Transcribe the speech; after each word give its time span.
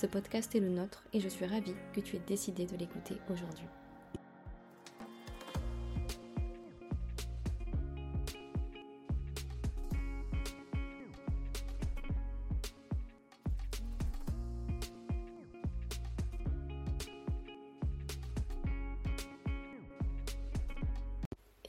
Ce 0.00 0.06
podcast 0.06 0.54
est 0.54 0.60
le 0.60 0.68
nôtre 0.68 1.02
et 1.12 1.18
je 1.18 1.28
suis 1.28 1.44
ravie 1.44 1.74
que 1.92 1.98
tu 1.98 2.14
aies 2.14 2.22
décidé 2.24 2.66
de 2.66 2.76
l'écouter 2.76 3.16
aujourd'hui. 3.32 3.66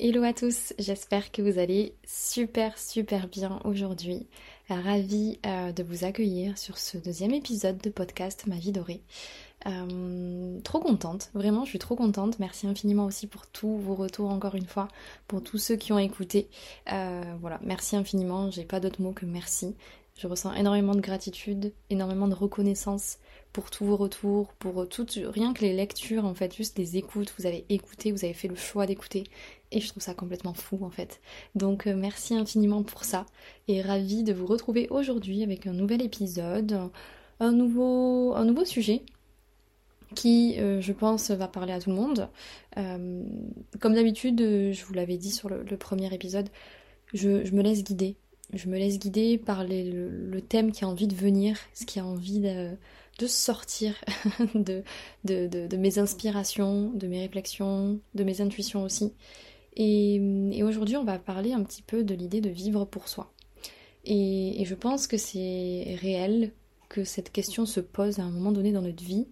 Hello 0.10 0.24
à 0.24 0.34
tous, 0.34 0.74
j'espère 0.80 1.32
que 1.32 1.44
vous 1.44 1.60
allez 1.60 1.94
super 2.04 2.80
super 2.80 3.28
bien 3.28 3.60
aujourd'hui. 3.64 4.26
Ravie 4.68 5.38
euh, 5.46 5.72
de 5.72 5.84
vous 5.84 6.04
accueillir 6.04 6.58
sur 6.58 6.80
ce 6.80 6.98
deuxième 6.98 7.32
épisode 7.32 7.78
de 7.78 7.92
podcast 7.92 8.48
Ma 8.48 8.56
vie 8.56 8.72
dorée. 8.72 9.04
Euh, 9.68 10.60
trop 10.62 10.80
contente, 10.80 11.30
vraiment 11.36 11.64
je 11.64 11.70
suis 11.70 11.78
trop 11.78 11.96
contente. 11.96 12.40
Merci 12.40 12.66
infiniment 12.66 13.06
aussi 13.06 13.28
pour 13.28 13.46
tous 13.46 13.78
vos 13.78 13.94
retours 13.94 14.32
encore 14.32 14.56
une 14.56 14.66
fois, 14.66 14.88
pour 15.28 15.44
tous 15.44 15.60
ceux 15.60 15.76
qui 15.76 15.94
ont 15.94 16.00
écouté. 16.00 16.50
Euh, 16.92 17.22
voilà, 17.40 17.60
merci 17.62 17.96
infiniment, 17.96 18.50
j'ai 18.50 18.66
pas 18.66 18.80
d'autre 18.80 19.04
mot 19.04 19.12
que 19.12 19.28
merci. 19.28 19.76
Je 20.18 20.26
ressens 20.28 20.54
énormément 20.56 20.96
de 20.96 21.02
gratitude, 21.02 21.72
énormément 21.92 22.28
de 22.28 22.34
reconnaissance 22.34 23.20
pour 23.54 23.70
tous 23.72 23.86
vos 23.86 23.96
retours, 23.96 24.54
pour 24.56 24.88
tout, 24.90 25.06
rien 25.28 25.54
que 25.54 25.62
les 25.62 25.74
lectures 25.74 26.26
en 26.26 26.34
fait, 26.34 26.56
juste 26.56 26.78
les 26.78 26.98
écoutes, 26.98 27.34
vous 27.38 27.46
avez 27.46 27.66
écouté, 27.70 28.12
vous 28.12 28.26
avez 28.26 28.34
fait 28.34 28.48
le 28.48 28.56
choix 28.56 28.86
d'écouter 28.86 29.24
et 29.72 29.80
je 29.80 29.88
trouve 29.90 30.04
ça 30.04 30.14
complètement 30.14 30.54
fou 30.54 30.80
en 30.82 30.90
fait. 30.90 31.20
Donc 31.56 31.88
euh, 31.88 31.96
merci 31.96 32.36
infiniment 32.36 32.84
pour 32.84 33.04
ça 33.04 33.26
et 33.68 33.82
ravie 33.82 34.24
de 34.24 34.34
vous 34.34 34.46
retrouver 34.46 34.88
aujourd'hui 34.90 35.44
avec 35.44 35.68
un 35.68 35.74
nouvel 35.74 36.02
épisode, 36.02 36.90
un 37.40 37.52
nouveau, 37.52 38.34
un 38.36 38.46
nouveau 38.46 38.66
sujet 38.66 39.04
qui, 40.16 40.60
euh, 40.60 40.82
je 40.82 40.92
pense, 40.92 41.30
va 41.32 41.48
parler 41.48 41.74
à 41.74 41.80
tout 41.80 41.90
le 41.92 41.96
monde. 41.96 42.30
Euh, 42.78 43.24
comme 43.80 43.94
d'habitude, 43.94 44.40
je 44.40 44.86
vous 44.86 44.94
l'avais 44.94 45.18
dit 45.18 45.32
sur 45.32 45.50
le, 45.50 45.64
premier 45.78 46.12
épisode, 46.14 46.50
je, 47.14 47.30
me 47.54 47.62
laisse 47.62 47.84
guider. 47.84 48.16
Je 48.54 48.68
me 48.68 48.78
laisse 48.78 48.98
guider 48.98 49.38
par 49.38 49.64
le, 49.64 50.40
thème 50.42 50.72
qui 50.72 50.84
a 50.84 50.88
envie 50.88 51.08
de 51.08 51.16
venir, 51.16 51.60
ce 51.76 51.86
qui 51.86 52.00
a 52.00 52.06
envie 52.06 52.40
de, 52.40 53.28
sortir 53.28 53.94
de, 54.56 54.84
mes 55.78 56.00
inspirations, 56.00 56.90
de 56.94 57.08
mes 57.08 57.22
réflexions, 57.22 58.00
de 58.16 58.24
mes 58.24 58.42
intuitions 58.42 58.84
aussi. 58.84 59.14
Et, 59.80 60.62
aujourd'hui, 60.62 60.98
on 60.98 61.06
va 61.06 61.18
parler 61.18 61.54
un 61.54 61.64
petit 61.64 61.82
peu 61.82 62.04
de 62.04 62.14
l'idée 62.14 62.42
de 62.42 62.50
vivre 62.50 62.84
pour 62.86 63.08
soi. 63.08 63.32
Et, 64.04 64.64
je 64.66 64.76
pense 64.76 65.08
que 65.08 65.18
c'est 65.18 65.98
réel 66.02 66.52
que 66.90 67.06
cette 67.06 67.32
question 67.32 67.66
se 67.66 67.80
pose 67.80 68.20
à 68.20 68.24
un 68.24 68.30
moment 68.30 68.52
donné 68.52 68.74
dans 68.74 68.82
notre 68.82 69.04
vie. 69.04 69.28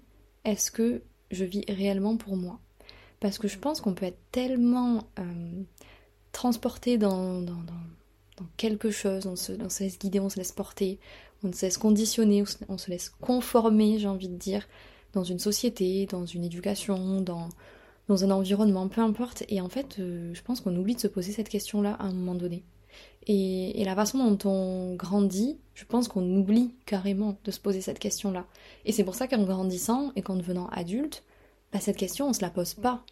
Est-ce 0.45 0.71
que 0.71 1.01
je 1.31 1.43
vis 1.43 1.65
réellement 1.67 2.15
pour 2.15 2.37
moi? 2.37 2.59
Parce 3.19 3.37
que 3.37 3.47
je 3.47 3.59
pense 3.59 3.81
qu'on 3.81 3.93
peut 3.93 4.05
être 4.05 4.21
tellement 4.31 5.03
euh, 5.19 5.63
transporté 6.31 6.97
dans, 6.97 7.43
quelque 8.55 8.89
chose, 8.89 9.25
on 9.25 9.35
se, 9.35 9.51
on 9.61 9.69
se 9.69 9.83
laisse 9.83 9.99
guider, 9.99 10.19
on 10.19 10.29
se 10.29 10.37
laisse 10.37 10.51
porter, 10.51 10.99
on 11.43 11.51
se 11.51 11.65
laisse 11.65 11.77
conditionner, 11.77 12.43
on 12.69 12.77
se 12.77 12.89
laisse 12.89 13.09
conformer, 13.09 13.99
j'ai 13.99 14.07
envie 14.07 14.29
de 14.29 14.37
dire, 14.37 14.67
dans 15.13 15.23
une 15.23 15.39
société, 15.39 16.05
dans 16.05 16.25
une 16.25 16.43
éducation, 16.43 17.21
dans, 17.21 17.49
dans 18.07 18.23
un 18.23 18.31
environnement, 18.31 18.87
peu 18.87 19.01
importe. 19.01 19.43
Et 19.49 19.61
en 19.61 19.69
fait, 19.69 19.97
euh, 19.99 20.33
je 20.33 20.41
pense 20.41 20.61
qu'on 20.61 20.75
oublie 20.75 20.95
de 20.95 20.99
se 20.99 21.07
poser 21.07 21.31
cette 21.31 21.49
question-là 21.49 21.93
à 21.99 22.05
un 22.05 22.13
moment 22.13 22.35
donné. 22.35 22.63
Et, 23.27 23.83
la 23.83 23.95
façon 23.95 24.17
dont 24.17 24.49
on 24.49 24.95
grandit, 24.95 25.57
je 25.73 25.85
pense 25.85 26.07
qu'on 26.07 26.35
oublie 26.35 26.73
carrément 26.85 27.37
de 27.43 27.51
se 27.51 27.59
poser 27.59 27.81
cette 27.81 27.99
question-là. 27.99 28.45
Et 28.85 28.91
c'est 28.91 29.03
pour 29.03 29.15
ça 29.15 29.27
qu'en 29.27 29.43
grandissant 29.43 30.11
et 30.15 30.21
qu'en 30.21 30.35
devenant 30.35 30.67
adulte, 30.67 31.23
bah, 31.71 31.79
cette 31.79 31.97
question, 31.97 32.27
on 32.27 32.33
se 32.33 32.41
la 32.41 32.49
pose 32.49 32.73
pas. 32.73 33.03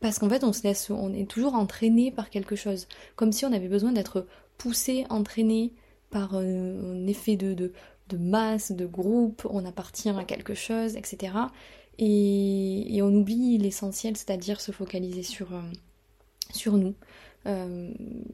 Parce 0.00 0.18
qu'en 0.18 0.28
fait, 0.28 0.44
on 0.44 0.52
se 0.52 0.62
laisse, 0.62 0.90
on 0.90 1.12
est 1.12 1.28
toujours 1.28 1.54
entraîné 1.54 2.10
par 2.10 2.30
quelque 2.30 2.56
chose. 2.56 2.86
Comme 3.16 3.32
si 3.32 3.44
on 3.44 3.52
avait 3.52 3.68
besoin 3.68 3.92
d'être 3.92 4.26
poussé, 4.56 5.04
entraîné 5.10 5.72
par 6.10 6.30
euh, 6.34 6.94
un 6.94 7.06
effet 7.06 7.36
de, 7.36 7.54
de 7.54 8.16
masse, 8.16 8.72
de 8.72 8.86
groupe, 8.86 9.46
on 9.50 9.64
appartient 9.64 10.10
à 10.10 10.24
quelque 10.24 10.54
chose, 10.54 10.96
etc. 10.96 11.32
Et, 12.00 13.00
on 13.02 13.14
oublie 13.14 13.58
l'essentiel, 13.58 14.16
c'est-à-dire 14.16 14.60
se 14.60 14.72
focaliser 14.72 15.22
sur, 15.22 15.54
euh, 15.54 15.62
sur 16.52 16.76
nous. 16.76 16.94
Euh, 17.46 17.92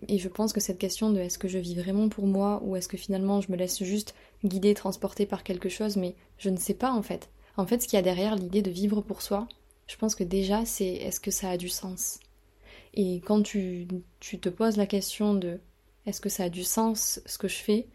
et 0.09 0.19
je 0.19 0.29
pense 0.29 0.53
que 0.53 0.61
cette 0.61 0.79
question 0.79 1.11
de 1.11 1.21
est-ce 1.21 1.39
que 1.39 1.49
je 1.49 1.59
vis 1.59 1.75
vraiment 1.75 2.09
pour 2.09 2.27
moi 2.27 2.61
ou 2.65 2.75
est-ce 2.75 2.89
que 2.89 2.97
finalement 2.97 3.41
je 3.41 3.53
me 3.53 3.57
laisse 3.57 3.83
juste 3.85 4.15
guider, 4.45 4.75
transporter 4.75 5.27
par 5.27 5.45
quelque 5.45 5.69
chose, 5.69 5.97
mais 5.97 6.15
je 6.39 6.51
ne 6.51 6.57
sais 6.57 6.75
pas 6.75 6.93
en 6.93 7.03
fait. 7.03 7.29
En 7.57 7.67
fait, 7.67 7.83
ce 7.83 7.89
qu'il 7.89 7.97
y 7.97 8.01
a 8.01 8.03
derrière 8.03 8.35
l'idée 8.35 8.63
de 8.63 8.71
vivre 8.71 9.01
pour 9.01 9.23
soi, 9.23 9.47
je 9.87 9.97
pense 9.97 10.15
que 10.17 10.25
déjà 10.25 10.65
c'est 10.65 10.87
est-ce 10.87 11.21
que 11.21 11.31
ça 11.31 11.51
a 11.51 11.57
du 11.57 11.69
sens. 11.69 12.19
Et 12.95 13.21
quand 13.25 13.43
tu, 13.43 13.87
tu 14.21 14.41
te 14.41 14.49
poses 14.49 14.77
la 14.77 14.87
question 14.87 15.35
de 15.35 15.61
est-ce 16.07 16.21
que 16.21 16.29
ça 16.29 16.45
a 16.45 16.49
du 16.49 16.65
sens 16.65 17.21
ce 17.27 17.39
que 17.39 17.49
je 17.49 17.57
fais, 17.57 17.87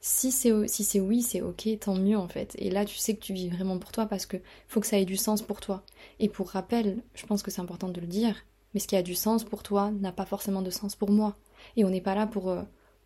si 0.00 0.30
c'est 0.30 0.52
c'est 0.68 1.00
oui, 1.00 1.22
c'est 1.22 1.40
ok, 1.40 1.68
tant 1.80 1.94
mieux 1.96 2.16
en 2.16 2.28
fait. 2.28 2.54
Et 2.58 2.70
là, 2.70 2.84
tu 2.84 2.96
sais 2.96 3.14
que 3.14 3.20
tu 3.20 3.32
vis 3.32 3.48
vraiment 3.48 3.78
pour 3.78 3.92
toi 3.92 4.06
parce 4.06 4.26
que 4.26 4.36
faut 4.68 4.80
que 4.80 4.86
ça 4.86 4.98
ait 4.98 5.04
du 5.04 5.16
sens 5.16 5.42
pour 5.42 5.60
toi. 5.60 5.82
Et 6.20 6.28
pour 6.28 6.50
rappel, 6.50 7.02
je 7.14 7.26
pense 7.26 7.42
que 7.42 7.50
c'est 7.50 7.60
important 7.60 7.88
de 7.88 8.00
le 8.00 8.06
dire, 8.06 8.36
mais 8.74 8.80
ce 8.80 8.86
qui 8.86 8.96
a 8.96 9.02
du 9.02 9.14
sens 9.14 9.44
pour 9.44 9.62
toi 9.62 9.90
n'a 9.90 10.12
pas 10.12 10.26
forcément 10.26 10.62
de 10.62 10.70
sens 10.70 10.94
pour 10.94 11.10
moi. 11.10 11.36
Et 11.76 11.84
on 11.84 11.90
n'est 11.90 12.00
pas 12.00 12.14
là 12.14 12.26
pour 12.26 12.48
euh, 12.50 12.62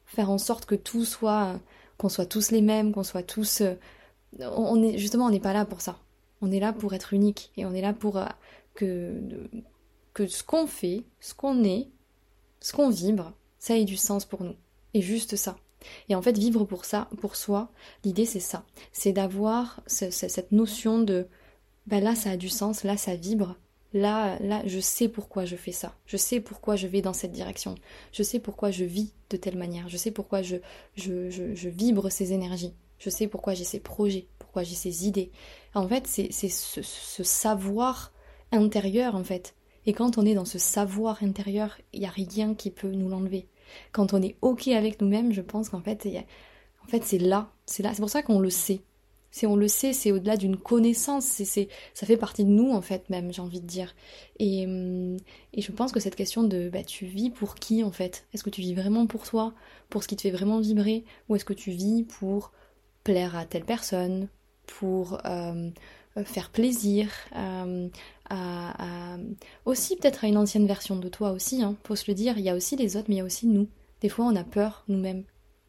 faire 0.07 0.31
en 0.31 0.39
sorte 0.39 0.67
que 0.67 0.75
tout 0.75 1.05
soit, 1.05 1.59
qu'on 1.97 2.09
soit 2.09 2.27
tous 2.27 2.51
les 2.51 2.63
mêmes, 2.63 2.93
qu'on 2.93 3.05
soit 3.05 3.23
tous. 3.23 3.63
Euh, 3.63 3.75
on 4.41 4.83
est 4.83 4.99
justement, 4.99 5.27
on 5.27 5.31
n'est 5.31 5.41
pas 5.41 5.55
là 5.55 5.65
pour 5.65 5.81
ça. 5.81 5.99
On 6.43 6.51
est 6.53 6.61
là 6.61 6.73
pour 6.73 6.93
être 6.95 7.15
unique 7.15 7.53
et 7.57 7.65
on 7.65 7.73
est 7.73 7.81
là 7.81 7.93
pour 7.95 8.19
euh, 8.19 8.27
que 8.75 9.49
que 10.15 10.27
ce 10.27 10.43
qu'on 10.43 10.67
fait, 10.67 11.05
ce 11.21 11.35
qu'on 11.35 11.65
est, 11.65 11.89
ce 12.61 12.73
qu'on 12.75 12.91
vibre, 12.91 13.33
ça 13.59 13.79
ait 13.79 13.85
du 13.85 13.97
sens 13.97 14.27
pour 14.27 14.45
nous. 14.45 14.57
Et 14.93 15.01
juste 15.01 15.37
ça. 15.37 15.57
Et 16.09 16.15
en 16.15 16.23
fait, 16.23 16.37
vivre 16.37 16.65
pour 16.65 16.85
ça, 16.85 17.09
pour 17.21 17.37
soi, 17.37 17.71
l'idée 18.05 18.27
c'est 18.27 18.41
ça. 18.41 18.65
C'est 18.93 19.13
d'avoir 19.13 19.81
cette 19.87 20.53
notion 20.53 21.01
de 21.01 21.27
ben 21.87 22.03
là 22.03 22.15
ça 22.15 22.31
a 22.31 22.37
du 22.37 22.49
sens, 22.49 22.85
là 22.85 22.97
ça 22.97 23.17
vibre, 23.17 23.57
là, 23.93 24.39
là 24.41 24.63
je 24.67 24.79
sais 24.79 25.09
pourquoi 25.09 25.45
je 25.45 25.57
fais 25.57 25.73
ça, 25.73 25.95
je 26.07 26.17
sais 26.17 26.41
pourquoi 26.41 26.77
je 26.77 26.87
vais 26.87 27.03
dans 27.03 27.13
cette 27.13 27.33
direction, 27.33 27.75
je 28.13 28.23
sais 28.23 28.39
pourquoi 28.39 28.71
je 28.71 28.85
vis 28.85 29.13
de 29.31 29.37
telle 29.37 29.59
manière, 29.59 29.89
je 29.89 29.97
sais 29.97 30.11
pourquoi 30.11 30.43
je, 30.43 30.57
je, 30.95 31.31
je, 31.31 31.69
vibre 31.69 32.11
ces 32.11 32.33
énergies, 32.33 32.75
je 32.99 33.11
sais 33.11 33.27
pourquoi 33.27 33.55
j'ai 33.55 33.65
ces 33.65 33.81
projets, 33.81 34.27
pourquoi 34.39 34.63
j'ai 34.63 34.75
ces 34.75 35.07
idées. 35.07 35.31
En 35.75 35.89
fait, 35.89 36.07
c'est 36.07 36.31
ce, 36.31 36.83
ce 36.83 37.25
savoir 37.25 38.13
intérieur 38.53 39.15
en 39.17 39.25
fait. 39.25 39.55
Et 39.87 39.93
quand 39.93 40.19
on 40.19 40.27
est 40.27 40.35
dans 40.35 40.45
ce 40.45 40.59
savoir 40.59 41.23
intérieur, 41.23 41.79
il 41.93 42.01
n'y 42.01 42.07
a 42.07 42.11
rien 42.11 42.55
qui 42.55 42.71
peut 42.71 42.91
nous 42.93 43.09
l'enlever. 43.09 43.49
Quand 43.93 44.13
on 44.13 44.23
est 44.23 44.37
ok 44.43 44.69
avec 44.69 45.01
nous-mêmes, 45.01 45.33
je 45.33 45.41
pense 45.41 45.69
qu'en 45.69 45.81
fait, 45.81 46.07
en 46.85 46.87
fait, 46.89 47.05
c'est 47.05 47.19
là, 47.19 47.51
c'est 47.67 47.83
là. 47.83 47.93
C'est 47.95 48.01
pour 48.03 48.11
ça 48.11 48.23
qu'on 48.23 48.41
le 48.41 48.51
sait. 48.51 48.81
Si 49.33 49.47
on 49.47 49.57
le 49.57 49.67
sait, 49.67 49.95
c'est 49.95 50.13
au-delà 50.13 50.37
d'une 50.37 50.59
connaissance, 50.59 51.25
c'est, 51.25 51.69
ça 51.95 52.07
fait 52.07 52.19
partie 52.19 52.45
de 52.45 52.51
nous 52.51 52.71
en 52.71 52.83
fait 52.83 53.09
même, 53.09 53.33
j'ai 53.33 53.41
envie 53.41 53.63
de 53.63 53.67
dire. 53.67 53.95
Et, 54.39 54.67
hum, 54.67 55.17
et 55.55 55.63
je 55.63 55.73
pense 55.73 55.91
que 55.91 56.01
cette 56.01 56.17
question 56.17 56.43
de, 56.45 56.69
bah, 56.69 56.85
tu 56.85 57.07
vis 57.07 57.31
pour 57.31 57.55
qui 57.55 57.83
en 57.83 57.91
fait? 57.91 58.27
Est-ce 58.35 58.45
que 58.45 58.51
tu 58.51 58.61
vis 58.61 58.75
vraiment 58.75 59.07
pour 59.07 59.25
toi, 59.25 59.55
pour 59.89 60.03
ce 60.03 60.09
qui 60.09 60.17
te 60.17 60.23
fait 60.23 60.31
vraiment 60.31 60.61
vibrer, 60.61 61.05
ou 61.29 61.37
est-ce 61.37 61.47
que 61.47 61.55
tu 61.55 61.71
vis 61.71 62.05
pour 62.05 62.53
plaire 63.05 63.35
à 63.35 63.47
telle 63.47 63.65
personne, 63.65 64.29
pour 64.67 65.19
euh, 65.25 65.71
faire 66.25 66.51
plaisir, 66.51 67.09
euh, 67.35 67.89
aussi 69.65 69.97
peut-être 69.97 70.25
à 70.25 70.29
une 70.29 70.37
ancienne 70.37 70.67
version 70.67 70.97
de 70.97 71.09
toi 71.09 71.33
aussi, 71.33 71.63
hein, 71.63 71.77
faut 71.85 71.97
se 71.97 72.11
le 72.11 72.15
dire, 72.15 72.39
il 72.39 72.45
y 72.45 72.51
a 72.51 72.55
aussi 72.55 72.77
les 72.77 72.97
autres, 72.97 73.07
mais 73.09 73.17
il 73.17 73.19
y 73.19 73.23
a 73.23 73.25
aussi 73.25 73.47
nous. 73.47 73.69
Des 74.01 74.09
fois 74.09 74.25
on 74.27 74.37
a 74.37 74.45
peur 74.45 74.85
nous-mêmes. 74.89 75.25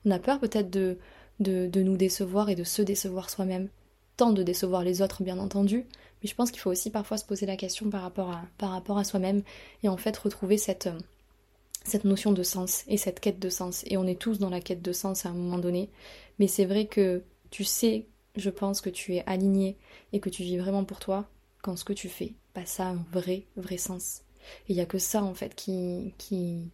On 0.05 0.11
a 0.11 0.19
peur 0.19 0.39
peut-être 0.39 0.69
de, 0.69 0.97
de, 1.39 1.83
nous 1.83 1.97
décevoir 1.97 2.49
et 2.49 2.55
de 2.55 2.63
se 2.63 2.81
décevoir 2.81 3.29
soi-même. 3.29 3.69
Tant 4.17 4.31
de 4.31 4.43
décevoir 4.43 4.83
les 4.83 5.01
autres 5.01 5.23
bien 5.23 5.39
entendu, 5.39 5.85
mais 6.21 6.29
je 6.29 6.35
pense 6.35 6.51
qu'il 6.51 6.59
faut 6.59 6.69
aussi 6.69 6.89
parfois 6.89 7.17
se 7.17 7.25
poser 7.25 7.45
la 7.45 7.55
question 7.55 7.89
par 7.89 8.01
rapport 8.01 8.29
à, 8.29 8.43
par 8.57 8.69
rapport 8.69 8.97
à 8.97 9.03
soi-même 9.03 9.41
et 9.81 9.89
en 9.89 9.97
fait 9.97 10.15
retrouver 10.17 10.57
cette, 10.57 10.89
cette 11.83 12.05
notion 12.05 12.31
de 12.31 12.43
sens 12.43 12.83
et 12.87 12.97
cette 12.97 13.19
quête 13.19 13.39
de 13.39 13.49
sens. 13.49 13.83
Et 13.87 13.97
on 13.97 14.05
est 14.05 14.19
tous 14.19 14.39
dans 14.39 14.51
la 14.51 14.61
quête 14.61 14.81
de 14.81 14.91
sens 14.93 15.25
à 15.25 15.29
un 15.29 15.33
moment 15.33 15.57
donné, 15.57 15.89
mais 16.37 16.47
c'est 16.47 16.65
vrai 16.65 16.85
que 16.85 17.23
tu 17.49 17.63
sais 17.63 18.07
je 18.35 18.49
pense 18.49 18.81
que 18.81 18.89
tu 18.89 19.15
es 19.15 19.23
aligné 19.25 19.77
et 20.11 20.19
que 20.19 20.29
tu 20.29 20.43
vis 20.43 20.57
vraiment 20.57 20.85
pour 20.85 20.99
toi, 20.99 21.29
quand 21.61 21.75
ce 21.75 21.85
que 21.85 21.93
tu 21.93 22.09
fais, 22.09 22.33
bah, 22.55 22.65
ça 22.65 22.87
a 22.87 22.91
un 22.91 23.05
vrai, 23.11 23.45
vrai 23.55 23.77
sens. 23.77 24.21
Et 24.67 24.73
il 24.73 24.75
n'y 24.75 24.81
a 24.81 24.85
que 24.85 24.99
ça 24.99 25.23
en 25.23 25.33
fait 25.33 25.55
qui, 25.55 26.13
qui... 26.17 26.71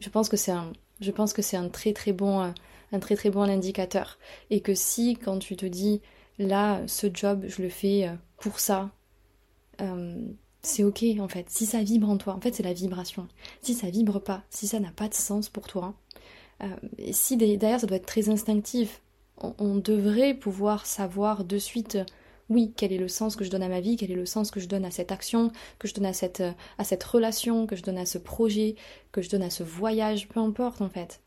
Je 0.00 0.08
pense 0.10 0.28
que 0.28 0.36
c'est 0.36 0.52
un, 0.52 0.72
je 1.00 1.10
pense 1.10 1.32
que 1.32 1.42
c'est 1.42 1.56
un 1.56 1.68
très 1.68 1.92
très 1.92 2.12
bon, 2.12 2.40
euh, 2.40 2.50
un 2.92 2.98
très 2.98 3.16
très 3.16 3.30
bon 3.30 3.42
indicateur. 3.42 4.18
Et 4.50 4.60
que 4.60 4.74
si 4.74 5.16
quand 5.16 5.38
tu 5.38 5.56
te 5.56 5.66
dis 5.66 6.00
là, 6.38 6.82
ce 6.86 7.08
job, 7.12 7.44
je 7.46 7.62
le 7.62 7.68
fais 7.68 8.08
euh, 8.08 8.14
pour 8.38 8.60
ça, 8.60 8.90
euh, 9.80 10.26
c'est 10.62 10.84
ok 10.84 11.04
en 11.20 11.28
fait. 11.28 11.48
Si 11.50 11.66
ça 11.66 11.82
vibre 11.82 12.08
en 12.08 12.16
toi, 12.16 12.34
en 12.34 12.40
fait 12.40 12.54
c'est 12.54 12.62
la 12.62 12.72
vibration. 12.72 13.28
Si 13.62 13.74
ça 13.74 13.90
vibre 13.90 14.20
pas, 14.20 14.44
si 14.50 14.66
ça 14.66 14.80
n'a 14.80 14.92
pas 14.92 15.08
de 15.08 15.14
sens 15.14 15.48
pour 15.48 15.66
toi, 15.66 15.94
si 17.10 17.36
d'ailleurs 17.36 17.80
ça 17.80 17.86
doit 17.86 17.96
être 17.96 18.06
très 18.06 18.30
instinctif, 18.30 19.02
on, 19.36 19.76
devrait 19.76 20.34
pouvoir 20.34 20.86
savoir 20.86 21.44
de 21.44 21.58
suite 21.58 21.98
oui, 22.48 22.72
quel 22.76 22.92
est 22.92 22.98
le 22.98 23.08
sens 23.08 23.36
que 23.36 23.44
je 23.44 23.50
donne 23.50 23.62
à 23.62 23.68
ma 23.68 23.80
vie, 23.80 23.96
quel 23.96 24.10
est 24.10 24.16
le 24.16 24.26
sens 24.26 24.50
que 24.50 24.60
je 24.60 24.68
donne 24.68 24.84
à 24.84 24.90
cette 24.90 25.12
action, 25.12 25.50
que 25.78 25.88
je 25.88 25.94
donne 25.94 26.06
à 26.06 26.12
cette, 26.12 26.40
euh, 26.40 26.52
à 26.78 26.84
cette 26.84 27.04
relation, 27.04 27.66
que 27.66 27.76
je 27.76 27.82
donne 27.82 27.98
à 27.98 28.06
ce 28.06 28.18
projet, 28.18 28.76
que 29.12 29.22
je 29.22 29.30
donne 29.30 29.42
à 29.42 29.50
ce 29.50 29.62
voyage, 29.62 30.28
peu 30.28 30.40
importe 30.40 30.82
en 30.82 30.88
fait. 30.88 31.20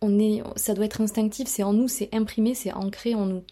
On 0.00 0.18
est, 0.18 0.42
ça 0.56 0.74
doit 0.74 0.84
être 0.84 1.00
instinctif, 1.00 1.48
c'est 1.48 1.62
en 1.62 1.72
nous, 1.72 1.88
c'est 1.88 2.14
imprimé, 2.14 2.54
c'est 2.54 2.72
ancré 2.72 3.14
en 3.14 3.26
nous. 3.26 3.42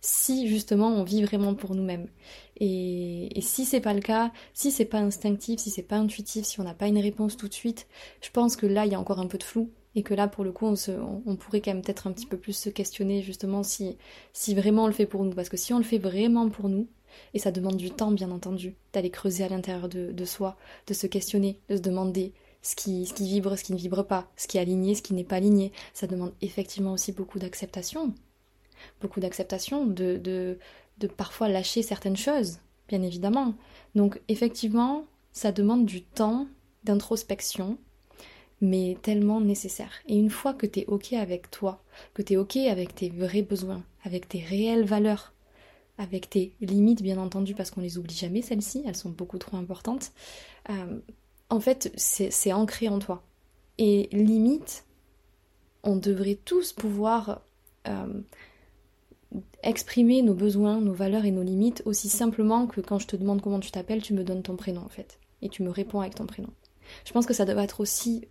Si 0.00 0.48
justement 0.48 0.88
on 0.88 1.02
vit 1.02 1.22
vraiment 1.24 1.54
pour 1.54 1.74
nous-mêmes. 1.74 2.08
Et, 2.56 3.36
et 3.36 3.40
si 3.40 3.64
c'est 3.64 3.80
pas 3.80 3.94
le 3.94 4.00
cas, 4.00 4.32
si 4.54 4.70
c'est 4.70 4.84
pas 4.84 4.98
instinctif, 4.98 5.60
si 5.60 5.70
c'est 5.70 5.82
pas 5.82 5.96
intuitif, 5.96 6.44
si 6.44 6.60
on 6.60 6.64
n'a 6.64 6.74
pas 6.74 6.86
une 6.88 6.98
réponse 6.98 7.36
tout 7.36 7.48
de 7.48 7.54
suite, 7.54 7.86
je 8.20 8.30
pense 8.30 8.56
que 8.56 8.66
là 8.66 8.86
il 8.86 8.92
y 8.92 8.94
a 8.94 9.00
encore 9.00 9.18
un 9.18 9.26
peu 9.26 9.38
de 9.38 9.44
flou 9.44 9.70
et 9.98 10.04
que 10.04 10.14
là 10.14 10.28
pour 10.28 10.44
le 10.44 10.52
coup 10.52 10.64
on, 10.64 11.36
pourrait 11.36 11.60
quand 11.60 11.72
même 11.72 11.82
peut-être 11.82 12.06
un 12.06 12.12
petit 12.12 12.26
peu 12.26 12.36
plus 12.36 12.52
se 12.52 12.70
questionner 12.70 13.20
justement 13.20 13.64
si, 13.64 13.98
si 14.32 14.54
vraiment 14.54 14.84
on 14.84 14.86
le 14.86 14.92
fait 14.92 15.06
pour 15.06 15.24
nous. 15.24 15.32
Parce 15.34 15.48
que 15.48 15.56
si 15.56 15.74
on 15.74 15.78
le 15.78 15.84
fait 15.84 15.98
vraiment 15.98 16.48
pour 16.48 16.68
nous 16.68 16.86
et 17.34 17.40
ça 17.40 17.50
demande 17.50 17.76
du 17.76 17.90
temps 17.90 18.12
bien 18.12 18.30
entendu 18.30 18.76
d'aller 18.92 19.10
creuser 19.10 19.42
à 19.42 19.48
l'intérieur 19.48 19.88
de, 19.88 20.24
soi 20.24 20.56
de 20.86 20.94
se 20.94 21.08
questionner 21.08 21.58
de 21.68 21.76
se 21.76 21.82
demander 21.82 22.32
ce 22.62 22.76
qui, 22.76 23.06
ce 23.06 23.12
qui 23.12 23.26
vibre 23.26 23.58
ce 23.58 23.64
qui 23.64 23.72
ne 23.72 23.78
vibre 23.78 24.06
pas 24.06 24.30
ce 24.36 24.46
qui 24.46 24.58
est 24.58 24.60
aligné 24.60 24.94
ce 24.94 25.02
qui 25.02 25.14
n'est 25.14 25.24
pas 25.24 25.36
aligné. 25.36 25.72
Ça 25.94 26.06
demande 26.06 26.32
effectivement 26.42 26.92
aussi 26.92 27.10
beaucoup 27.10 27.40
d'acceptation. 27.40 28.14
Beaucoup 29.00 29.18
d'acceptation 29.18 29.84
de, 29.84 30.16
de, 30.16 30.58
de 30.98 31.06
parfois 31.08 31.48
lâcher 31.48 31.82
certaines 31.82 32.16
choses 32.16 32.58
bien 32.86 33.02
évidemment. 33.02 33.54
Donc 33.96 34.20
effectivement 34.28 35.06
ça 35.32 35.50
demande 35.50 35.86
du 35.86 36.02
temps 36.02 36.46
d'introspection 36.84 37.78
mais 38.60 38.96
tellement 39.02 39.40
nécessaire. 39.40 39.92
Et 40.06 40.16
une 40.16 40.30
fois 40.30 40.54
que 40.54 40.66
tu 40.66 40.80
es 40.80 40.86
OK 40.86 41.12
avec 41.12 41.50
toi, 41.50 41.82
que 42.14 42.22
tu 42.22 42.34
es 42.34 42.36
OK 42.36 42.56
avec 42.56 42.94
tes 42.94 43.10
vrais 43.10 43.42
besoins, 43.42 43.82
avec 44.04 44.28
tes 44.28 44.40
réelles 44.40 44.84
valeurs, 44.84 45.32
avec 45.96 46.30
tes 46.30 46.52
limites 46.60 47.02
bien 47.02 47.18
entendu, 47.18 47.54
parce 47.54 47.70
qu'on 47.70 47.80
les 47.80 47.98
oublie 47.98 48.14
jamais 48.14 48.42
celles-ci, 48.42 48.82
elles 48.86 48.96
sont 48.96 49.10
beaucoup 49.10 49.38
trop 49.38 49.56
importantes, 49.56 50.12
euh, 50.70 50.98
en 51.50 51.60
fait 51.60 51.92
c'est 51.96 52.52
ancré 52.52 52.88
en 52.88 52.98
toi. 52.98 53.22
Et 53.78 54.08
limite, 54.12 54.84
on 55.84 55.96
devrait 55.96 56.38
tous 56.44 56.72
pouvoir 56.72 57.42
euh, 57.86 58.20
exprimer 59.62 60.22
nos 60.22 60.34
besoins, 60.34 60.80
nos 60.80 60.92
valeurs 60.92 61.24
et 61.24 61.30
nos 61.30 61.42
limites 61.42 61.82
aussi 61.84 62.08
simplement 62.08 62.66
que 62.66 62.80
quand 62.80 62.98
je 62.98 63.06
te 63.06 63.16
demande 63.16 63.40
comment 63.40 63.60
tu 63.60 63.70
t'appelles, 63.70 64.02
tu 64.02 64.14
me 64.14 64.24
donnes 64.24 64.42
ton 64.42 64.56
prénom 64.56 64.82
en 64.82 64.88
fait. 64.88 65.18
Et 65.42 65.48
tu 65.48 65.62
me 65.62 65.70
réponds 65.70 66.00
avec 66.00 66.16
ton 66.16 66.26
prénom. 66.26 66.50
Je 67.04 67.12
pense 67.12 67.26
que 67.26 67.34
ça 67.34 67.44
doit 67.44 67.62
être 67.62 67.80
aussi, 67.80 68.26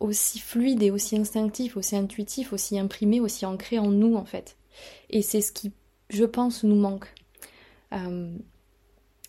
aussi 0.00 0.38
fluide 0.38 0.82
et 0.82 0.90
aussi 0.90 1.16
instinctif, 1.16 1.76
aussi 1.76 1.96
intuitif, 1.96 2.52
aussi 2.52 2.78
imprimé, 2.78 3.20
aussi 3.20 3.46
ancré 3.46 3.78
en 3.78 3.88
nous 3.88 4.16
en 4.16 4.24
fait. 4.24 4.56
Et 5.10 5.22
c'est 5.22 5.40
ce 5.40 5.52
qui, 5.52 5.72
je 6.10 6.24
pense, 6.24 6.64
nous 6.64 6.76
manque. 6.76 7.12
Euh, 7.92 8.36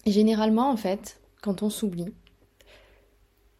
généralement 0.05 0.69
en 0.69 0.77
fait, 0.77 1.19
quand 1.41 1.63
on 1.63 1.69
s'oublie, 1.69 2.13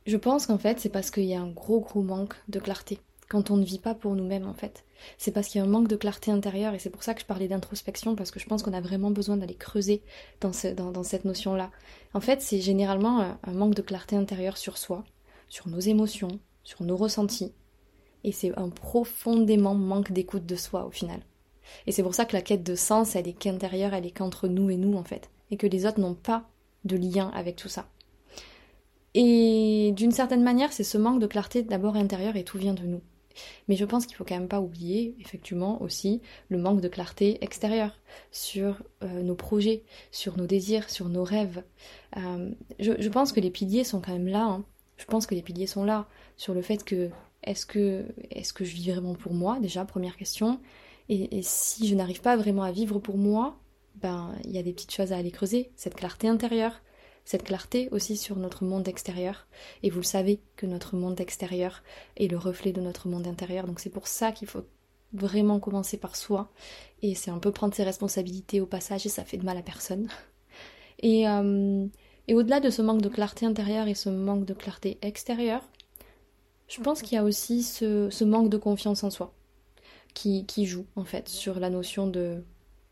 je 0.06 0.18
pense 0.18 0.48
qu'en 0.48 0.58
fait 0.58 0.80
c'est 0.80 0.90
parce 0.90 1.12
qu'il 1.12 1.26
y 1.26 1.36
a 1.36 1.42
un 1.42 1.50
gros 1.50 1.80
gros 1.80 2.02
manque 2.02 2.36
de 2.48 2.60
clarté 2.60 3.00
quand 3.30 3.52
on 3.52 3.58
ne 3.58 3.64
vit 3.64 3.80
pas 3.80 3.94
pour 3.94 4.16
nous-mêmes 4.16 4.48
en 4.48 4.54
fait. 4.54 4.84
C'est 5.18 5.32
parce 5.32 5.48
qu'il 5.48 5.60
y 5.60 5.62
a 5.62 5.66
un 5.66 5.70
manque 5.70 5.88
de 5.88 5.96
clarté 5.96 6.32
intérieure 6.32 6.74
et 6.74 6.80
c'est 6.80 6.90
pour 6.90 7.04
ça 7.04 7.14
que 7.14 7.22
je 7.22 7.26
parlais 7.26 7.48
d'introspection 7.48 8.16
parce 8.16 8.32
que 8.32 8.40
je 8.40 8.48
pense 8.48 8.64
qu'on 8.64 8.74
a 8.74 8.82
vraiment 8.82 9.12
besoin 9.12 9.38
d'aller 9.38 9.56
creuser 9.56 10.02
dans, 10.42 10.52
cette 10.52 11.26
notion-là. 11.26 11.72
En 12.14 12.20
fait, 12.20 12.42
c'est 12.42 12.60
généralement 12.60 13.22
un, 13.22 13.54
manque 13.54 13.76
de 13.76 13.82
clarté 13.82 14.16
intérieure 14.16 14.58
sur 14.58 14.78
soi, 14.78 15.06
sur 15.48 15.70
nos 15.70 15.80
émotions, 15.80 16.40
sur 16.64 16.84
nos 16.84 16.98
ressentis 16.98 17.54
et 18.24 18.32
c'est 18.32 18.58
un 18.58 18.70
profondément 18.70 19.76
manque 19.76 20.12
d'écoute 20.12 20.46
de 20.46 20.56
soi 20.56 20.86
au 20.86 20.92
final. 20.92 21.22
Et 21.88 21.92
c'est 21.92 22.04
pour 22.04 22.16
ça 22.16 22.26
que 22.26 22.36
la 22.36 22.42
quête 22.42 22.64
de 22.64 22.76
sens, 22.76 23.16
elle 23.16 23.28
est 23.28 23.34
qu'intérieure, 23.34 23.94
elle 23.94 24.06
est 24.06 24.12
qu'entre 24.12 24.48
nous 24.48 24.70
et 24.70 24.76
nous 24.76 24.98
en 24.98 25.04
fait, 25.04 25.30
et 25.52 25.58
que 25.58 25.68
les 25.68 25.86
autres 25.86 26.00
n'ont 26.00 26.16
pas 26.16 26.50
de 26.84 26.98
lien 26.98 27.32
avec 27.36 27.56
tout 27.56 27.70
ça. 27.70 27.88
Et 29.14 29.92
d'une 29.96 30.12
certaine 30.12 30.44
manière, 30.44 30.74
c'est 30.74 30.84
ce 30.84 30.98
manque 30.98 31.20
de 31.20 31.28
clarté 31.28 31.64
d'abord 31.64 31.96
intérieure 31.96 32.36
et 32.36 32.44
tout 32.44 32.58
vient 32.58 32.74
de 32.74 32.84
nous. 32.84 33.02
Mais 33.68 33.76
je 33.76 33.86
pense 33.86 34.06
qu'il 34.06 34.16
faut 34.16 34.24
quand 34.24 34.36
même 34.36 34.48
pas 34.48 34.62
oublier, 34.62 35.16
effectivement, 35.20 35.82
aussi 35.82 36.22
le 36.50 36.58
manque 36.58 36.82
de 36.82 36.88
clarté 36.88 37.44
extérieure 37.44 38.00
sur 38.32 38.82
euh, 39.04 39.22
nos 39.22 39.36
projets, 39.36 39.84
sur 40.12 40.38
nos 40.38 40.46
désirs, 40.46 40.90
sur 40.90 41.10
nos 41.10 41.24
rêves. 41.24 41.64
Euh, 42.18 42.52
je, 42.80 43.10
pense 43.10 43.32
que 43.32 43.40
les 43.40 43.52
piliers 43.52 43.84
sont 43.84 44.02
quand 44.02 44.14
même 44.14 44.28
là. 44.28 44.44
Hein. 44.44 44.66
Je 44.98 45.06
pense 45.06 45.26
que 45.26 45.36
les 45.36 45.42
piliers 45.42 45.68
sont 45.68 45.84
là 45.84 46.08
sur 46.38 46.54
le 46.54 46.62
fait 46.62 46.84
que 46.84 47.10
est-ce 47.44 47.66
que, 47.66 48.06
est 48.32 48.52
que 48.54 48.66
je 48.66 48.76
vis 48.76 48.92
vraiment 48.92 49.16
pour 49.16 49.34
moi, 49.34 49.60
déjà, 49.60 49.86
première 49.86 50.18
question. 50.18 50.60
Et, 51.08 51.38
et 51.38 51.42
si 51.42 51.88
je 51.88 51.96
n'arrive 51.96 52.22
pas 52.22 52.36
vraiment 52.36 52.64
à 52.64 52.72
vivre 52.72 53.00
pour 53.00 53.18
moi, 53.18 53.58
ben 53.96 54.34
il 54.46 54.52
y 54.52 54.58
a 54.58 54.64
des 54.64 54.74
petites 54.74 54.92
choses 54.92 55.12
à 55.14 55.18
aller 55.18 55.32
creuser. 55.32 55.72
Cette 55.76 55.96
clarté 55.96 56.28
intérieure, 56.28 56.82
cette 57.30 57.44
clarté 57.44 57.90
aussi 57.92 58.18
sur 58.18 58.38
notre 58.38 58.64
monde 58.64 58.88
extérieur. 58.88 59.46
Et 59.84 59.92
vous 59.92 60.00
le 60.00 60.04
savez 60.04 60.42
que 60.56 60.66
notre 60.66 60.96
monde 60.96 61.22
extérieur 61.22 61.84
est 62.18 62.28
le 62.28 62.40
reflet 62.40 62.72
de 62.72 62.82
notre 62.82 63.08
monde 63.08 63.28
intérieur. 63.28 63.68
Donc 63.68 63.80
c'est 63.80 63.92
pour 63.92 64.08
ça 64.08 64.32
qu'il 64.32 64.48
faut 64.48 64.66
vraiment 65.14 65.60
commencer 65.60 65.98
par 65.98 66.16
soi. 66.16 66.52
Et 67.04 67.14
c'est 67.14 67.30
un 67.30 67.38
peu 67.38 67.52
prendre 67.52 67.76
ses 67.76 67.84
responsabilités 67.84 68.62
au 68.62 68.66
passage 68.66 69.06
et 69.06 69.10
ça 69.10 69.24
fait 69.24 69.38
de 69.38 69.46
mal 69.46 69.58
à 69.58 69.62
personne. 69.62 70.08
Et, 71.02 71.30
euh, 71.30 71.86
et 72.28 72.34
au-delà 72.34 72.60
de 72.60 72.70
ce 72.70 72.82
manque 72.82 73.02
de 73.02 73.08
clarté 73.08 73.46
intérieure 73.46 73.88
et 73.88 73.94
ce 73.94 74.10
manque 74.10 74.44
de 74.44 74.54
clarté 74.54 74.98
extérieure, 75.02 75.62
je 76.68 76.82
pense 76.82 77.02
qu'il 77.02 77.14
y 77.14 77.18
a 77.18 77.24
aussi 77.24 77.64
ce, 77.64 78.24
manque 78.26 78.50
de 78.50 78.58
confiance 78.58 79.06
en 79.06 79.10
soi 79.10 79.34
qui 80.14 80.66
joue 80.66 80.88
en 80.98 81.06
fait 81.06 81.30
sur 81.30 81.62
la 81.62 81.70
notion 81.70 82.08
de 82.08 82.44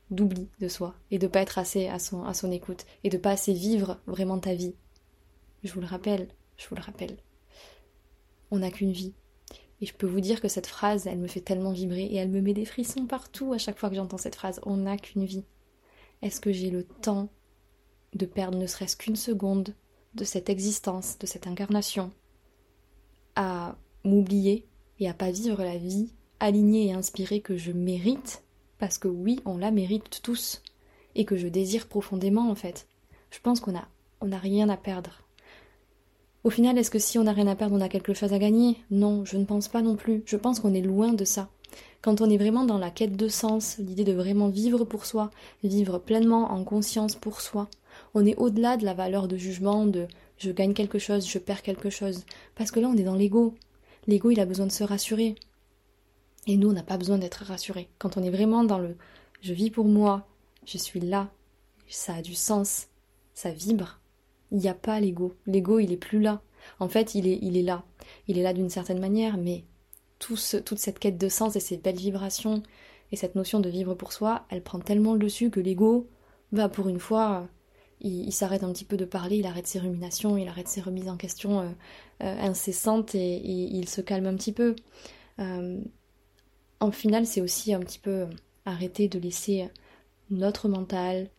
d'oubli 0.09 0.49
de 0.59 0.67
soi 0.67 0.95
et 1.11 1.19
de 1.19 1.27
pas 1.27 1.41
être 1.41 1.57
assez 1.57 1.87
à 1.87 1.99
son, 1.99 2.23
à 2.23 2.33
son 2.33 2.51
écoute 2.51 2.85
et 3.03 3.09
de 3.09 3.17
pas 3.17 3.31
assez 3.31 3.53
vivre 3.53 3.99
vraiment 4.07 4.39
ta 4.39 4.53
vie. 4.53 4.75
Je 5.63 5.73
vous 5.73 5.81
le 5.81 5.87
rappelle, 5.87 6.27
je 6.57 6.67
vous 6.67 6.75
le 6.75 6.81
rappelle. 6.81 7.17
On 8.51 8.59
n'a 8.59 8.71
qu'une 8.71 8.91
vie. 8.91 9.13
Et 9.81 9.85
je 9.85 9.93
peux 9.93 10.07
vous 10.07 10.21
dire 10.21 10.41
que 10.41 10.47
cette 10.47 10.67
phrase, 10.67 11.05
elle 11.05 11.19
me 11.19 11.27
fait 11.27 11.41
tellement 11.41 11.71
vibrer 11.71 12.03
et 12.03 12.15
elle 12.15 12.29
me 12.29 12.41
met 12.41 12.53
des 12.53 12.65
frissons 12.65 13.05
partout 13.05 13.53
à 13.53 13.57
chaque 13.57 13.77
fois 13.77 13.89
que 13.89 13.95
j'entends 13.95 14.17
cette 14.17 14.35
phrase. 14.35 14.59
On 14.65 14.77
n'a 14.77 14.97
qu'une 14.97 15.25
vie. 15.25 15.43
Est-ce 16.21 16.41
que 16.41 16.51
j'ai 16.51 16.71
le 16.71 16.83
temps 16.83 17.29
de 18.13 18.25
perdre 18.25 18.57
ne 18.57 18.65
serait-ce 18.65 18.97
qu'une 18.97 19.15
seconde 19.15 19.75
de 20.15 20.23
cette 20.23 20.49
existence, 20.49 21.19
de 21.19 21.27
cette 21.27 21.45
incarnation, 21.45 22.11
à 23.35 23.77
m'oublier 24.03 24.67
et 24.99 25.07
à 25.07 25.13
pas 25.13 25.29
vivre 25.29 25.63
la 25.63 25.77
vie 25.77 26.11
alignée 26.39 26.87
et 26.87 26.93
inspirée 26.93 27.41
que 27.41 27.57
je 27.57 27.71
mérite? 27.71 28.43
Parce 28.79 28.97
que 28.97 29.07
oui, 29.07 29.39
on 29.45 29.57
la 29.57 29.71
mérite 29.71 30.21
tous, 30.21 30.61
et 31.15 31.25
que 31.25 31.35
je 31.35 31.47
désire 31.47 31.87
profondément 31.87 32.49
en 32.49 32.55
fait. 32.55 32.87
Je 33.31 33.39
pense 33.39 33.59
qu'on 33.59 33.75
a, 33.75 33.87
on 34.21 34.27
n'a 34.27 34.37
rien 34.37 34.69
à 34.69 34.77
perdre. 34.77 35.23
Au 36.43 36.49
final, 36.49 36.77
est-ce 36.77 36.91
que 36.91 36.99
si 36.99 37.17
on 37.19 37.23
n'a 37.23 37.33
rien 37.33 37.47
à 37.47 37.55
perdre, 37.55 37.75
on 37.75 37.81
a 37.81 37.89
quelque 37.89 38.13
chose 38.13 38.31
à 38.31 38.39
gagner? 38.39 38.77
Non, 38.89 39.25
je 39.25 39.37
ne 39.37 39.43
pense 39.43 39.67
pas 39.67 39.81
non 39.81 39.95
plus. 39.95 40.23
Je 40.25 40.37
pense 40.37 40.59
qu'on 40.59 40.73
est 40.73 40.81
loin 40.81 41.11
de 41.11 41.25
ça. 41.25 41.49
Quand 42.01 42.21
on 42.21 42.29
est 42.29 42.37
vraiment 42.37 42.63
dans 42.63 42.77
la 42.77 42.91
quête 42.91 43.17
de 43.17 43.27
sens, 43.27 43.77
l'idée 43.79 44.05
de 44.05 44.13
vraiment 44.13 44.47
vivre 44.47 44.85
pour 44.85 45.05
soi, 45.05 45.29
vivre 45.63 45.97
pleinement 45.97 46.51
en 46.51 46.63
conscience 46.63 47.15
pour 47.15 47.41
soi, 47.41 47.67
on 48.13 48.25
est 48.25 48.37
au-delà 48.37 48.77
de 48.77 48.85
la 48.85 48.93
valeur 48.93 49.27
de 49.27 49.35
jugement, 49.35 49.85
de 49.85 50.07
je 50.37 50.51
gagne 50.51 50.73
quelque 50.73 50.99
chose, 50.99 51.27
je 51.27 51.39
perds 51.39 51.63
quelque 51.63 51.89
chose. 51.89 52.23
Parce 52.55 52.71
que 52.71 52.79
là, 52.79 52.87
on 52.87 52.95
est 52.95 53.03
dans 53.03 53.15
l'ego. 53.15 53.55
L'ego, 54.05 54.31
il 54.31 54.39
a 54.39 54.45
besoin 54.45 54.67
de 54.67 54.71
se 54.71 54.83
rassurer. 54.83 55.35
Et 56.47 56.57
nous, 56.57 56.69
on 56.69 56.73
n'a 56.73 56.83
pas 56.83 56.97
besoin 56.97 57.17
d'être 57.17 57.43
rassurés. 57.43 57.89
Quand 57.99 58.17
on 58.17 58.23
est 58.23 58.29
vraiment 58.29 58.63
dans 58.63 58.79
le 58.79 58.95
je 59.41 59.53
vis 59.53 59.69
pour 59.69 59.85
moi, 59.85 60.27
je 60.65 60.77
suis 60.77 60.99
là, 60.99 61.29
ça 61.87 62.15
a 62.15 62.21
du 62.21 62.33
sens, 62.33 62.87
ça 63.33 63.51
vibre, 63.51 63.99
il 64.51 64.57
n'y 64.57 64.69
a 64.69 64.73
pas 64.73 64.99
l'ego. 64.99 65.35
L'ego, 65.45 65.79
il 65.79 65.91
est 65.91 65.97
plus 65.97 66.19
là. 66.19 66.41
En 66.79 66.89
fait, 66.89 67.13
il 67.15 67.27
est, 67.27 67.37
il 67.41 67.55
est 67.55 67.63
là. 67.63 67.83
Il 68.27 68.37
est 68.37 68.43
là 68.43 68.53
d'une 68.53 68.69
certaine 68.69 68.99
manière, 68.99 69.37
mais 69.37 69.63
toute 70.19 70.39
cette 70.39 70.99
quête 70.99 71.17
de 71.17 71.29
sens 71.29 71.55
et 71.55 71.59
ces 71.59 71.77
belles 71.77 71.97
vibrations 71.97 72.63
et 73.11 73.15
cette 73.15 73.35
notion 73.35 73.59
de 73.59 73.69
vivre 73.69 73.93
pour 73.93 74.11
soi, 74.11 74.45
elle 74.49 74.63
prend 74.63 74.79
tellement 74.79 75.13
le 75.13 75.19
dessus 75.19 75.49
que 75.49 75.59
l'ego, 75.59 76.09
va 76.51 76.69
pour 76.69 76.87
une 76.89 76.99
fois, 76.99 77.47
il, 78.01 78.31
s'arrête 78.31 78.63
un 78.63 78.71
petit 78.71 78.85
peu 78.85 78.97
de 78.97 79.05
parler, 79.05 79.37
il 79.37 79.45
arrête 79.45 79.67
ses 79.67 79.79
ruminations, 79.79 80.37
il 80.37 80.47
arrête 80.47 80.67
ses 80.67 80.81
remises 80.81 81.09
en 81.09 81.17
question 81.17 81.61
euh, 81.61 81.69
euh, 82.23 82.41
incessantes 82.41 83.15
et, 83.15 83.37
il 83.45 83.87
se 83.87 84.01
calme 84.01 84.27
un 84.27 84.35
petit 84.35 84.53
peu. 84.53 84.75
Euh, 85.39 85.79
en 86.79 86.91
final, 86.91 87.25
c'est 87.25 87.41
aussi 87.41 87.73
un 87.73 87.79
petit 87.79 87.99
peu 87.99 88.27
arrêter 88.65 89.07
de 89.07 89.19
laisser 89.19 89.69
notre 90.29 90.67
mental 90.67 91.29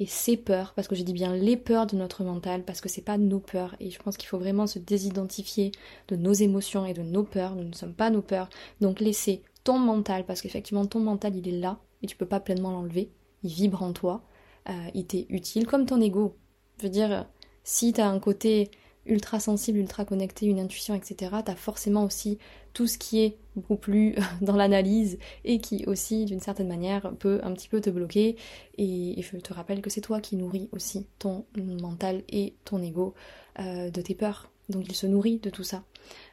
et 0.00 0.06
ses 0.06 0.36
peurs, 0.36 0.72
parce 0.74 0.88
que 0.88 0.96
je 0.96 1.02
dis 1.02 1.12
bien 1.12 1.34
les 1.34 1.56
peurs 1.56 1.86
de 1.86 1.96
notre 1.96 2.24
mental, 2.24 2.64
parce 2.64 2.80
que 2.80 2.88
c'est 2.88 3.02
pas 3.02 3.16
nos 3.16 3.38
peurs, 3.38 3.76
et 3.78 3.90
je 3.90 3.98
pense 3.98 4.16
qu'il 4.16 4.28
faut 4.28 4.38
vraiment 4.38 4.66
se 4.66 4.78
désidentifier 4.78 5.70
de 6.08 6.16
nos 6.16 6.32
émotions 6.32 6.84
et 6.84 6.94
de 6.94 7.02
nos 7.02 7.22
peurs, 7.22 7.54
nous 7.54 7.64
ne 7.64 7.74
sommes 7.74 7.94
pas 7.94 8.10
nos 8.10 8.22
peurs, 8.22 8.48
donc 8.80 9.00
laisser 9.00 9.42
ton 9.62 9.78
mental, 9.78 10.24
parce 10.26 10.42
qu'effectivement 10.42 10.86
ton 10.86 11.00
mental 11.00 11.36
il 11.36 11.48
est 11.48 11.58
là, 11.58 11.78
et 12.02 12.06
tu 12.06 12.16
peux 12.16 12.26
pas 12.26 12.40
pleinement 12.40 12.72
l'enlever, 12.72 13.12
il 13.44 13.50
vibre 13.52 13.82
en 13.82 13.92
toi, 13.92 14.24
euh, 14.68 14.72
il 14.94 15.06
t'est 15.06 15.26
utile, 15.28 15.66
comme 15.66 15.86
ton 15.86 16.00
ego. 16.00 16.36
Je 16.78 16.84
veux 16.84 16.90
dire, 16.90 17.28
si 17.62 17.92
tu 17.92 18.00
as 18.00 18.08
un 18.08 18.18
côté 18.18 18.70
ultra 19.06 19.40
sensible, 19.40 19.78
ultra 19.78 20.04
connecté, 20.04 20.46
une 20.46 20.60
intuition, 20.60 20.94
etc., 20.94 21.36
tu 21.44 21.50
as 21.50 21.56
forcément 21.56 22.04
aussi 22.04 22.38
tout 22.72 22.86
ce 22.86 22.98
qui 22.98 23.20
est 23.20 23.38
beaucoup 23.54 23.76
plus 23.76 24.14
dans 24.40 24.56
l'analyse 24.56 25.18
et 25.44 25.60
qui 25.60 25.84
aussi, 25.86 26.24
d'une 26.24 26.40
certaine 26.40 26.68
manière, 26.68 27.12
peut 27.18 27.40
un 27.42 27.52
petit 27.52 27.68
peu 27.68 27.80
te 27.80 27.90
bloquer. 27.90 28.36
Et, 28.78 29.20
je 29.22 29.36
te 29.38 29.54
rappelle 29.54 29.80
que 29.80 29.90
c'est 29.90 30.00
toi 30.00 30.20
qui 30.20 30.36
nourris 30.36 30.68
aussi 30.72 31.06
ton 31.18 31.46
mental 31.56 32.22
et 32.28 32.54
ton 32.64 32.82
ego 32.82 33.14
euh, 33.60 33.90
de 33.90 34.00
tes 34.00 34.14
peurs. 34.14 34.50
Donc 34.68 34.84
il 34.88 34.94
se 34.94 35.06
nourrit 35.06 35.38
de 35.38 35.50
tout 35.50 35.64
ça. 35.64 35.84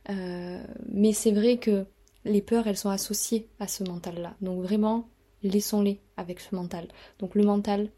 Euh, 0.09 0.63
mais 0.89 1.13
c'est 1.13 1.31
vrai 1.31 1.57
que 1.57 1.85
les 2.25 2.41
peurs, 2.41 2.67
elles 2.67 2.77
sont 2.77 2.89
associées 2.89 3.47
à 3.59 3.67
ce 3.67 3.83
mental-là. 3.83 4.35
Donc 4.41 4.61
vraiment, 4.61 5.09
laissons-les 5.43 5.99
avec 6.17 6.39
ce 6.39 6.55
mental. 6.55 6.87
Donc 7.19 7.35
le 7.35 7.43
mental 7.43 7.89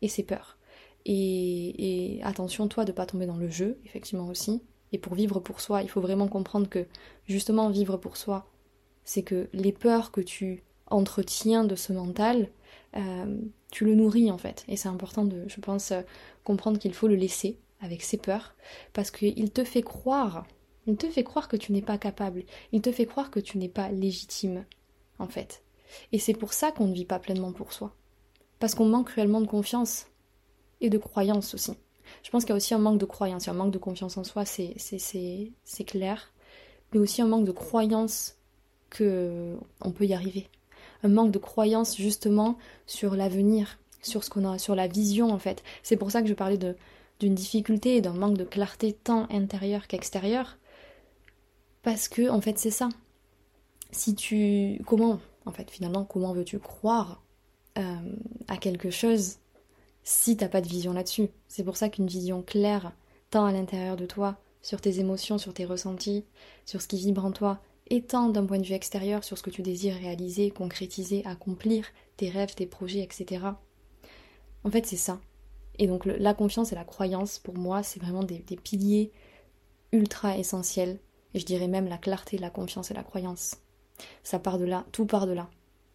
et 0.00 0.08
ses 0.08 0.22
peurs. 0.22 0.58
Et, 1.04 2.20
attention, 2.22 2.68
toi, 2.68 2.84
de 2.84 2.92
pas 2.92 3.06
tomber 3.06 3.26
dans 3.26 3.36
le 3.36 3.48
jeu, 3.48 3.78
effectivement 3.84 4.28
aussi. 4.28 4.62
Et 4.92 4.98
pour 4.98 5.14
vivre 5.14 5.40
pour 5.40 5.60
soi, 5.60 5.82
il 5.82 5.88
faut 5.88 6.00
vraiment 6.00 6.28
comprendre 6.28 6.68
que, 6.68 6.86
justement, 7.26 7.70
vivre 7.70 7.96
pour 7.96 8.16
soi, 8.16 8.46
c'est 9.04 9.22
que 9.22 9.48
les 9.52 9.72
peurs 9.72 10.12
que 10.12 10.20
tu 10.20 10.62
entretiens 10.86 11.64
de 11.64 11.74
ce 11.74 11.92
mental, 11.92 12.50
euh, 12.96 13.40
tu 13.70 13.84
le 13.84 13.94
nourris 13.94 14.30
en 14.30 14.38
fait. 14.38 14.64
Et 14.68 14.76
c'est 14.76 14.88
important 14.88 15.24
de, 15.24 15.44
je 15.48 15.60
pense, 15.60 15.92
euh, 15.92 16.02
comprendre 16.44 16.78
qu'il 16.78 16.92
faut 16.92 17.08
le 17.08 17.14
laisser 17.14 17.58
avec 17.80 18.02
ses 18.02 18.18
peurs, 18.18 18.54
parce 18.92 19.10
qu'il 19.10 19.50
te 19.50 19.64
fait 19.64 19.82
croire, 19.82 20.46
il 20.86 20.96
te 20.96 21.08
fait 21.08 21.24
croire 21.24 21.48
que 21.48 21.56
tu 21.56 21.72
n'es 21.72 21.82
pas 21.82 21.98
capable, 21.98 22.44
il 22.70 22.80
te 22.80 22.92
fait 22.92 23.06
croire 23.06 23.30
que 23.30 23.40
tu 23.40 23.58
n'es 23.58 23.68
pas 23.68 23.90
légitime, 23.90 24.64
en 25.18 25.26
fait. 25.26 25.64
Et 26.12 26.18
c'est 26.18 26.34
pour 26.34 26.52
ça 26.52 26.70
qu'on 26.70 26.86
ne 26.86 26.94
vit 26.94 27.04
pas 27.04 27.18
pleinement 27.18 27.52
pour 27.52 27.72
soi. 27.72 27.92
Parce 28.60 28.76
qu'on 28.76 28.86
manque 28.86 29.10
réellement 29.10 29.40
de 29.40 29.48
confiance 29.48 30.06
et 30.82 30.90
de 30.90 30.98
croyance 30.98 31.54
aussi. 31.54 31.72
Je 32.22 32.30
pense 32.30 32.44
qu'il 32.44 32.50
y 32.50 32.52
a 32.52 32.56
aussi 32.56 32.74
un 32.74 32.78
manque 32.78 32.98
de 32.98 33.06
croyance, 33.06 33.48
un 33.48 33.54
manque 33.54 33.72
de 33.72 33.78
confiance 33.78 34.16
en 34.16 34.24
soi, 34.24 34.44
c'est, 34.44 34.74
c'est, 34.76 35.84
clair, 35.84 36.32
mais 36.92 36.98
aussi 36.98 37.22
un 37.22 37.26
manque 37.26 37.46
de 37.46 37.52
croyance 37.52 38.36
que 38.90 39.56
on 39.80 39.90
peut 39.92 40.04
y 40.04 40.12
arriver. 40.12 40.48
Un 41.02 41.08
manque 41.08 41.30
de 41.30 41.38
croyance 41.38 41.96
justement 41.96 42.58
sur 42.86 43.16
l'avenir, 43.16 43.78
sur 44.02 44.22
ce 44.22 44.30
qu'on 44.30 44.44
a, 44.44 44.58
sur 44.58 44.74
la 44.74 44.88
vision 44.88 45.30
en 45.32 45.38
fait. 45.38 45.62
C'est 45.82 45.96
pour 45.96 46.10
ça 46.10 46.20
que 46.20 46.28
je 46.28 46.34
parlais 46.34 46.58
de, 46.58 46.76
d'une 47.18 47.34
difficulté 47.34 47.96
et 47.96 48.00
d'un 48.00 48.12
manque 48.12 48.36
de 48.36 48.44
clarté 48.44 48.92
tant 48.92 49.26
intérieure 49.30 49.86
qu'extérieure. 49.86 50.58
Parce 51.82 52.08
que 52.08 52.28
en 52.28 52.40
fait 52.40 52.58
c'est 52.58 52.70
ça. 52.70 52.88
Si 53.90 54.14
tu. 54.14 54.80
Comment 54.86 55.20
en 55.46 55.52
fait 55.52 55.70
finalement 55.70 56.04
comment 56.04 56.32
veux-tu 56.32 56.58
croire 56.58 57.22
euh, 57.78 57.96
à 58.48 58.56
quelque 58.58 58.90
chose 58.90 59.38
si 60.04 60.36
t'as 60.36 60.48
pas 60.48 60.60
de 60.60 60.68
vision 60.68 60.92
là-dessus. 60.92 61.28
C'est 61.48 61.64
pour 61.64 61.76
ça 61.76 61.88
qu'une 61.88 62.06
vision 62.06 62.42
claire, 62.42 62.92
tant 63.30 63.44
à 63.44 63.52
l'intérieur 63.52 63.96
de 63.96 64.06
toi, 64.06 64.36
sur 64.62 64.80
tes 64.80 65.00
émotions, 65.00 65.38
sur 65.38 65.54
tes 65.54 65.64
ressentis, 65.64 66.24
sur 66.64 66.80
ce 66.80 66.88
qui 66.88 66.98
vibre 66.98 67.24
en 67.24 67.32
toi, 67.32 67.60
et 67.88 68.02
tant 68.02 68.28
d'un 68.28 68.46
point 68.46 68.58
de 68.58 68.66
vue 68.66 68.74
extérieur 68.74 69.24
sur 69.24 69.36
ce 69.36 69.42
que 69.42 69.50
tu 69.50 69.62
désires 69.62 69.96
réaliser, 69.96 70.50
concrétiser, 70.50 71.24
accomplir, 71.26 71.86
tes 72.16 72.30
rêves, 72.30 72.54
tes 72.54 72.66
projets, 72.66 73.00
etc. 73.00 73.44
En 74.64 74.70
fait, 74.70 74.86
c'est 74.86 74.96
ça. 74.96 75.20
Et 75.78 75.86
donc 75.86 76.04
la 76.06 76.34
confiance 76.34 76.72
et 76.72 76.76
la 76.76 76.84
croyance, 76.84 77.38
pour 77.38 77.58
moi, 77.58 77.82
c'est 77.82 78.00
vraiment 78.00 78.22
des, 78.22 78.38
des 78.38 78.56
piliers 78.56 79.10
ultra 79.90 80.38
essentiels. 80.38 81.00
Et 81.34 81.38
je 81.38 81.46
dirais 81.46 81.68
même 81.68 81.88
la 81.88 81.98
clarté, 81.98 82.38
la 82.38 82.50
confiance 82.50 82.90
et 82.90 82.94
la 82.94 83.02
croyance. 83.02 83.56
Ça 84.22 84.38
part 84.38 84.58
de 84.58 84.64
là, 84.64 84.84
tout 84.92 85.06
part 85.06 85.26
de 85.26 85.32
là. 85.32 85.48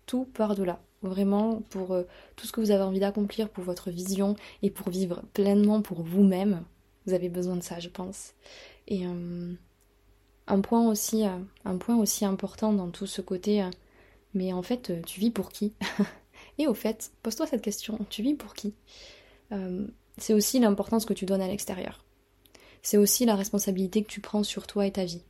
Tout 0.05 0.25
part 0.25 0.55
de 0.55 0.63
là. 0.63 0.81
Vraiment, 1.07 1.61
pour 1.69 1.93
euh, 1.93 2.03
tout 2.35 2.45
ce 2.45 2.51
que 2.51 2.61
vous 2.61 2.71
avez 2.71 2.83
envie 2.83 2.99
d'accomplir, 2.99 3.49
pour 3.49 3.63
votre 3.63 3.89
vision 3.89 4.35
et 4.61 4.69
pour 4.69 4.89
vivre 4.89 5.21
pleinement 5.33 5.81
pour 5.81 6.01
vous-même, 6.01 6.63
vous 7.05 7.13
avez 7.13 7.29
besoin 7.29 7.55
de 7.55 7.63
ça, 7.63 7.79
je 7.79 7.89
pense. 7.89 8.33
Et 8.87 9.05
euh, 9.05 9.53
un, 10.47 10.61
point 10.61 10.87
aussi, 10.87 11.25
euh, 11.25 11.37
un 11.65 11.77
point 11.77 11.97
aussi 11.97 12.25
important 12.25 12.73
dans 12.73 12.89
tout 12.89 13.07
ce 13.07 13.21
côté, 13.21 13.67
mais 14.33 14.53
en 14.53 14.61
fait, 14.61 14.93
tu 15.05 15.19
vis 15.19 15.31
pour 15.31 15.49
qui? 15.49 15.73
Et 16.59 16.67
au 16.67 16.73
fait, 16.73 17.11
pose-toi 17.23 17.47
cette 17.47 17.61
question, 17.61 17.99
tu 18.09 18.21
vis 18.21 18.35
pour 18.35 18.53
qui? 18.53 18.73
C'est 20.17 20.33
aussi 20.33 20.59
l'importance 20.59 21.05
que 21.05 21.13
tu 21.13 21.25
donnes 21.25 21.41
à 21.41 21.47
l'extérieur. 21.47 22.03
C'est 22.81 22.97
aussi 22.97 23.25
la 23.25 23.35
responsabilité 23.35 24.03
que 24.03 24.09
tu 24.09 24.19
prends 24.19 24.43
sur 24.43 24.67
toi 24.67 24.85
et 24.85 24.91
ta 24.91 25.05
vie. 25.05 25.21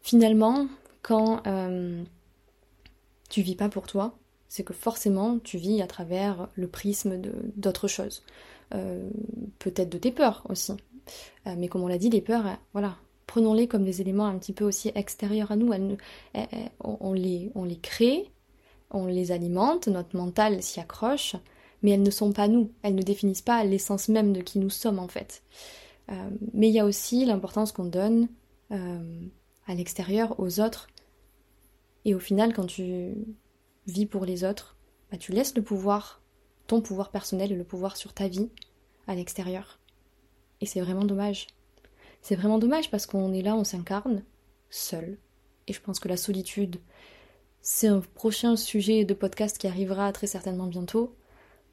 finalement, 0.00 0.66
quand 1.02 1.42
tu 3.30 3.40
vis 3.40 3.56
pas 3.56 3.70
pour 3.70 3.86
toi, 3.86 4.18
c'est 4.48 4.64
que 4.64 4.74
forcément 4.74 5.38
tu 5.38 5.56
vis 5.56 5.80
à 5.80 5.86
travers 5.86 6.48
le 6.56 6.68
prisme 6.68 7.18
d'autres 7.56 7.88
choses. 7.88 8.22
Euh, 8.74 9.08
peut-être 9.58 9.88
de 9.88 9.98
tes 9.98 10.12
peurs 10.12 10.44
aussi. 10.48 10.72
Euh, 11.46 11.54
mais 11.56 11.68
comme 11.68 11.82
on 11.82 11.88
l'a 11.88 11.98
dit, 11.98 12.10
les 12.10 12.20
peurs, 12.20 12.46
euh, 12.46 12.54
voilà, 12.72 12.96
prenons-les 13.26 13.66
comme 13.66 13.84
des 13.84 14.00
éléments 14.00 14.26
un 14.26 14.38
petit 14.38 14.52
peu 14.52 14.64
aussi 14.64 14.92
extérieurs 14.94 15.50
à 15.50 15.56
nous. 15.56 15.72
on, 16.80 17.12
les, 17.12 17.50
on 17.54 17.64
les 17.64 17.78
crée, 17.78 18.30
on 18.90 19.06
les 19.06 19.32
alimente, 19.32 19.88
notre 19.88 20.16
mental 20.16 20.62
s'y 20.62 20.80
accroche, 20.80 21.36
mais 21.82 21.92
elles 21.92 22.02
ne 22.02 22.10
sont 22.10 22.32
pas 22.32 22.48
nous. 22.48 22.70
Elles 22.82 22.94
ne 22.94 23.02
définissent 23.02 23.42
pas 23.42 23.64
l'essence 23.64 24.08
même 24.08 24.32
de 24.32 24.40
qui 24.40 24.58
nous 24.58 24.70
sommes 24.70 24.98
en 24.98 25.08
fait. 25.08 25.42
mais 26.52 26.68
il 26.68 26.74
y 26.74 26.80
a 26.80 26.84
aussi 26.84 27.24
l'importance 27.24 27.72
qu'on 27.72 27.84
donne 27.84 28.28
à 28.70 29.74
l'extérieur, 29.74 30.34
aux 30.38 30.60
autres, 30.60 30.88
et 32.04 32.14
au 32.14 32.18
final, 32.18 32.54
quand 32.54 32.66
tu 32.66 33.14
vis 33.86 34.06
pour 34.06 34.24
les 34.24 34.44
autres, 34.44 34.76
bah, 35.10 35.18
tu 35.18 35.32
laisses 35.32 35.54
le 35.54 35.62
pouvoir, 35.62 36.22
ton 36.66 36.80
pouvoir 36.80 37.10
personnel 37.10 37.52
et 37.52 37.56
le 37.56 37.64
pouvoir 37.64 37.96
sur 37.96 38.12
ta 38.12 38.28
vie 38.28 38.48
à 39.06 39.14
l'extérieur. 39.14 39.78
Et 40.60 40.66
c'est 40.66 40.80
vraiment 40.80 41.04
dommage. 41.04 41.46
C'est 42.22 42.36
vraiment 42.36 42.58
dommage 42.58 42.90
parce 42.90 43.06
qu'on 43.06 43.32
est 43.32 43.42
là, 43.42 43.56
on 43.56 43.64
s'incarne, 43.64 44.22
seul. 44.68 45.18
Et 45.66 45.72
je 45.72 45.80
pense 45.80 46.00
que 46.00 46.08
la 46.08 46.16
solitude, 46.16 46.76
c'est 47.62 47.88
un 47.88 48.00
prochain 48.00 48.56
sujet 48.56 49.04
de 49.04 49.14
podcast 49.14 49.58
qui 49.58 49.66
arrivera 49.66 50.12
très 50.12 50.26
certainement 50.26 50.66
bientôt. 50.66 51.14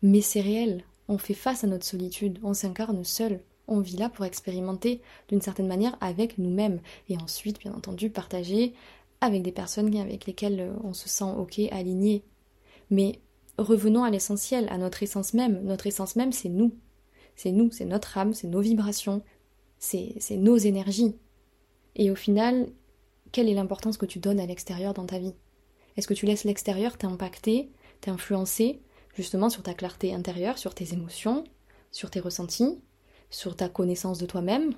Mais 0.01 0.21
c'est 0.21 0.41
réel. 0.41 0.83
On 1.07 1.17
fait 1.17 1.33
face 1.33 1.63
à 1.63 1.67
notre 1.67 1.85
solitude, 1.85 2.39
on 2.43 2.53
s'incarne 2.53 3.03
seul. 3.03 3.41
On 3.67 3.79
vit 3.79 3.97
là 3.97 4.09
pour 4.09 4.25
expérimenter 4.25 5.01
d'une 5.27 5.41
certaine 5.41 5.67
manière 5.67 5.97
avec 5.99 6.37
nous-mêmes. 6.37 6.79
Et 7.09 7.17
ensuite, 7.17 7.59
bien 7.59 7.73
entendu, 7.73 8.09
partager 8.09 8.73
avec 9.21 9.41
des 9.41 9.51
personnes 9.51 9.95
avec 9.97 10.25
lesquelles 10.25 10.59
euh, 10.59 10.73
on 10.83 10.93
se 10.93 11.09
sent 11.09 11.31
ok, 11.37 11.59
aligné. 11.71 12.23
Mais 12.89 13.19
revenons 13.57 14.03
à 14.03 14.09
l'essentiel, 14.09 14.67
à 14.69 14.77
notre 14.77 15.03
essence 15.03 15.33
même. 15.33 15.63
Notre 15.63 15.87
essence 15.87 16.15
même, 16.15 16.31
c'est 16.31 16.49
nous. 16.49 16.73
C'est 17.35 17.51
nous, 17.51 17.71
c'est 17.71 17.85
notre 17.85 18.17
âme, 18.17 18.33
c'est 18.33 18.47
nos 18.47 18.61
vibrations, 18.61 19.21
c'est 19.77 20.15
nos 20.31 20.57
énergies. 20.57 21.15
Et 21.95 22.09
au 22.09 22.15
final, 22.15 22.69
quelle 23.31 23.49
est 23.49 23.53
l'importance 23.53 23.97
que 23.97 24.05
tu 24.05 24.19
donnes 24.19 24.39
à 24.39 24.45
l'extérieur 24.45 24.93
dans 24.93 25.05
ta 25.05 25.19
vie? 25.19 25.35
Est-ce 25.97 26.07
que 26.07 26.13
tu 26.13 26.25
laisses 26.25 26.43
l'extérieur 26.43 26.97
t'impacter, 26.97 27.71
t'influencer, 28.01 28.81
justement 29.15 29.49
sur 29.49 29.63
ta 29.63 29.73
clarté 29.73 30.13
intérieure, 30.13 30.57
sur 30.57 30.73
tes 30.73 30.93
émotions, 30.93 31.43
sur 31.91 32.09
tes 32.09 32.19
ressentis, 32.19 32.79
sur 33.29 33.55
ta 33.55 33.69
connaissance 33.69 34.17
de 34.17 34.25
toi-même? 34.25 34.73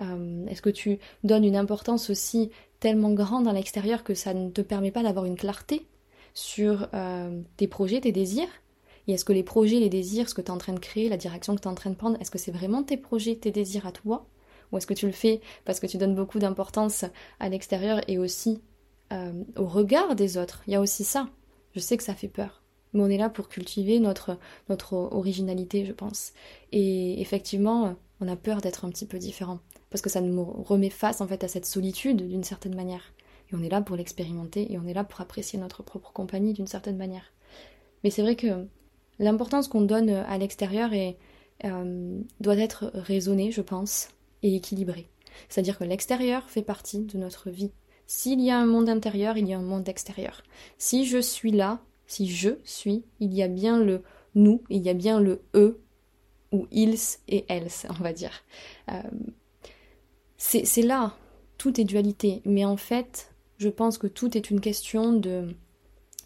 Euh, 0.00 0.46
Est-ce 0.46 0.62
que 0.62 0.70
tu 0.70 0.98
donnes 1.24 1.44
une 1.44 1.56
importance 1.56 2.10
aussi 2.10 2.50
tellement 2.80 3.12
grande 3.12 3.48
à 3.48 3.52
l'extérieur 3.52 4.04
que 4.04 4.14
ça 4.14 4.34
ne 4.34 4.50
te 4.50 4.60
permet 4.60 4.90
pas 4.90 5.02
d'avoir 5.02 5.24
une 5.24 5.36
clarté 5.36 5.86
sur 6.34 6.88
euh, 6.94 7.40
tes 7.56 7.66
projets, 7.66 8.00
tes 8.00 8.12
désirs? 8.12 8.48
Et 9.08 9.12
est-ce 9.12 9.24
que 9.24 9.32
les 9.32 9.44
projets, 9.44 9.78
les 9.78 9.88
désirs, 9.88 10.28
ce 10.28 10.34
que 10.34 10.40
tu 10.40 10.48
es 10.48 10.50
en 10.50 10.58
train 10.58 10.72
de 10.72 10.80
créer, 10.80 11.08
la 11.08 11.16
direction 11.16 11.54
que 11.54 11.60
tu 11.60 11.68
es 11.68 11.70
en 11.70 11.74
train 11.74 11.90
de 11.90 11.94
prendre, 11.94 12.20
est-ce 12.20 12.30
que 12.30 12.38
c'est 12.38 12.50
vraiment 12.50 12.82
tes 12.82 12.96
projets, 12.96 13.36
tes 13.36 13.52
désirs 13.52 13.86
à 13.86 13.92
toi? 13.92 14.26
Ou 14.72 14.78
est-ce 14.78 14.86
que 14.86 14.94
tu 14.94 15.06
le 15.06 15.12
fais 15.12 15.40
parce 15.64 15.78
que 15.78 15.86
tu 15.86 15.96
donnes 15.96 16.14
beaucoup 16.14 16.40
d'importance 16.40 17.04
à 17.38 17.48
l'extérieur 17.48 18.00
et 18.08 18.18
aussi 18.18 18.60
euh, 19.12 19.44
au 19.56 19.66
regard 19.66 20.16
des 20.16 20.38
autres? 20.38 20.62
Il 20.66 20.72
y 20.72 20.76
a 20.76 20.80
aussi 20.80 21.04
ça. 21.04 21.28
Je 21.74 21.80
sais 21.80 21.96
que 21.96 22.02
ça 22.02 22.14
fait 22.14 22.28
peur. 22.28 22.62
Mais 22.92 23.02
on 23.02 23.08
est 23.08 23.18
là 23.18 23.28
pour 23.30 23.48
cultiver 23.48 24.00
notre, 24.00 24.38
notre 24.68 24.94
originalité, 24.94 25.84
je 25.84 25.92
pense. 25.92 26.32
Et 26.72 27.20
effectivement, 27.20 27.94
on 28.20 28.28
a 28.28 28.36
peur 28.36 28.60
d'être 28.60 28.84
un 28.84 28.90
petit 28.90 29.06
peu 29.06 29.18
différent 29.18 29.60
parce 29.96 30.02
que 30.02 30.10
ça 30.10 30.20
nous 30.20 30.44
remet 30.44 30.90
face 30.90 31.22
en 31.22 31.26
fait 31.26 31.42
à 31.42 31.48
cette 31.48 31.64
solitude 31.64 32.28
d'une 32.28 32.44
certaine 32.44 32.74
manière. 32.74 33.14
Et 33.50 33.54
on 33.54 33.62
est 33.62 33.70
là 33.70 33.80
pour 33.80 33.96
l'expérimenter 33.96 34.70
et 34.70 34.78
on 34.78 34.86
est 34.86 34.92
là 34.92 35.04
pour 35.04 35.22
apprécier 35.22 35.58
notre 35.58 35.82
propre 35.82 36.12
compagnie 36.12 36.52
d'une 36.52 36.66
certaine 36.66 36.98
manière. 36.98 37.32
Mais 38.04 38.10
c'est 38.10 38.20
vrai 38.20 38.36
que 38.36 38.66
l'importance 39.18 39.68
qu'on 39.68 39.80
donne 39.80 40.10
à 40.10 40.36
l'extérieur 40.36 40.90
euh, 41.64 42.20
doit 42.40 42.58
être 42.58 42.90
raisonnée, 42.92 43.52
je 43.52 43.62
pense, 43.62 44.10
et 44.42 44.54
équilibrée. 44.54 45.08
C'est-à-dire 45.48 45.78
que 45.78 45.84
l'extérieur 45.84 46.50
fait 46.50 46.60
partie 46.60 47.06
de 47.06 47.16
notre 47.16 47.48
vie, 47.48 47.72
S'il 48.06 48.42
y 48.42 48.50
a 48.50 48.58
un 48.58 48.66
monde 48.66 48.90
intérieur, 48.90 49.38
il 49.38 49.48
y 49.48 49.54
a 49.54 49.58
un 49.58 49.62
monde 49.62 49.88
extérieur. 49.88 50.42
Si 50.76 51.06
je 51.06 51.22
suis 51.22 51.52
là, 51.52 51.80
si 52.06 52.28
je 52.28 52.50
suis, 52.64 53.02
il 53.18 53.32
y 53.32 53.42
a 53.42 53.48
bien 53.48 53.82
le 53.82 54.02
nous, 54.34 54.62
il 54.68 54.82
y 54.82 54.90
a 54.90 54.94
bien 54.94 55.20
le 55.20 55.40
eux, 55.54 55.80
ou 56.52 56.66
ils 56.70 56.98
et 57.28 57.46
elles, 57.48 57.70
on 57.88 58.02
va 58.02 58.12
dire. 58.12 58.44
Euh, 58.90 59.00
c'est 60.38 60.82
là, 60.82 61.16
tout 61.58 61.80
est 61.80 61.84
dualité, 61.84 62.42
mais 62.44 62.64
en 62.64 62.76
fait, 62.76 63.30
je 63.58 63.68
pense 63.68 63.98
que 63.98 64.06
tout 64.06 64.36
est 64.36 64.50
une 64.50 64.60
question 64.60 65.12
de 65.12 65.54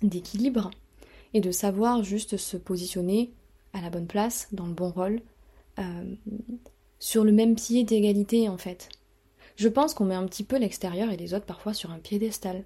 d'équilibre 0.02 0.71
et 1.35 1.40
de 1.40 1.50
savoir 1.50 2.02
juste 2.02 2.37
se 2.37 2.57
positionner 2.57 3.33
à 3.73 3.81
la 3.81 3.90
bonne 3.90 4.07
place, 4.07 4.49
dans 4.52 4.67
le 4.67 4.73
bon 4.73 4.90
rôle, 4.90 5.21
euh, 5.79 6.14
sur 6.99 7.25
le 7.25 7.33
même 7.33 7.55
pied 7.55 7.85
d'égalité 7.85 8.49
en 8.49 8.59
fait. 8.59 8.88
Je 9.57 9.69
pense 9.69 9.95
qu'on 9.95 10.07
met 10.07 10.14
un 10.14 10.26
petit 10.26 10.45
peu 10.45 10.59
l'extérieur 10.59 11.11
et 11.11 11.17
les 11.17 11.35
autres 11.35 11.47
parfois 11.47 11.75
sur 11.75 11.90
un 11.90 11.99
piédestal. 11.99 12.64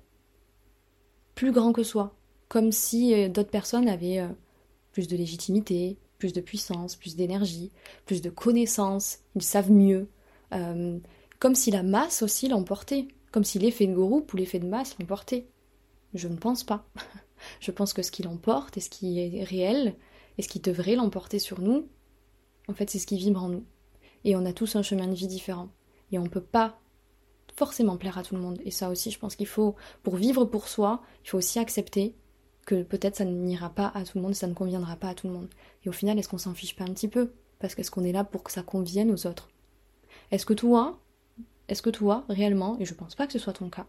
Plus 1.35 1.53
grand 1.53 1.73
que 1.73 1.83
soi, 1.83 2.15
comme 2.49 2.73
si 2.73 3.13
euh, 3.15 3.29
d'autres 3.29 3.51
personnes 3.51 3.89
avaient 3.89 4.21
euh, 4.21 4.29
plus 4.93 5.09
de 5.09 5.17
légitimité, 5.17 5.99
plus 6.19 6.33
de 6.33 6.41
puissance, 6.41 6.97
plus 6.97 7.17
d'énergie, 7.17 7.71
plus 8.07 8.23
de 8.23 8.31
connaissances, 8.31 9.19
ils 9.35 9.43
savent 9.43 9.73
mieux. 9.73 10.09
Comme 11.39 11.55
si 11.55 11.71
la 11.71 11.83
masse 11.83 12.23
aussi 12.23 12.49
l'emportait, 12.49 13.09
comme 13.33 13.45
si 13.45 13.59
l'effet 13.59 13.87
de 13.87 13.95
groupe 13.95 14.33
ou 14.33 14.37
l'effet 14.37 14.59
de 14.59 14.67
masse 14.67 14.97
l'emportait. 14.99 15.49
Je 16.15 16.29
ne 16.29 16.37
pense 16.37 16.65
pas. 16.65 16.87
Je 17.61 17.71
pense 17.71 17.93
que 17.93 18.03
ce 18.03 18.11
qui 18.11 18.23
l'emporte 18.23 18.77
et 18.77 18.81
ce 18.81 18.89
qui 18.89 19.21
est 19.21 19.45
réel 19.45 19.97
et 20.39 20.43
ce 20.43 20.49
qui 20.49 20.61
devrait 20.61 20.97
l'emporter 20.97 21.39
sur 21.39 21.61
nous, 21.61 21.89
en 22.69 22.75
fait, 22.75 22.89
c'est 22.89 22.99
ce 22.99 23.07
qui 23.07 23.19
vibre 23.19 23.43
en 23.43 23.49
nous. 23.49 23.65
Et 24.25 24.37
on 24.37 24.47
a 24.47 24.53
tous 24.53 24.77
un 24.77 24.83
chemin 24.83 25.07
de 25.07 25.15
vie 25.15 25.27
différent. 25.27 25.69
Et 26.13 26.19
on 26.19 26.23
ne 26.23 26.29
peut 26.29 26.41
pas 26.41 26.79
forcément 27.55 27.97
plaire 27.97 28.19
à 28.19 28.23
tout 28.23 28.35
le 28.35 28.41
monde. 28.41 28.61
Et 28.65 28.71
ça 28.71 28.89
aussi, 28.89 29.11
je 29.11 29.19
pense 29.19 29.37
qu'il 29.37 29.47
faut, 29.47 29.75
pour 30.03 30.17
vivre 30.17 30.45
pour 30.45 30.69
soi, 30.69 31.03
il 31.25 31.31
faut 31.31 31.39
aussi 31.39 31.59
accepter 31.59 32.15
que 32.67 32.83
peut-être 32.83 33.17
ça 33.17 33.25
n'ira 33.25 33.71
pas 33.71 33.93
à 33.95 34.05
tout 34.05 34.19
le 34.19 34.23
monde, 34.23 34.35
ça 34.35 34.47
ne 34.47 34.55
conviendra 34.55 34.97
pas 34.97 35.09
à 35.09 35.15
tout 35.15 35.27
le 35.27 35.35
monde. 35.35 35.49
Et 35.85 35.89
au 35.89 35.93
final, 35.93 36.19
est-ce 36.19 36.29
qu'on 36.29 36.39
s'en 36.39 36.55
fiche 36.55 36.77
pas 36.77 36.85
un 36.85 36.95
petit 36.95 37.09
peu? 37.09 37.33
Parce 37.59 37.75
qu'est-ce 37.75 37.91
qu'on 37.91 38.05
est 38.05 38.13
là 38.13 38.25
pour 38.25 38.43
que 38.43 38.53
ça 38.53 38.63
convienne 38.63 39.11
aux 39.11 39.27
autres? 39.27 39.49
Est-ce 40.31 40.47
que 40.47 40.55
toi, 40.55 40.99
est-ce 41.69 41.83
que 41.83 41.91
toi, 41.91 42.25
réellement, 42.29 42.77
et 42.79 42.85
je 42.85 42.95
pense 42.95 43.15
pas 43.15 43.27
que 43.27 43.33
ce 43.33 43.39
soit 43.39 43.53
ton 43.53 43.71
cas, 43.71 43.87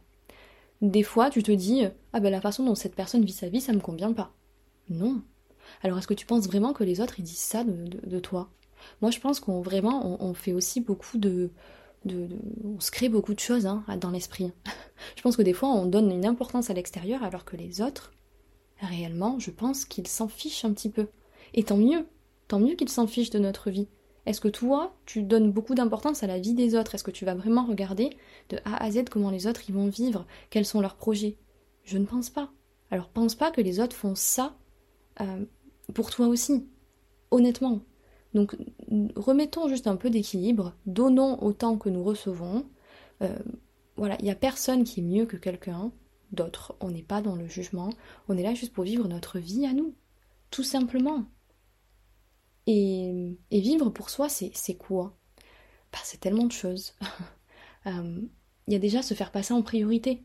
des 0.82 1.04
fois 1.04 1.30
tu 1.30 1.44
te 1.44 1.52
dis 1.52 1.84
Ah 2.14 2.20
ben 2.20 2.30
la 2.30 2.42
façon 2.42 2.66
dont 2.66 2.76
cette 2.76 2.96
personne 2.96 3.24
vit 3.24 3.32
sa 3.32 3.50
vie, 3.50 3.62
ça 3.62 3.74
me 3.74 3.80
convient 3.80 4.14
pas. 4.14 4.32
Non. 4.90 5.22
Alors 5.84 5.98
est-ce 5.98 6.08
que 6.08 6.14
tu 6.14 6.26
penses 6.26 6.48
vraiment 6.48 6.74
que 6.74 6.84
les 6.84 7.02
autres 7.02 7.20
ils 7.20 7.24
disent 7.24 7.38
ça 7.38 7.64
de 7.64 8.20
toi? 8.20 8.50
Moi, 9.02 9.12
je 9.12 9.20
pense 9.20 9.40
qu'on 9.40 9.62
vraiment, 9.62 10.22
on, 10.24 10.34
fait 10.34 10.54
aussi 10.54 10.82
beaucoup 10.82 11.18
de, 11.18 11.50
on 12.64 12.80
se 12.80 12.92
crée 12.92 13.10
beaucoup 13.10 13.34
de 13.34 13.40
choses 13.40 13.66
hein, 13.66 13.84
dans 14.00 14.12
l'esprit. 14.12 14.52
je 15.16 15.22
pense 15.22 15.36
que 15.36 15.42
des 15.42 15.54
fois, 15.54 15.70
on 15.70 15.86
donne 15.86 16.12
une 16.12 16.26
importance 16.26 16.70
à 16.70 16.74
l'extérieur, 16.74 17.24
alors 17.24 17.46
que 17.46 17.58
les 17.58 17.82
autres, 17.82 18.14
réellement, 18.82 19.40
je 19.40 19.52
pense 19.52 19.86
qu'ils 19.86 20.08
s'en 20.08 20.28
fichent 20.28 20.66
un 20.66 20.74
petit 20.74 20.90
peu. 20.90 21.08
Et 21.54 21.64
tant 21.64 21.78
mieux, 21.78 22.08
tant 22.48 22.60
mieux 22.60 22.76
qu'ils 22.76 22.90
s'en 22.90 23.08
fichent 23.08 23.30
de 23.30 23.40
notre 23.40 23.70
vie. 23.70 23.88
Est-ce 24.26 24.42
que 24.42 24.48
toi, 24.48 24.96
tu 25.06 25.22
donnes 25.22 25.52
beaucoup 25.52 25.76
d'importance 25.76 26.24
à 26.24 26.28
la 26.28 26.40
vie 26.40 26.54
des 26.54 26.76
autres? 26.76 26.96
Est-ce 26.96 27.04
que 27.04 27.12
tu 27.12 27.26
vas 27.26 27.36
vraiment 27.36 27.66
regarder 27.66 28.10
de 28.50 28.58
A 28.66 28.84
à 28.84 28.92
Z 28.92 29.06
comment 29.10 29.30
les 29.30 29.48
autres 29.48 29.62
ils 29.70 29.76
vont 29.76 29.88
vivre? 29.88 30.26
Quels 30.50 30.66
sont 30.66 30.82
leurs 30.82 30.96
projets? 30.96 31.38
Je 31.84 31.98
ne 31.98 32.06
pense 32.06 32.30
pas. 32.30 32.50
Alors 32.92 33.10
pense 33.10 33.36
pas 33.36 33.52
que 33.52 33.62
les 33.62 33.80
autres 33.80 33.96
font 33.96 34.16
ça 34.16 34.56
euh, 35.22 35.46
pour 35.94 36.10
toi 36.10 36.28
aussi. 36.28 36.68
Honnêtement, 37.32 37.82
donc 38.34 38.56
remettons 39.16 39.68
juste 39.68 39.88
un 39.88 39.96
peu 39.96 40.10
d'équilibre, 40.10 40.74
donnons 40.86 41.42
autant 41.44 41.78
que 41.78 41.90
nous 41.90 42.04
recevons. 42.04 42.66
Euh, 43.22 43.36
voilà, 43.98 44.16
il 44.20 44.26
n'y 44.26 44.32
a 44.32 44.36
personne 44.36 44.84
qui 44.84 45.00
est 45.00 45.04
mieux 45.04 45.26
que 45.26 45.38
quelqu'un 45.38 45.92
d'autre. 46.32 46.76
On 46.82 46.92
n'est 46.92 47.02
pas 47.04 47.22
dans 47.22 47.36
le 47.36 47.48
jugement, 47.48 47.90
on 48.28 48.38
est 48.38 48.44
là 48.44 48.54
juste 48.54 48.74
pour 48.74 48.84
vivre 48.84 49.08
notre 49.08 49.40
vie 49.40 49.66
à 49.66 49.74
nous, 49.74 49.94
tout 50.52 50.64
simplement. 50.64 51.26
Et, 52.68 53.38
vivre 53.52 53.90
pour 53.90 54.10
soi, 54.10 54.30
c'est 54.30 54.78
quoi? 54.78 55.16
Bah, 55.92 56.00
C'est 56.04 56.20
tellement 56.20 56.46
de 56.46 56.52
choses. 56.52 56.94
Euh, 57.88 58.20
il 58.66 58.74
y 58.74 58.76
a 58.76 58.80
déjà 58.80 59.04
se 59.04 59.14
faire 59.14 59.32
passer 59.32 59.54
en 59.54 59.62
priorité, 59.62 60.24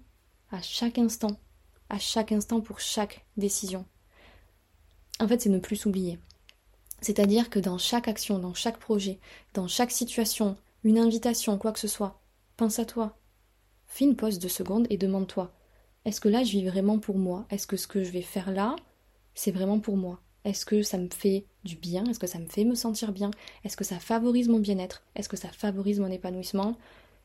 à 0.50 0.62
chaque 0.62 0.96
instant, 0.96 1.38
à 1.90 1.98
chaque 1.98 2.32
instant 2.32 2.62
pour 2.62 2.80
chaque 2.80 3.26
décision. 3.36 3.84
En 5.18 5.28
fait, 5.28 5.42
c'est 5.42 5.50
ne 5.50 5.58
plus 5.58 5.76
s'oublier. 5.76 6.18
C'est-à-dire 7.02 7.50
que 7.50 7.58
dans 7.58 7.76
chaque 7.76 8.08
action, 8.08 8.38
dans 8.38 8.54
chaque 8.54 8.78
projet, 8.78 9.20
dans 9.52 9.68
chaque 9.68 9.90
situation, 9.90 10.56
une 10.84 10.98
invitation, 10.98 11.58
quoi 11.58 11.72
que 11.72 11.80
ce 11.80 11.86
soit, 11.86 12.22
pense 12.56 12.78
à 12.78 12.86
toi. 12.86 13.18
Fais 13.84 14.06
une 14.06 14.16
pause 14.16 14.38
de 14.38 14.48
seconde 14.48 14.86
et 14.88 14.96
demande-toi 14.96 15.52
est-ce 16.04 16.20
que 16.20 16.28
là 16.28 16.42
je 16.44 16.52
vis 16.52 16.66
vraiment 16.66 16.98
pour 16.98 17.18
moi? 17.18 17.46
Est-ce 17.50 17.66
que 17.66 17.76
ce 17.76 17.86
que 17.86 18.02
je 18.02 18.10
vais 18.10 18.22
faire 18.22 18.50
là, 18.50 18.76
c'est 19.34 19.50
vraiment 19.50 19.80
pour 19.80 19.96
moi? 19.96 20.20
Est-ce 20.44 20.64
que 20.64 20.82
ça 20.82 20.98
me 20.98 21.08
fait 21.10 21.44
du 21.64 21.76
bien? 21.76 22.04
Est-ce 22.06 22.18
que 22.18 22.26
ça 22.26 22.38
me 22.38 22.46
fait 22.46 22.64
me 22.64 22.74
sentir 22.74 23.12
bien? 23.12 23.30
Est-ce 23.64 23.76
que 23.76 23.84
ça 23.84 23.98
favorise 23.98 24.48
mon 24.48 24.58
bien-être? 24.58 25.02
Est-ce 25.14 25.28
que 25.28 25.36
ça 25.36 25.48
favorise 25.48 26.00
mon 26.00 26.10
épanouissement? 26.10 26.76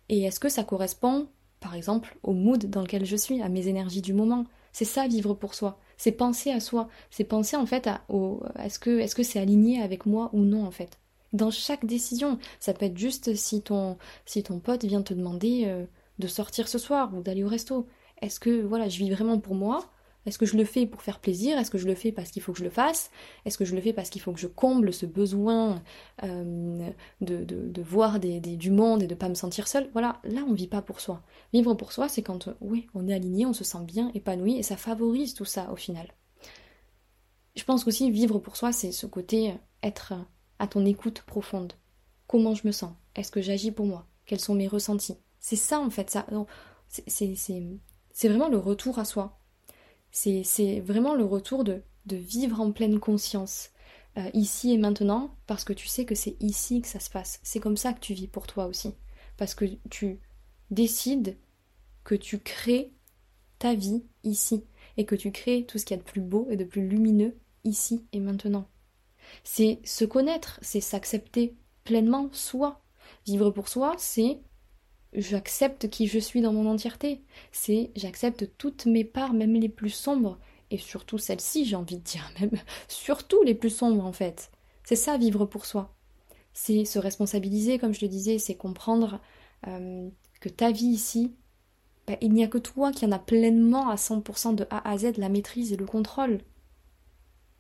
Et 0.10 0.24
est-ce 0.24 0.40
que 0.40 0.50
ça 0.50 0.64
correspond, 0.64 1.28
par 1.60 1.76
exemple, 1.76 2.18
au 2.24 2.34
mood 2.34 2.70
dans 2.70 2.82
lequel 2.82 3.06
je 3.06 3.16
suis, 3.16 3.42
à 3.42 3.50
mes 3.50 3.68
énergies 3.68 4.02
du 4.02 4.14
moment? 4.14 4.46
C'est 4.74 4.86
ça 4.86 5.08
vivre 5.08 5.34
pour 5.34 5.54
soi. 5.54 5.80
C'est 5.98 6.12
penser 6.12 6.52
à 6.52 6.60
soi, 6.60 6.90
c'est 7.10 7.24
penser 7.24 7.56
en 7.56 7.66
fait 7.66 7.88
à, 7.88 8.02
est-ce 8.62 8.80
que 8.80 9.00
est-ce 9.00 9.16
que 9.16 9.24
c'est 9.24 9.40
aligné 9.40 9.82
avec 9.82 10.06
moi 10.06 10.30
ou 10.34 10.42
non 10.42 10.66
en 10.66 10.72
fait? 10.72 11.00
Dans 11.32 11.52
chaque 11.52 11.86
décision, 11.86 12.38
ça 12.60 12.74
peut 12.74 12.86
être 12.86 12.98
juste 12.98 13.36
si 13.36 13.62
ton 13.62 13.98
si 14.26 14.44
ton 14.44 14.60
pote 14.60 14.84
vient 14.84 15.02
te 15.02 15.14
demander 15.14 15.64
euh, 15.68 15.86
de 16.20 16.28
sortir 16.28 16.68
ce 16.68 16.78
soir 16.78 17.14
ou 17.16 17.22
d'aller 17.22 17.46
au 17.46 17.48
resto. 17.48 17.88
Est-ce 18.22 18.40
que 18.42 18.62
voilà, 18.62 18.90
je 18.90 18.98
vis 19.00 19.12
vraiment 19.12 19.40
pour 19.40 19.56
moi 19.56 19.90
est-ce 20.26 20.40
que 20.40 20.46
je 20.46 20.58
le 20.58 20.66
fais 20.66 20.88
pour 20.88 21.02
faire 21.04 21.20
plaisir? 21.20 21.58
Est-ce 21.58 21.70
que 21.70 21.78
je 21.78 21.86
le 21.86 21.94
fais 21.94 22.12
parce 22.12 22.32
qu'il 22.32 22.42
faut 22.42 22.52
que 22.52 22.58
je 22.58 22.64
le 22.64 22.72
fasse? 22.72 23.12
Est-ce 23.46 23.58
que 23.58 23.66
je 23.66 23.76
le 23.76 23.82
fais 23.82 23.94
parce 23.94 24.10
qu'il 24.10 24.22
faut 24.22 24.32
que 24.32 24.40
je 24.40 24.48
comble 24.48 24.92
ce 24.92 25.06
besoin 25.06 25.84
euh, 26.24 26.90
de, 27.22 27.82
voir 27.84 28.20
du 28.20 28.72
monde 28.72 29.04
et 29.04 29.08
de 29.08 29.16
pas 29.16 29.30
me 29.30 29.36
sentir 29.36 29.68
seule? 29.68 29.90
Voilà, 29.94 30.20
là 30.24 30.42
on 30.48 30.54
vit 30.54 30.68
pas 30.68 30.82
pour 30.82 31.00
soi. 31.00 31.22
Vivre 31.54 31.76
pour 31.76 31.92
soi, 31.92 32.10
c'est 32.10 32.24
quand 32.24 32.50
oui, 32.60 32.88
on 32.96 33.08
est 33.08 33.14
aligné, 33.14 33.46
on 33.46 33.54
se 33.54 33.64
sent 33.64 33.84
bien, 33.84 34.10
épanoui, 34.16 34.58
et 34.58 34.64
ça 34.64 34.78
favorise 34.78 35.36
tout 35.36 35.46
ça 35.46 35.72
au 35.72 35.76
final. 35.76 36.08
Je 37.56 37.64
pense 37.64 37.84
qu'aussi 37.84 38.10
vivre 38.10 38.40
pour 38.40 38.58
soi, 38.58 38.72
c'est 38.72 38.92
ce 38.92 39.06
côté 39.06 39.52
euh, 39.52 39.56
être 39.84 40.14
à 40.58 40.68
ton 40.68 40.86
écoute 40.86 41.22
profonde. 41.22 41.74
Comment 42.28 42.56
je 42.56 42.66
me 42.66 42.72
sens? 42.72 42.94
Est-ce 43.16 43.32
que 43.32 43.42
j'agis 43.42 43.72
pour 43.72 43.86
moi? 43.86 44.08
Quels 44.26 44.40
sont 44.40 44.56
mes 44.56 44.68
ressentis? 44.68 45.18
C'est 45.40 45.56
ça 45.56 45.80
en 45.80 45.92
fait, 45.92 46.10
ça. 46.10 46.26
C'est 46.88 48.28
vraiment 48.28 48.50
le 48.50 48.58
retour 48.58 48.98
à 48.98 49.06
soi 49.06 49.40
c'est 50.16 50.80
vraiment 50.80 51.14
le 51.14 51.26
retour 51.26 51.64
de, 51.64 51.82
vivre 52.10 52.62
en 52.62 52.72
pleine 52.72 53.00
conscience, 53.00 53.72
euh, 54.18 54.30
ici 54.34 54.72
et 54.72 54.78
maintenant, 54.78 55.36
parce 55.46 55.66
que 55.66 55.74
tu 55.74 55.88
sais 55.88 56.06
que 56.06 56.16
c'est 56.16 56.38
ici 56.40 56.82
que 56.82 56.88
ça 56.88 57.02
se 57.02 57.10
passe. 57.10 57.40
C'est 57.44 57.60
comme 57.60 57.76
ça 57.76 57.92
que 57.92 58.00
tu 58.00 58.14
vis 58.14 58.28
pour 58.28 58.48
toi 58.48 58.68
aussi. 58.68 58.94
Parce 59.36 59.54
que 59.54 59.66
tu 59.90 60.20
décides 60.72 61.38
que 62.06 62.16
tu 62.16 62.40
crées 62.40 62.94
ta 63.60 63.74
vie 63.74 64.04
ici, 64.24 64.64
et 64.98 65.06
que 65.06 65.16
tu 65.16 65.32
crées 65.32 65.66
tout 65.66 65.78
ce 65.78 65.86
qu'il 65.86 65.98
y 65.98 66.00
a 66.00 66.04
de 66.04 66.10
plus 66.10 66.22
beau 66.22 66.48
et 66.50 66.56
de 66.56 66.64
plus 66.64 66.88
lumineux 66.88 67.36
ici 67.66 68.06
et 68.14 68.20
maintenant. 68.20 68.70
C'est 69.44 69.80
se 69.84 70.06
connaître, 70.06 70.60
c'est 70.62 70.82
s'accepter 70.82 71.58
pleinement 71.84 72.30
soi. 72.32 72.82
Vivre 73.26 73.50
pour 73.50 73.68
soi, 73.68 73.96
c'est 73.98 74.40
j'accepte 75.16 75.90
qui 75.90 76.08
je 76.08 76.20
suis 76.20 76.42
dans 76.42 76.54
mon 76.54 76.70
entièreté. 76.70 77.22
C'est 77.52 77.92
j'accepte 77.96 78.50
toutes 78.58 78.86
mes 78.86 79.04
parts, 79.04 79.34
même 79.34 79.54
les 79.54 79.70
plus 79.70 79.90
sombres, 79.90 80.38
et 80.72 80.78
surtout 80.78 81.18
celles-ci, 81.18 81.66
j'ai 81.66 81.76
envie 81.76 81.98
de 81.98 82.04
dire, 82.04 82.30
même 82.40 82.60
surtout 82.88 83.42
les 83.44 83.56
plus 83.56 83.70
sombres 83.70 84.06
en 84.06 84.14
fait. 84.14 84.52
C'est 84.84 84.96
ça 84.96 85.18
vivre 85.18 85.46
pour 85.46 85.66
soi. 85.66 85.94
C'est 86.54 86.86
se 86.86 87.00
responsabiliser, 87.00 87.80
comme 87.80 87.94
je 87.94 88.02
le 88.02 88.08
disais, 88.08 88.38
c'est 88.38 88.56
comprendre 88.56 89.20
euh, 89.68 90.10
que 90.40 90.50
ta 90.50 90.72
vie 90.72 90.86
ici, 90.86 91.36
bah, 92.08 92.16
il 92.22 92.34
n'y 92.34 92.44
a 92.44 92.48
que 92.48 92.58
toi 92.58 92.92
qui 92.92 93.06
en 93.06 93.12
a 93.12 93.20
pleinement 93.20 93.90
à 93.90 93.96
100% 93.96 94.56
de 94.56 94.66
A 94.70 94.90
à 94.90 94.98
Z 94.98 95.18
la 95.18 95.30
maîtrise 95.30 95.74
et 95.74 95.78
le 95.78 95.86
contrôle. 95.86 96.40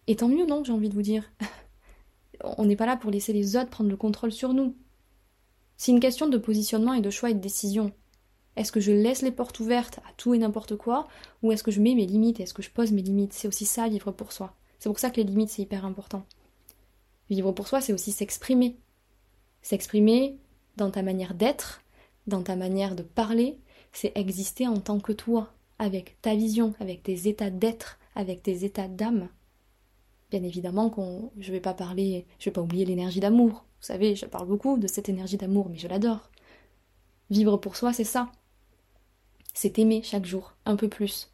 Et 0.07 0.15
tant 0.15 0.27
mieux, 0.27 0.45
non, 0.45 0.63
j'ai 0.63 0.71
envie 0.71 0.89
de 0.89 0.93
vous 0.93 1.01
dire. 1.01 1.31
On 2.43 2.65
n'est 2.65 2.75
pas 2.75 2.85
là 2.85 2.95
pour 2.95 3.11
laisser 3.11 3.33
les 3.33 3.55
autres 3.55 3.69
prendre 3.69 3.89
le 3.89 3.97
contrôle 3.97 4.31
sur 4.31 4.53
nous. 4.53 4.75
C'est 5.77 5.91
une 5.91 5.99
question 5.99 6.27
de 6.29 6.37
positionnement 6.37 6.93
et 6.93 7.01
de 7.01 7.09
choix 7.09 7.29
et 7.29 7.33
de 7.33 7.39
décision. 7.39 7.91
Est-ce 8.55 8.71
que 8.71 8.79
je 8.79 8.91
laisse 8.91 9.21
les 9.21 9.31
portes 9.31 9.59
ouvertes 9.59 9.99
à 9.99 10.13
tout 10.15 10.33
et 10.33 10.37
n'importe 10.37 10.77
quoi 10.77 11.07
ou 11.43 11.51
est-ce 11.51 11.63
que 11.63 11.71
je 11.71 11.81
mets 11.81 11.95
mes 11.95 12.05
limites 12.05 12.39
Est-ce 12.39 12.53
que 12.53 12.61
je 12.61 12.71
pose 12.71 12.91
mes 12.91 13.01
limites? 13.01 13.33
C'est 13.33 13.47
aussi 13.47 13.65
ça, 13.65 13.89
vivre 13.89 14.11
pour 14.11 14.31
soi. 14.31 14.55
C'est 14.79 14.89
pour 14.89 14.99
ça 14.99 15.09
que 15.09 15.17
les 15.17 15.23
limites, 15.23 15.49
c'est 15.49 15.61
hyper 15.61 15.85
important. 15.85 16.25
Vivre 17.29 17.51
pour 17.51 17.67
soi, 17.67 17.81
c'est 17.81 17.93
aussi 17.93 18.11
s'exprimer. 18.11 18.77
S'exprimer 19.61 20.37
dans 20.77 20.91
ta 20.91 21.01
manière 21.01 21.33
d'être, 21.33 21.81
dans 22.27 22.43
ta 22.43 22.55
manière 22.55 22.95
de 22.95 23.03
parler, 23.03 23.57
c'est 23.91 24.11
exister 24.15 24.67
en 24.67 24.79
tant 24.79 24.99
que 24.99 25.11
toi, 25.11 25.53
avec 25.79 26.21
ta 26.21 26.35
vision, 26.35 26.73
avec 26.79 27.03
tes 27.03 27.27
états 27.27 27.49
d'être, 27.49 27.97
avec 28.15 28.43
tes 28.43 28.63
états 28.63 28.87
d'âme. 28.87 29.29
Bien 30.31 30.43
évidemment 30.43 30.89
qu'on 30.89 31.31
je 31.39 31.51
vais 31.51 31.59
pas 31.59 31.73
parler, 31.73 32.25
je 32.39 32.45
vais 32.45 32.53
pas 32.53 32.61
oublier 32.61 32.85
l'énergie 32.85 33.19
d'amour. 33.19 33.65
Vous 33.85 33.93
savez, 33.93 34.15
je 34.15 34.25
parle 34.25 34.47
beaucoup 34.47 34.79
de 34.79 34.87
cette 34.87 35.09
énergie 35.09 35.37
d'amour, 35.37 35.69
mais 35.69 35.77
je 35.77 35.87
l'adore. 35.87 36.31
Vivre 37.29 37.55
pour 37.57 37.75
soi, 37.75 37.93
c'est 37.93 38.03
ça. 38.03 38.31
c'est 39.53 39.73
t'aimer 39.73 40.01
chaque 40.01 40.25
jour 40.25 40.55
un 40.65 40.75
peu 40.75 40.89
plus. 40.89 41.31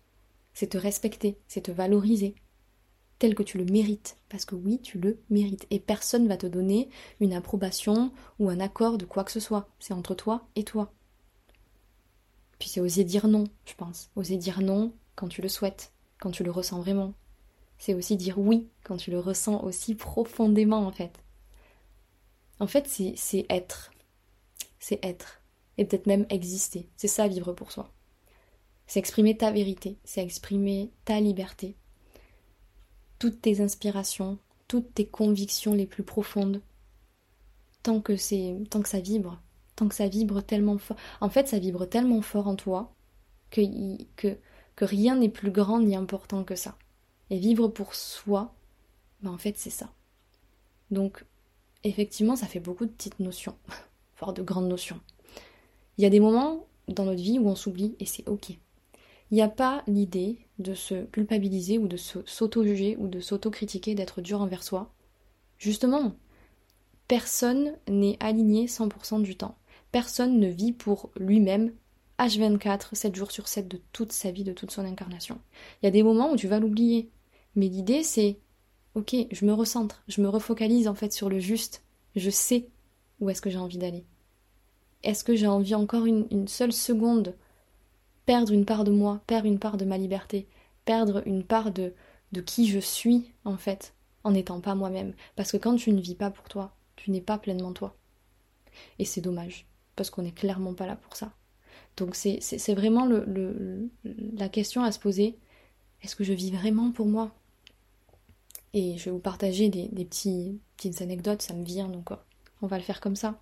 C'est 0.53 0.67
te 0.67 0.77
respecter, 0.77 1.39
c'est 1.47 1.61
te 1.61 1.71
valoriser 1.71 2.35
tel 3.19 3.35
que 3.35 3.43
tu 3.43 3.57
le 3.57 3.63
mérites. 3.63 4.17
Parce 4.27 4.43
que 4.43 4.55
oui, 4.55 4.81
tu 4.81 4.99
le 4.99 5.21
mérites. 5.29 5.65
Et 5.69 5.79
personne 5.79 6.27
va 6.27 6.35
te 6.35 6.45
donner 6.45 6.89
une 7.21 7.31
approbation 7.31 8.11
ou 8.37 8.49
un 8.49 8.59
accord 8.59 8.97
de 8.97 9.05
quoi 9.05 9.23
que 9.23 9.31
ce 9.31 9.39
soit. 9.39 9.69
C'est 9.79 9.93
entre 9.93 10.13
toi 10.13 10.45
et 10.57 10.65
toi. 10.65 10.91
Puis 12.59 12.67
c'est 12.67 12.81
oser 12.81 13.05
dire 13.05 13.29
non, 13.29 13.45
je 13.63 13.75
pense. 13.75 14.09
Oser 14.17 14.35
dire 14.35 14.59
non 14.59 14.91
quand 15.15 15.29
tu 15.29 15.41
le 15.41 15.47
souhaites, 15.47 15.93
quand 16.19 16.31
tu 16.31 16.43
le 16.43 16.51
ressens 16.51 16.81
vraiment. 16.81 17.13
C'est 17.77 17.93
aussi 17.93 18.17
dire 18.17 18.39
oui 18.39 18.67
quand 18.83 18.97
tu 18.97 19.09
le 19.09 19.19
ressens 19.19 19.63
aussi 19.63 19.95
profondément 19.95 20.85
en 20.85 20.91
fait. 20.91 21.23
En 22.61 22.67
fait, 22.67 22.87
c'est 22.87 23.45
être. 23.49 23.91
C'est 24.77 25.03
être. 25.03 25.41
Et 25.79 25.85
peut-être 25.85 26.05
même 26.05 26.27
exister. 26.29 26.87
C'est 26.95 27.07
ça 27.07 27.27
vivre 27.27 27.53
pour 27.53 27.71
soi. 27.71 27.91
C'est 28.85 28.99
exprimer 28.99 29.35
ta 29.35 29.51
vérité, 29.51 29.97
c'est 30.03 30.21
exprimer 30.21 30.91
ta 31.03 31.19
liberté, 31.19 31.75
toutes 33.17 33.41
tes 33.41 33.61
inspirations, 33.61 34.37
toutes 34.67 34.93
tes 34.93 35.07
convictions 35.07 35.73
les 35.73 35.87
plus 35.87 36.03
profondes. 36.03 36.61
Tant 37.81 37.99
que 37.99 38.13
tant 38.65 38.81
que 38.83 38.89
ça 38.89 38.99
vibre, 38.99 39.41
tant 39.75 39.87
que 39.87 39.95
ça 39.95 40.07
vibre 40.07 40.43
tellement 40.43 40.77
fort. 40.77 40.97
En 41.19 41.29
fait, 41.29 41.47
ça 41.47 41.57
vibre 41.57 41.87
tellement 41.87 42.21
fort 42.21 42.47
en 42.47 42.55
toi 42.55 42.93
que 43.49 44.37
rien 44.77 45.15
n'est 45.15 45.29
plus 45.29 45.51
grand 45.51 45.79
ni 45.79 45.95
important 45.95 46.43
que 46.43 46.55
ça. 46.55 46.77
Et 47.31 47.39
vivre 47.39 47.69
pour 47.69 47.95
soi, 47.95 48.53
ben 49.23 49.31
en 49.31 49.39
fait, 49.39 49.57
c'est 49.57 49.71
ça. 49.71 49.91
Donc, 50.91 51.25
effectivement, 51.83 52.35
ça 52.35 52.47
fait 52.47 52.59
beaucoup 52.59 52.85
de 52.85 52.91
petites 52.91 53.19
notions, 53.19 53.55
voire 54.19 54.33
de 54.33 54.41
grandes 54.41 54.67
notions. 54.67 54.99
Il 55.97 56.03
y 56.03 56.07
a 56.07 56.09
des 56.09 56.19
moments 56.19 56.65
dans 56.87 57.05
notre 57.05 57.21
vie 57.21 57.39
où 57.39 57.47
on 57.47 57.55
s'oublie 57.55 57.95
et 57.99 58.05
c'est 58.05 58.27
ok. 58.27 58.49
Il 58.49 59.35
n'y 59.35 59.41
a 59.41 59.49
pas 59.49 59.83
l'idée 59.87 60.39
de 60.59 60.73
se 60.73 61.05
culpabiliser 61.05 61.77
ou 61.77 61.87
de 61.87 61.97
s'auto-juger 61.97 62.97
ou 62.99 63.07
de 63.07 63.19
s'auto-critiquer, 63.19 63.95
d'être 63.95 64.21
dur 64.21 64.41
envers 64.41 64.63
soi. 64.63 64.91
Justement, 65.57 66.13
personne 67.07 67.77
n'est 67.87 68.17
aligné 68.19 68.65
100% 68.65 69.21
du 69.21 69.37
temps. 69.37 69.57
Personne 69.91 70.39
ne 70.39 70.47
vit 70.47 70.73
pour 70.73 71.11
lui-même 71.17 71.71
H24, 72.19 72.93
7 72.93 73.15
jours 73.15 73.31
sur 73.31 73.47
7 73.47 73.67
de 73.67 73.81
toute 73.93 74.11
sa 74.11 74.31
vie, 74.31 74.43
de 74.43 74.53
toute 74.53 74.71
son 74.71 74.85
incarnation. 74.85 75.39
Il 75.81 75.85
y 75.85 75.87
a 75.87 75.91
des 75.91 76.03
moments 76.03 76.31
où 76.31 76.35
tu 76.35 76.47
vas 76.47 76.59
l'oublier. 76.59 77.09
Mais 77.55 77.67
l'idée, 77.67 78.03
c'est 78.03 78.37
ok, 78.95 79.15
je 79.31 79.45
me 79.45 79.53
recentre, 79.53 80.03
je 80.07 80.21
me 80.21 80.29
refocalise 80.29 80.87
en 80.87 80.95
fait 80.95 81.13
sur 81.13 81.29
le 81.29 81.39
juste. 81.39 81.83
Je 82.15 82.29
sais 82.29 82.67
où 83.19 83.29
est-ce 83.29 83.41
que 83.41 83.49
j'ai 83.49 83.57
envie 83.57 83.77
d'aller. 83.77 84.03
Est-ce 85.03 85.23
que 85.23 85.35
j'ai 85.35 85.47
envie 85.47 85.75
encore 85.75 86.05
une, 86.05 86.47
seule 86.47 86.73
seconde 86.73 87.35
perdre 88.25 88.51
une 88.51 88.65
part 88.65 88.83
de 88.83 88.91
moi, 88.91 89.21
perdre 89.27 89.47
une 89.47 89.59
part 89.59 89.77
de 89.77 89.85
ma 89.85 89.97
liberté, 89.97 90.47
perdre 90.85 91.23
une 91.25 91.43
part 91.43 91.71
de, 91.71 91.93
de 92.31 92.41
qui 92.41 92.67
je 92.67 92.79
suis 92.79 93.31
en 93.45 93.57
fait, 93.57 93.93
en 94.23 94.31
n'étant 94.31 94.61
pas 94.61 94.75
moi-même? 94.75 95.13
Parce 95.35 95.51
que 95.51 95.57
quand 95.57 95.75
tu 95.75 95.91
ne 95.91 96.01
vis 96.01 96.15
pas 96.15 96.29
pour 96.29 96.47
toi, 96.49 96.75
tu 96.95 97.11
n'es 97.11 97.21
pas 97.21 97.37
pleinement 97.37 97.73
toi. 97.73 97.95
Et 98.99 99.05
c'est 99.05 99.21
dommage, 99.21 99.65
parce 99.95 100.09
qu'on 100.09 100.21
n'est 100.21 100.31
clairement 100.31 100.73
pas 100.73 100.87
là 100.87 100.95
pour 100.95 101.15
ça. 101.15 101.31
Donc 101.97 102.15
c'est 102.15 102.73
vraiment 102.73 103.07
la 104.05 104.49
question 104.49 104.83
à 104.83 104.91
se 104.91 104.99
poser, 104.99 105.37
est-ce 106.03 106.15
que 106.15 106.23
je 106.23 106.33
vis 106.33 106.51
vraiment 106.51 106.91
pour 106.91 107.07
moi? 107.07 107.31
Et 108.73 108.97
je 108.97 109.05
vais 109.05 109.11
vous 109.11 109.19
partager 109.19 109.69
des, 109.69 109.87
petits, 110.05 110.59
petites 110.77 111.01
anecdotes, 111.01 111.41
ça 111.41 111.53
me 111.53 111.63
vient, 111.63 111.89
donc 111.89 112.09
on 112.61 112.67
va 112.67 112.77
le 112.77 112.83
faire 112.83 113.01
comme 113.01 113.15
ça. 113.15 113.37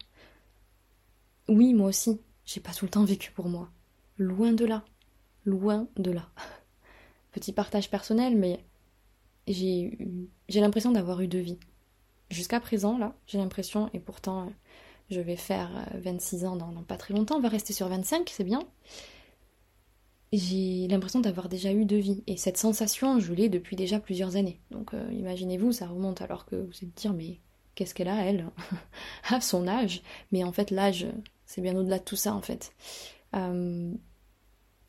Oui, 1.48 1.74
moi 1.74 1.88
aussi, 1.88 2.20
j'ai 2.46 2.62
pas 2.62 2.74
tout 2.74 2.86
le 2.86 2.92
temps 2.92 3.06
vécu 3.06 3.32
pour 3.32 3.48
moi. 3.48 3.70
Loin 4.18 4.54
de 4.54 4.66
là. 4.66 4.84
Loin 5.46 5.88
de 5.98 6.12
là. 6.12 6.30
Petit 7.32 7.54
partage 7.54 7.92
personnel, 7.92 8.36
mais 8.36 8.66
j'ai 9.48 9.98
l'impression 10.50 10.92
d'avoir 10.92 11.22
eu 11.22 11.28
deux 11.28 11.40
vies. 11.40 11.60
Jusqu'à 12.32 12.60
présent, 12.60 12.98
là, 12.98 13.16
j'ai 13.28 13.38
l'impression, 13.38 13.90
et 13.94 14.00
pourtant 14.00 14.52
je 15.10 15.20
vais 15.22 15.36
faire 15.36 15.72
26 15.96 16.46
ans 16.46 16.56
dans, 16.56 16.72
dans, 16.72 16.84
pas 16.84 16.98
très 16.98 17.14
longtemps, 17.14 17.38
on 17.38 17.42
va 17.42 17.50
rester 17.50 17.74
sur 17.74 17.88
25, 17.88 18.30
c'est 18.30 18.44
bien. 18.44 18.62
J'ai 20.32 20.88
l'impression 20.88 21.20
d'avoir 21.20 21.50
déjà 21.50 21.74
eu 21.74 21.86
deux 21.86 21.98
vies, 21.98 22.24
et 22.28 22.38
cette 22.38 22.58
sensation, 22.58 23.20
je 23.20 23.34
l'ai 23.34 23.50
depuis 23.50 23.76
déjà 23.76 24.00
plusieurs 24.00 24.36
années. 24.36 24.62
Donc 24.70 24.94
euh, 24.94 25.12
imaginez-vous, 25.12 25.72
ça 25.72 25.88
remonte 25.88 26.22
alors 26.22 26.46
que 26.46 26.56
vous 26.56 26.72
allez 26.82 26.92
dire, 26.96 27.14
mais 27.14 27.40
qu'est-ce 27.74 27.96
qu'elle 27.96 28.10
a, 28.10 28.26
elle 28.26 28.48
À 29.30 29.42
son 29.42 29.68
âge? 29.68 30.04
Mais 30.32 30.44
en 30.44 30.52
fait, 30.52 30.70
l'âge, 30.70 31.08
c'est 31.46 31.62
bien 31.62 31.76
au-delà 31.76 31.98
de 31.98 32.04
tout 32.04 32.16
ça, 32.16 32.36
en 32.36 32.42
fait. 32.42 32.74
Euh, 33.36 33.92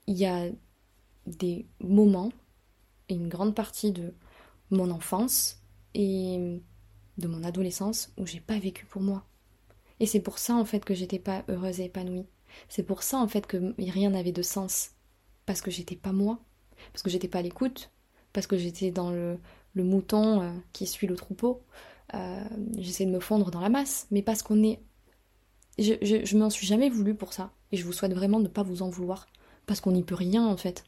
il 0.06 0.16
y 0.16 0.26
a 0.26 0.46
des 1.26 1.66
moments, 1.80 2.32
et 3.08 3.14
une 3.14 3.28
grande 3.28 3.54
partie 3.54 3.92
de 3.92 4.14
mon 4.70 4.90
enfance 4.90 5.62
et 5.94 6.60
de 7.18 7.28
mon 7.28 7.44
adolescence, 7.44 8.12
où 8.18 8.26
j'ai 8.26 8.40
pas 8.40 8.58
vécu 8.58 8.84
pour 8.84 9.02
moi. 9.02 9.24
Et 10.00 10.06
c'est 10.06 10.20
pour 10.20 10.38
ça 10.38 10.54
en 10.54 10.64
fait 10.64 10.84
que 10.84 10.94
j'étais 10.94 11.18
pas 11.18 11.44
heureuse 11.48 11.80
et 11.80 11.84
épanouie. 11.84 12.26
C'est 12.68 12.82
pour 12.82 13.02
ça 13.02 13.18
en 13.18 13.28
fait 13.28 13.46
que 13.46 13.74
rien 13.78 14.10
n'avait 14.10 14.32
de 14.32 14.42
sens. 14.42 14.90
Parce 15.50 15.62
que 15.62 15.72
j'étais 15.72 15.96
pas 15.96 16.12
moi. 16.12 16.38
Parce 16.92 17.02
que 17.02 17.10
j'étais 17.10 17.26
pas 17.26 17.40
à 17.40 17.42
l'écoute. 17.42 17.90
Parce 18.32 18.46
que 18.46 18.56
j'étais 18.56 18.92
dans 18.92 19.10
le, 19.10 19.36
mouton 19.74 20.42
euh, 20.42 20.52
qui 20.72 20.86
suit 20.86 21.08
le 21.08 21.16
troupeau. 21.16 21.60
Euh, 22.14 22.44
J'essaie 22.78 23.04
de 23.04 23.10
me 23.10 23.18
fondre 23.18 23.50
dans 23.50 23.58
la 23.58 23.68
masse. 23.68 24.06
Mais 24.12 24.22
parce 24.22 24.44
qu'on 24.44 24.62
est. 24.62 24.78
Je, 25.76 25.94
je, 26.02 26.24
je 26.24 26.38
m'en 26.38 26.50
suis 26.50 26.68
jamais 26.68 26.88
voulu 26.88 27.16
pour 27.16 27.32
ça. 27.32 27.50
Et 27.72 27.76
je 27.76 27.84
vous 27.84 27.92
souhaite 27.92 28.14
vraiment 28.14 28.38
de 28.38 28.44
ne 28.44 28.48
pas 28.48 28.62
vous 28.62 28.82
en 28.82 28.90
vouloir. 28.90 29.26
Parce 29.66 29.80
qu'on 29.80 29.90
n'y 29.90 30.04
peut 30.04 30.14
rien 30.14 30.46
en 30.46 30.56
fait. 30.56 30.84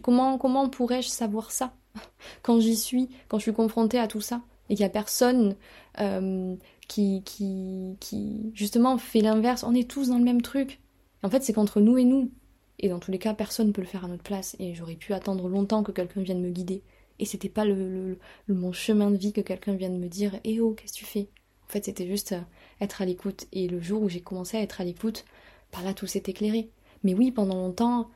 comment 0.00 0.38
comment 0.38 0.68
pourrais-je 0.68 1.08
savoir 1.08 1.50
ça 1.50 1.74
Quand 2.42 2.60
j'y 2.60 2.76
suis, 2.76 3.08
quand 3.26 3.38
je 3.38 3.42
suis 3.42 3.52
confrontée 3.52 3.98
à 3.98 4.06
tout 4.06 4.20
ça 4.20 4.42
et 4.68 4.76
qu'il 4.76 4.84
n'y 4.84 4.88
a 4.88 4.90
personne 4.90 5.56
euh, 5.98 6.54
qui, 6.86 7.24
qui, 7.24 7.96
qui, 7.98 8.52
justement, 8.54 8.96
fait 8.96 9.22
l'inverse. 9.22 9.64
On 9.64 9.74
est 9.74 9.90
tous 9.90 10.10
dans 10.10 10.18
le 10.18 10.24
même 10.24 10.42
truc. 10.42 10.80
En 11.24 11.30
fait, 11.30 11.42
c'est 11.42 11.52
qu'entre 11.52 11.80
nous 11.80 11.98
et 11.98 12.04
nous. 12.04 12.30
Et 12.78 12.88
dans 12.88 12.98
tous 12.98 13.10
les 13.10 13.18
cas, 13.18 13.34
personne 13.34 13.68
ne 13.68 13.72
peut 13.72 13.80
le 13.80 13.86
faire 13.86 14.04
à 14.04 14.08
notre 14.08 14.22
place. 14.22 14.56
Et 14.58 14.74
j'aurais 14.74 14.96
pu 14.96 15.12
attendre 15.12 15.48
longtemps 15.48 15.82
que 15.82 15.92
quelqu'un 15.92 16.22
vienne 16.22 16.40
me 16.40 16.50
guider. 16.50 16.82
Et 17.18 17.24
c'était 17.24 17.48
pas 17.48 17.64
le, 17.64 18.18
mon 18.48 18.72
chemin 18.72 19.10
de 19.10 19.16
vie 19.16 19.32
que 19.32 19.40
quelqu'un 19.40 19.74
vienne 19.74 19.98
me 19.98 20.08
dire 20.08 20.38
Eh 20.44 20.60
oh, 20.60 20.74
qu'est-ce 20.74 20.92
que 20.92 20.98
tu 20.98 21.04
fais? 21.04 21.28
En 21.64 21.72
fait, 21.72 21.84
c'était 21.84 22.06
juste 22.06 22.32
euh, 22.32 22.40
être 22.80 23.02
à 23.02 23.06
l'écoute. 23.06 23.46
Et 23.52 23.68
le 23.68 23.80
jour 23.80 24.02
où 24.02 24.08
j'ai 24.08 24.20
commencé 24.20 24.56
à 24.56 24.62
être 24.62 24.80
à 24.80 24.84
l'écoute, 24.84 25.24
par 25.70 25.82
là, 25.82 25.94
tout 25.94 26.06
s'est 26.06 26.22
éclairé. 26.26 26.70
Mais 27.02 27.14
oui, 27.14 27.30
pendant 27.30 27.56
longtemps, 27.56 28.10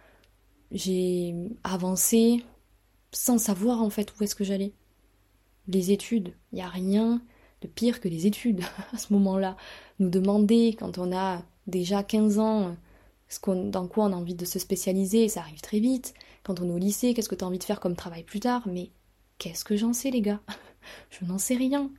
j'ai 0.71 1.35
avancé 1.65 2.45
sans 3.13 3.39
savoir 3.39 3.83
en 3.83 3.91
fait 3.91 4.13
où 4.19 4.25
est-ce 4.25 4.35
que 4.35 4.45
j'allais. 4.45 4.73
Les 5.69 5.91
études, 5.91 6.33
il 6.53 6.57
n'y 6.57 6.63
a 6.63 6.69
rien 6.69 7.23
de 7.63 7.69
pire 7.69 8.01
que 8.01 8.09
les 8.09 8.27
études 8.27 8.63
à 8.93 8.99
ce 8.99 9.13
moment-là. 9.13 9.57
Nous 9.99 10.11
demander, 10.11 10.77
quand 10.79 10.99
on 10.99 11.13
a 11.17 11.43
déjà 11.67 12.03
15 12.03 12.39
ans, 12.39 12.77
dans 13.47 13.87
quoi 13.87 14.05
on 14.05 14.13
a 14.13 14.17
envie 14.17 14.35
de 14.35 14.45
se 14.45 14.59
spécialiser, 14.59 15.29
ça 15.29 15.41
arrive 15.41 15.61
très 15.61 15.81
vite. 15.81 16.15
Quand 16.43 16.61
on 16.61 16.69
est 16.69 16.73
au 16.73 16.79
lycée, 16.79 17.15
qu'est-ce 17.15 17.29
que 17.29 17.35
tu 17.35 17.45
as 17.45 17.47
envie 17.47 17.59
de 17.59 17.65
faire 17.65 17.81
comme 17.81 17.97
travail 17.97 18.25
plus 18.25 18.41
tard? 18.41 18.63
Mais 18.67 18.91
qu'est-ce 19.39 19.65
que 19.65 19.77
j'en 19.77 19.93
sais, 19.93 20.11
les 20.11 20.21
gars? 20.21 20.41
Je 21.11 21.25
n'en 21.25 21.39
sais 21.39 21.57
rien. 21.57 21.91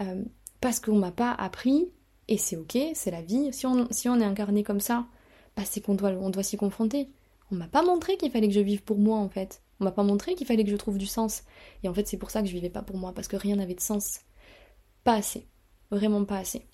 Euh, 0.00 0.24
parce 0.60 0.80
qu'on 0.80 0.98
m'a 0.98 1.12
pas 1.12 1.32
appris, 1.32 1.90
et 2.28 2.38
c'est 2.38 2.56
ok, 2.56 2.78
c'est 2.94 3.10
la 3.10 3.22
vie. 3.22 3.52
Si 3.52 3.66
on, 3.66 3.88
si 3.90 4.08
est 4.08 4.10
incarné 4.10 4.62
comme 4.62 4.80
ça, 4.80 5.06
bah 5.56 5.62
c'est 5.64 5.80
qu'on 5.80 5.94
doit, 5.94 6.10
on 6.10 6.30
doit 6.30 6.42
s'y 6.42 6.56
confronter. 6.56 7.08
On 7.50 7.56
m'a 7.56 7.68
pas 7.68 7.82
montré 7.82 8.16
qu'il 8.16 8.30
fallait 8.30 8.48
que 8.48 8.54
je 8.54 8.60
vive 8.60 8.82
pour 8.82 8.98
moi, 8.98 9.18
en 9.18 9.28
fait. 9.28 9.62
On 9.80 9.84
m'a 9.84 9.92
pas 9.92 10.02
montré 10.02 10.34
qu'il 10.34 10.46
fallait 10.46 10.64
que 10.64 10.70
je 10.70 10.76
trouve 10.76 10.98
du 10.98 11.06
sens. 11.06 11.42
Et 11.82 11.88
en 11.88 11.94
fait, 11.94 12.06
c'est 12.06 12.16
pour 12.18 12.30
ça 12.30 12.42
que 12.42 12.48
je 12.48 12.52
vivais 12.52 12.70
pas 12.70 12.82
pour 12.82 12.96
moi, 12.96 13.12
parce 13.12 13.28
que 13.28 13.36
rien 13.36 13.56
n'avait 13.56 13.74
de 13.74 13.80
sens. 13.80 14.20
Pas 15.04 15.14
assez. 15.14 15.46
Vraiment 15.90 16.24
pas 16.24 16.38
assez. 16.38 16.66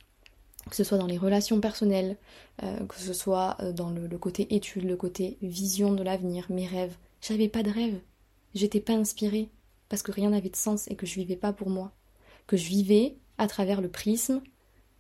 Que 0.69 0.77
ce 0.77 0.85
soit 0.85 0.99
dans 0.99 1.07
les 1.07 1.19
relations 1.19 1.61
personnelles, 1.61 2.17
euh, 2.63 2.85
que 2.87 2.97
ce 2.97 3.13
soit 3.13 3.57
euh, 3.61 3.73
dans 3.73 3.91
le, 3.91 4.19
côté 4.19 4.55
étude, 4.55 4.85
le 4.85 4.97
côté 4.97 5.39
vision 5.43 5.95
de 5.95 6.03
l'avenir, 6.03 6.47
mes 6.51 6.67
rêves. 6.67 6.97
J'avais 7.21 7.49
pas 7.49 7.63
de 7.63 7.71
rêve. 7.71 8.01
J'étais 8.55 8.81
pas 8.81 8.95
inspirée 8.95 9.49
parce 9.89 10.03
que 10.03 10.13
rien 10.13 10.31
n'avait 10.31 10.51
de 10.51 10.57
sens 10.57 10.89
et 10.89 10.97
que 10.97 11.07
je 11.07 11.15
vivais 11.15 11.37
pas 11.37 11.53
pour 11.53 11.71
moi. 11.71 11.93
Que 12.47 12.57
je 12.57 12.67
vivais 12.67 13.17
à 13.39 13.47
travers 13.47 13.81
le 13.81 13.89
prisme 13.89 14.43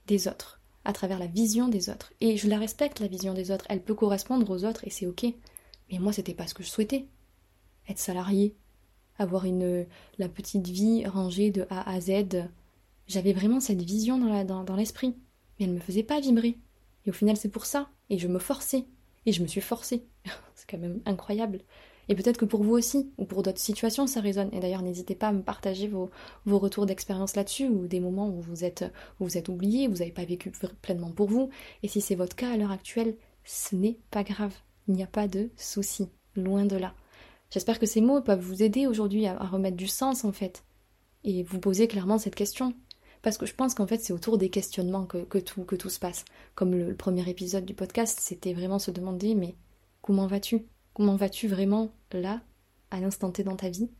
des 0.06 0.28
autres, 0.28 0.60
à 0.84 0.92
travers 0.92 1.18
la 1.18 1.26
vision 1.26 1.68
des 1.68 1.90
autres. 1.90 2.12
Et 2.20 2.36
je 2.36 2.48
la 2.48 2.58
respecte, 2.58 3.00
la 3.00 3.08
vision 3.08 3.34
des 3.34 3.50
autres. 3.50 3.66
Elle 3.68 3.82
peut 3.82 3.94
correspondre 3.94 4.48
aux 4.50 4.64
autres 4.64 4.86
et 4.86 4.90
c'est 4.90 5.06
ok. 5.06 5.26
Mais 5.90 5.98
moi, 5.98 6.12
c'était 6.12 6.34
pas 6.34 6.46
ce 6.46 6.54
que 6.54 6.62
je 6.62 6.68
souhaitais. 6.68 7.06
Être 7.88 7.98
salarié, 7.98 8.54
avoir 9.18 9.44
une, 9.44 9.86
la 10.18 10.28
petite 10.28 10.68
vie 10.68 11.06
rangée 11.06 11.50
de 11.50 11.66
A 11.70 11.88
à 11.90 12.00
Z, 12.00 12.48
j'avais 13.08 13.32
vraiment 13.32 13.60
cette 13.60 13.82
vision 13.82 14.18
dans, 14.18 14.76
l'esprit, 14.76 15.14
mais 15.58 15.66
elle 15.66 15.72
ne 15.72 15.76
me 15.76 15.80
faisait 15.80 16.02
pas 16.02 16.20
vibrer. 16.20 16.58
Et 17.04 17.10
au 17.10 17.12
final, 17.12 17.36
c'est 17.36 17.48
pour 17.48 17.66
ça. 17.66 17.88
Et 18.10 18.18
je 18.18 18.28
me 18.28 18.38
forçais. 18.38 18.84
Et 19.26 19.32
je 19.32 19.42
me 19.42 19.46
suis 19.46 19.60
forcée. 19.60 20.04
c'est 20.54 20.68
quand 20.68 20.78
même 20.78 21.00
incroyable. 21.04 21.60
Et 22.08 22.14
peut-être 22.14 22.38
que 22.38 22.44
pour 22.44 22.62
vous 22.62 22.74
aussi, 22.74 23.10
ou 23.18 23.24
pour 23.24 23.42
d'autres 23.42 23.58
situations, 23.58 24.06
ça 24.06 24.20
résonne. 24.20 24.50
Et 24.52 24.60
d'ailleurs, 24.60 24.82
n'hésitez 24.82 25.14
pas 25.14 25.28
à 25.28 25.32
me 25.32 25.42
partager 25.42 25.88
vos, 25.88 26.10
retours 26.46 26.86
d'expérience 26.86 27.34
là-dessus, 27.34 27.66
ou 27.66 27.88
des 27.88 28.00
moments 28.00 28.28
où 28.28 28.40
vous 28.40 28.64
êtes, 28.64 28.84
où 29.18 29.24
vous 29.24 29.36
êtes 29.36 29.48
n'avez 29.48 30.12
pas 30.12 30.24
vécu 30.24 30.52
pleinement 30.82 31.10
pour 31.10 31.28
vous. 31.28 31.50
Et 31.82 31.88
si 31.88 32.00
c'est 32.00 32.14
votre 32.14 32.36
cas 32.36 32.52
à 32.52 32.56
l'heure 32.56 32.70
actuelle, 32.70 33.16
ce 33.44 33.74
n'est 33.74 33.98
pas 34.10 34.22
grave. 34.22 34.54
Il 34.88 34.94
n'y 34.94 35.02
a 35.02 35.08
pas 35.08 35.26
de 35.26 35.50
souci, 35.56 36.08
loin 36.36 36.64
de 36.64 36.76
là. 36.76 36.94
J'espère 37.50 37.78
que 37.78 37.86
ces 37.86 38.00
mots 38.00 38.20
peuvent 38.20 38.40
vous 38.40 38.62
aider 38.62 38.86
aujourd'hui 38.86 39.26
à, 39.26 39.36
remettre 39.38 39.76
du 39.76 39.88
sens 39.88 40.24
en 40.24 40.32
fait, 40.32 40.64
et 41.24 41.42
vous 41.42 41.58
poser 41.58 41.88
clairement 41.88 42.18
cette 42.18 42.34
question. 42.34 42.74
Parce 43.26 43.38
que 43.38 43.46
je 43.46 43.56
pense 43.56 43.74
qu'en 43.74 43.88
fait 43.88 43.98
c'est 44.00 44.12
autour 44.12 44.38
des 44.38 44.50
questionnements 44.50 45.04
que, 45.04 45.38
tout, 45.38 45.90
se 45.90 45.98
passe. 45.98 46.24
Comme 46.54 46.76
le, 46.76 46.94
premier 46.94 47.28
épisode 47.28 47.64
du 47.64 47.74
podcast, 47.74 48.20
c'était 48.22 48.52
vraiment 48.52 48.78
se 48.78 48.92
demander 48.92 49.34
mais 49.34 49.56
comment 50.00 50.28
vas-tu? 50.28 50.68
Comment 50.94 51.16
vas-tu 51.16 51.48
vraiment 51.48 51.90
là, 52.12 52.40
à 52.92 53.00
l'instant 53.00 53.32
T 53.32 53.42
dans 53.42 53.56
ta 53.56 53.68
vie? 53.68 53.90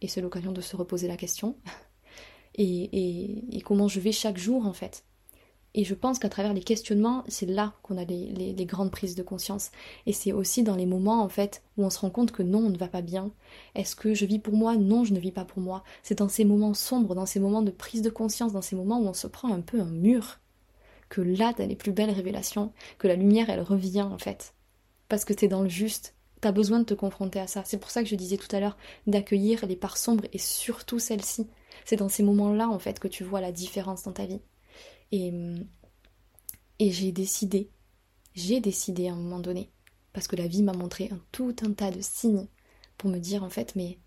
Et 0.00 0.08
c'est 0.08 0.22
l'occasion 0.22 0.52
de 0.52 0.62
se 0.62 0.76
reposer 0.76 1.08
la 1.08 1.18
question. 1.18 1.58
et 2.54 3.62
comment 3.66 3.86
je 3.86 4.00
vais 4.00 4.12
chaque 4.12 4.38
jour 4.38 4.64
en 4.64 4.72
fait? 4.72 5.04
Et 5.74 5.84
je 5.84 5.94
pense 5.94 6.18
qu'à 6.18 6.28
travers 6.28 6.52
les 6.52 6.62
questionnements, 6.62 7.22
c'est 7.28 7.46
là 7.46 7.74
qu'on 7.82 7.96
a 7.96 8.04
les, 8.04 8.66
grandes 8.66 8.90
prises 8.90 9.14
de 9.14 9.22
conscience. 9.22 9.70
Et 10.06 10.12
c'est 10.12 10.32
aussi 10.32 10.64
dans 10.64 10.74
les 10.74 10.86
moments, 10.86 11.22
en 11.22 11.28
fait, 11.28 11.62
où 11.76 11.84
on 11.84 11.90
se 11.90 12.00
rend 12.00 12.10
compte 12.10 12.32
que 12.32 12.42
non, 12.42 12.66
on 12.66 12.70
ne 12.70 12.78
va 12.78 12.88
pas 12.88 13.02
bien. 13.02 13.30
Est-ce 13.76 13.94
que 13.94 14.12
je 14.12 14.24
vis 14.24 14.40
pour 14.40 14.54
moi? 14.54 14.76
Non, 14.76 15.04
je 15.04 15.14
ne 15.14 15.20
vis 15.20 15.30
pas 15.30 15.44
pour 15.44 15.62
moi. 15.62 15.84
C'est 16.02 16.18
dans 16.18 16.28
ces 16.28 16.44
moments 16.44 16.74
sombres, 16.74 17.14
dans 17.14 17.26
ces 17.26 17.38
moments 17.38 17.62
de 17.62 17.70
prise 17.70 18.02
de 18.02 18.10
conscience, 18.10 18.52
dans 18.52 18.62
ces 18.62 18.74
moments 18.74 18.98
où 18.98 19.06
on 19.06 19.14
se 19.14 19.28
prend 19.28 19.52
un 19.52 19.60
peu 19.60 19.80
un 19.80 19.90
mur, 19.90 20.40
que 21.08 21.20
là, 21.20 21.52
t'as 21.56 21.66
les 21.66 21.76
plus 21.76 21.92
belles 21.92 22.10
révélations, 22.10 22.72
que 22.98 23.06
la 23.06 23.16
lumière, 23.16 23.48
elle 23.48 23.62
revient, 23.62 24.02
en 24.02 24.18
fait. 24.18 24.54
Parce 25.08 25.24
que 25.24 25.32
t'es 25.32 25.48
dans 25.48 25.62
le 25.62 25.68
juste. 25.68 26.14
T'as 26.40 26.52
besoin 26.52 26.80
de 26.80 26.84
te 26.84 26.94
confronter 26.94 27.38
à 27.38 27.46
ça. 27.46 27.62
C'est 27.64 27.78
pour 27.78 27.90
ça 27.90 28.02
que 28.02 28.08
je 28.08 28.16
disais 28.16 28.38
tout 28.38 28.54
à 28.54 28.60
l'heure 28.60 28.76
d'accueillir 29.06 29.66
les 29.66 29.76
parts 29.76 29.98
sombres 29.98 30.24
et 30.32 30.38
surtout 30.38 30.98
celles-ci. 30.98 31.46
C'est 31.84 31.96
dans 31.96 32.08
ces 32.08 32.24
moments-là, 32.24 32.68
en 32.68 32.78
fait, 32.80 32.98
que 32.98 33.08
tu 33.08 33.22
vois 33.22 33.40
la 33.40 33.52
différence 33.52 34.02
dans 34.02 34.12
ta 34.12 34.26
vie. 34.26 34.40
Et, 35.12 35.32
j'ai 36.78 37.12
décidé, 37.12 37.70
j'ai 38.34 38.60
décidé 38.60 39.08
à 39.08 39.12
un 39.12 39.16
moment 39.16 39.40
donné, 39.40 39.70
parce 40.12 40.28
que 40.28 40.36
la 40.36 40.46
vie 40.46 40.62
m'a 40.62 40.72
montré 40.72 41.08
un 41.10 41.20
tout 41.32 41.54
un 41.62 41.72
tas 41.72 41.90
de 41.90 42.00
signes 42.00 42.46
pour 42.96 43.10
me 43.10 43.18
dire 43.18 43.42
en 43.42 43.50
fait, 43.50 43.74
mais, 43.76 43.98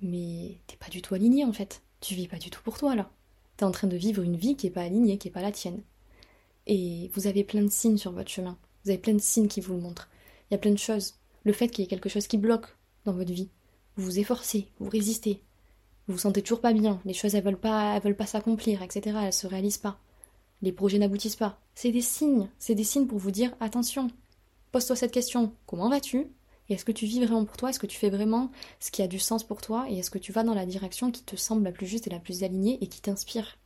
mais 0.00 0.58
t'es 0.66 0.76
pas 0.76 0.88
du 0.88 1.02
tout 1.02 1.14
aligné 1.14 1.44
en 1.44 1.52
fait. 1.52 1.82
Tu 2.00 2.14
vis 2.14 2.28
pas 2.28 2.38
du 2.38 2.50
tout 2.50 2.62
pour 2.62 2.78
toi 2.78 2.94
là. 2.94 3.10
T'es 3.56 3.64
en 3.64 3.70
train 3.70 3.88
de 3.88 3.96
vivre 3.96 4.22
une 4.22 4.36
vie 4.36 4.56
qui 4.56 4.68
est 4.68 4.70
pas 4.70 4.82
alignée, 4.82 5.18
qui 5.18 5.28
est 5.28 5.32
pas 5.32 5.42
la 5.42 5.52
tienne. 5.52 5.82
Et 6.66 7.10
vous 7.14 7.26
avez 7.26 7.44
plein 7.44 7.62
de 7.62 7.70
signes 7.70 7.98
sur 7.98 8.12
votre 8.12 8.30
chemin. 8.30 8.56
Vous 8.84 8.90
avez 8.90 8.98
plein 8.98 9.14
de 9.14 9.20
signes 9.20 9.48
qui 9.48 9.60
vous 9.60 9.74
le 9.74 9.80
montrent. 9.80 10.08
Il 10.50 10.54
y 10.54 10.56
a 10.56 10.58
plein 10.58 10.70
de 10.70 10.78
choses. 10.78 11.14
Le 11.44 11.52
fait 11.52 11.68
qu'il 11.68 11.82
y 11.82 11.84
ait 11.84 11.90
quelque 11.90 12.08
chose 12.08 12.26
qui 12.26 12.38
bloque 12.38 12.76
dans 13.04 13.12
votre 13.12 13.32
vie. 13.32 13.50
Vous 13.96 14.04
vous 14.04 14.18
efforcez, 14.18 14.68
vous 14.78 14.88
résistez. 14.88 15.42
Vous 16.06 16.14
vous 16.14 16.20
sentez 16.20 16.42
toujours 16.42 16.60
pas 16.60 16.72
bien. 16.72 17.00
Les 17.04 17.12
choses 17.12 17.34
elles 17.34 17.44
veulent 17.44 17.58
pas, 17.58 17.96
elles 17.96 18.02
veulent 18.02 18.16
pas 18.16 18.26
s'accomplir, 18.26 18.82
etc. 18.82 19.16
Elles 19.24 19.32
se 19.32 19.46
réalisent 19.46 19.78
pas 19.78 19.98
les 20.62 20.72
projets 20.72 20.98
n'aboutissent 20.98 21.36
pas. 21.36 21.60
C'est 21.74 21.92
des 21.92 22.02
signes, 22.02 22.48
c'est 22.58 22.74
des 22.74 22.84
signes 22.84 23.06
pour 23.06 23.18
vous 23.18 23.30
dire 23.30 23.54
attention, 23.60 24.08
pose-toi 24.72 24.96
cette 24.96 25.12
question, 25.12 25.54
comment 25.66 25.88
vas-tu? 25.88 26.28
Et 26.68 26.74
est-ce 26.74 26.84
que 26.84 26.92
tu 26.92 27.04
vis 27.04 27.18
vraiment 27.18 27.44
pour 27.44 27.56
toi? 27.56 27.70
Est-ce 27.70 27.80
que 27.80 27.86
tu 27.86 27.98
fais 27.98 28.10
vraiment 28.10 28.50
ce 28.78 28.92
qui 28.92 29.02
a 29.02 29.08
du 29.08 29.18
sens 29.18 29.42
pour 29.42 29.60
toi? 29.60 29.86
Et 29.90 29.98
est-ce 29.98 30.10
que 30.10 30.18
tu 30.18 30.30
vas 30.30 30.44
dans 30.44 30.54
la 30.54 30.66
direction 30.66 31.10
qui 31.10 31.24
te 31.24 31.34
semble 31.34 31.64
la 31.64 31.72
plus 31.72 31.86
juste 31.86 32.06
et 32.06 32.10
la 32.10 32.20
plus 32.20 32.44
alignée 32.44 32.78
et 32.80 32.86
qui 32.86 33.00
t'inspire? 33.02 33.58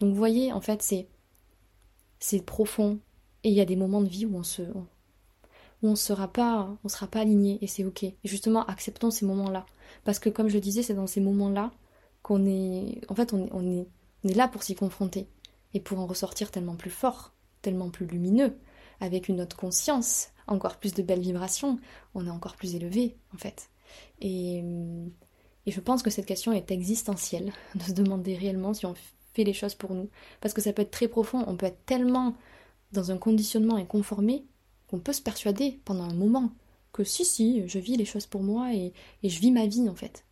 Donc 0.00 0.10
vous 0.10 0.16
voyez, 0.16 0.52
en 0.52 0.62
fait, 0.62 0.82
c'est 0.82 1.08
c'est 2.18 2.40
profond. 2.40 2.98
Et 3.44 3.50
il 3.50 3.54
y 3.54 3.60
a 3.60 3.66
des 3.66 3.76
moments 3.76 4.00
de 4.00 4.08
vie 4.08 4.24
où 4.24 4.34
on 4.34 4.42
se 4.42 4.62
où 4.62 5.88
on 5.88 5.94
sera 5.94 6.28
pas 6.28 6.74
on 6.84 6.88
sera 6.88 7.06
pas 7.06 7.20
aligné. 7.20 7.58
Et 7.60 7.66
c'est 7.66 7.84
OK. 7.84 8.04
Et 8.04 8.16
justement, 8.24 8.64
acceptons 8.64 9.10
ces 9.10 9.26
moments-là. 9.26 9.66
Parce 10.04 10.18
que 10.18 10.30
comme 10.30 10.48
je 10.48 10.58
disais, 10.58 10.82
c'est 10.82 10.94
dans 10.94 11.06
ces 11.06 11.20
moments-là 11.20 11.70
qu'on 12.22 12.46
est 12.46 13.02
en 13.08 13.14
fait 13.14 13.34
on 13.34 13.46
on 13.52 13.70
est 13.70 13.86
on 14.24 14.28
est 14.28 14.34
là 14.34 14.48
pour 14.48 14.62
s'y 14.62 14.74
confronter 14.74 15.28
et 15.76 15.80
pour 15.80 15.98
en 15.98 16.06
ressortir 16.06 16.50
tellement 16.50 16.74
plus 16.74 16.90
fort, 16.90 17.34
tellement 17.60 17.90
plus 17.90 18.06
lumineux, 18.06 18.56
avec 19.00 19.28
une 19.28 19.42
autre 19.42 19.58
conscience, 19.58 20.28
encore 20.46 20.78
plus 20.78 20.94
de 20.94 21.02
belles 21.02 21.20
vibrations, 21.20 21.78
on 22.14 22.26
est 22.26 22.30
encore 22.30 22.56
plus 22.56 22.74
élevé 22.74 23.18
en 23.34 23.36
fait. 23.36 23.68
Et, 24.22 24.64
je 25.66 25.80
pense 25.80 26.02
que 26.02 26.08
cette 26.08 26.24
question 26.24 26.52
est 26.52 26.70
existentielle, 26.70 27.52
de 27.74 27.82
se 27.82 27.92
demander 27.92 28.36
réellement 28.36 28.72
si 28.72 28.86
on 28.86 28.94
fait 29.34 29.44
les 29.44 29.52
choses 29.52 29.74
pour 29.74 29.92
nous, 29.92 30.08
parce 30.40 30.54
que 30.54 30.62
ça 30.62 30.72
peut 30.72 30.80
être 30.80 30.90
très 30.90 31.08
profond, 31.08 31.44
on 31.46 31.58
peut 31.58 31.66
être 31.66 31.84
tellement 31.84 32.34
dans 32.92 33.10
un 33.10 33.18
conditionnement 33.18 33.76
inconformé 33.76 34.46
qu'on 34.86 35.00
peut 35.00 35.12
se 35.12 35.20
persuader 35.20 35.82
pendant 35.84 36.04
un 36.04 36.14
moment 36.14 36.52
que 36.94 37.04
si 37.04 37.26
si, 37.26 37.68
je 37.68 37.78
vis 37.78 37.98
les 37.98 38.06
choses 38.06 38.24
pour 38.24 38.42
moi 38.42 38.72
et, 38.72 38.94
et 39.22 39.28
je 39.28 39.40
vis 39.40 39.50
ma 39.50 39.66
vie 39.66 39.90
en 39.90 39.94
fait. 39.94 40.24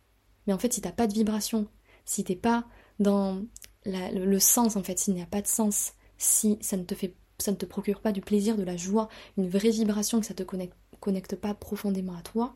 Mais 0.47 0.53
en 0.53 0.57
fait, 0.57 0.73
si 0.73 0.81
t'as 0.81 0.91
pas 0.91 1.05
de 1.05 1.13
vibration, 1.13 1.67
si 2.03 2.23
t'es 2.23 2.35
pas 2.35 2.65
dans 2.97 3.43
le, 3.85 4.39
sens 4.39 4.75
en 4.75 4.83
fait, 4.83 4.99
s'il 4.99 5.13
n'y 5.13 5.21
a 5.21 5.27
pas 5.27 5.41
de 5.41 5.47
sens, 5.47 5.93
si 6.17 6.57
ça 6.61 6.77
ne 6.77 6.83
te 6.83 6.95
fait 6.95 7.15
ça 7.37 7.51
ne 7.51 7.57
te 7.57 7.65
procure 7.65 7.99
pas 7.99 8.13
du 8.13 8.21
plaisir, 8.21 8.55
de 8.55 8.63
la 8.63 8.77
joie, 8.77 9.09
une 9.37 9.49
vraie 9.49 9.69
vibration, 9.69 10.21
que 10.21 10.25
ça 10.25 10.33
te 10.33 10.43
connecte, 10.43 10.77
connecte 11.01 11.35
pas 11.35 11.53
profondément 11.53 12.15
à 12.15 12.21
toi, 12.21 12.55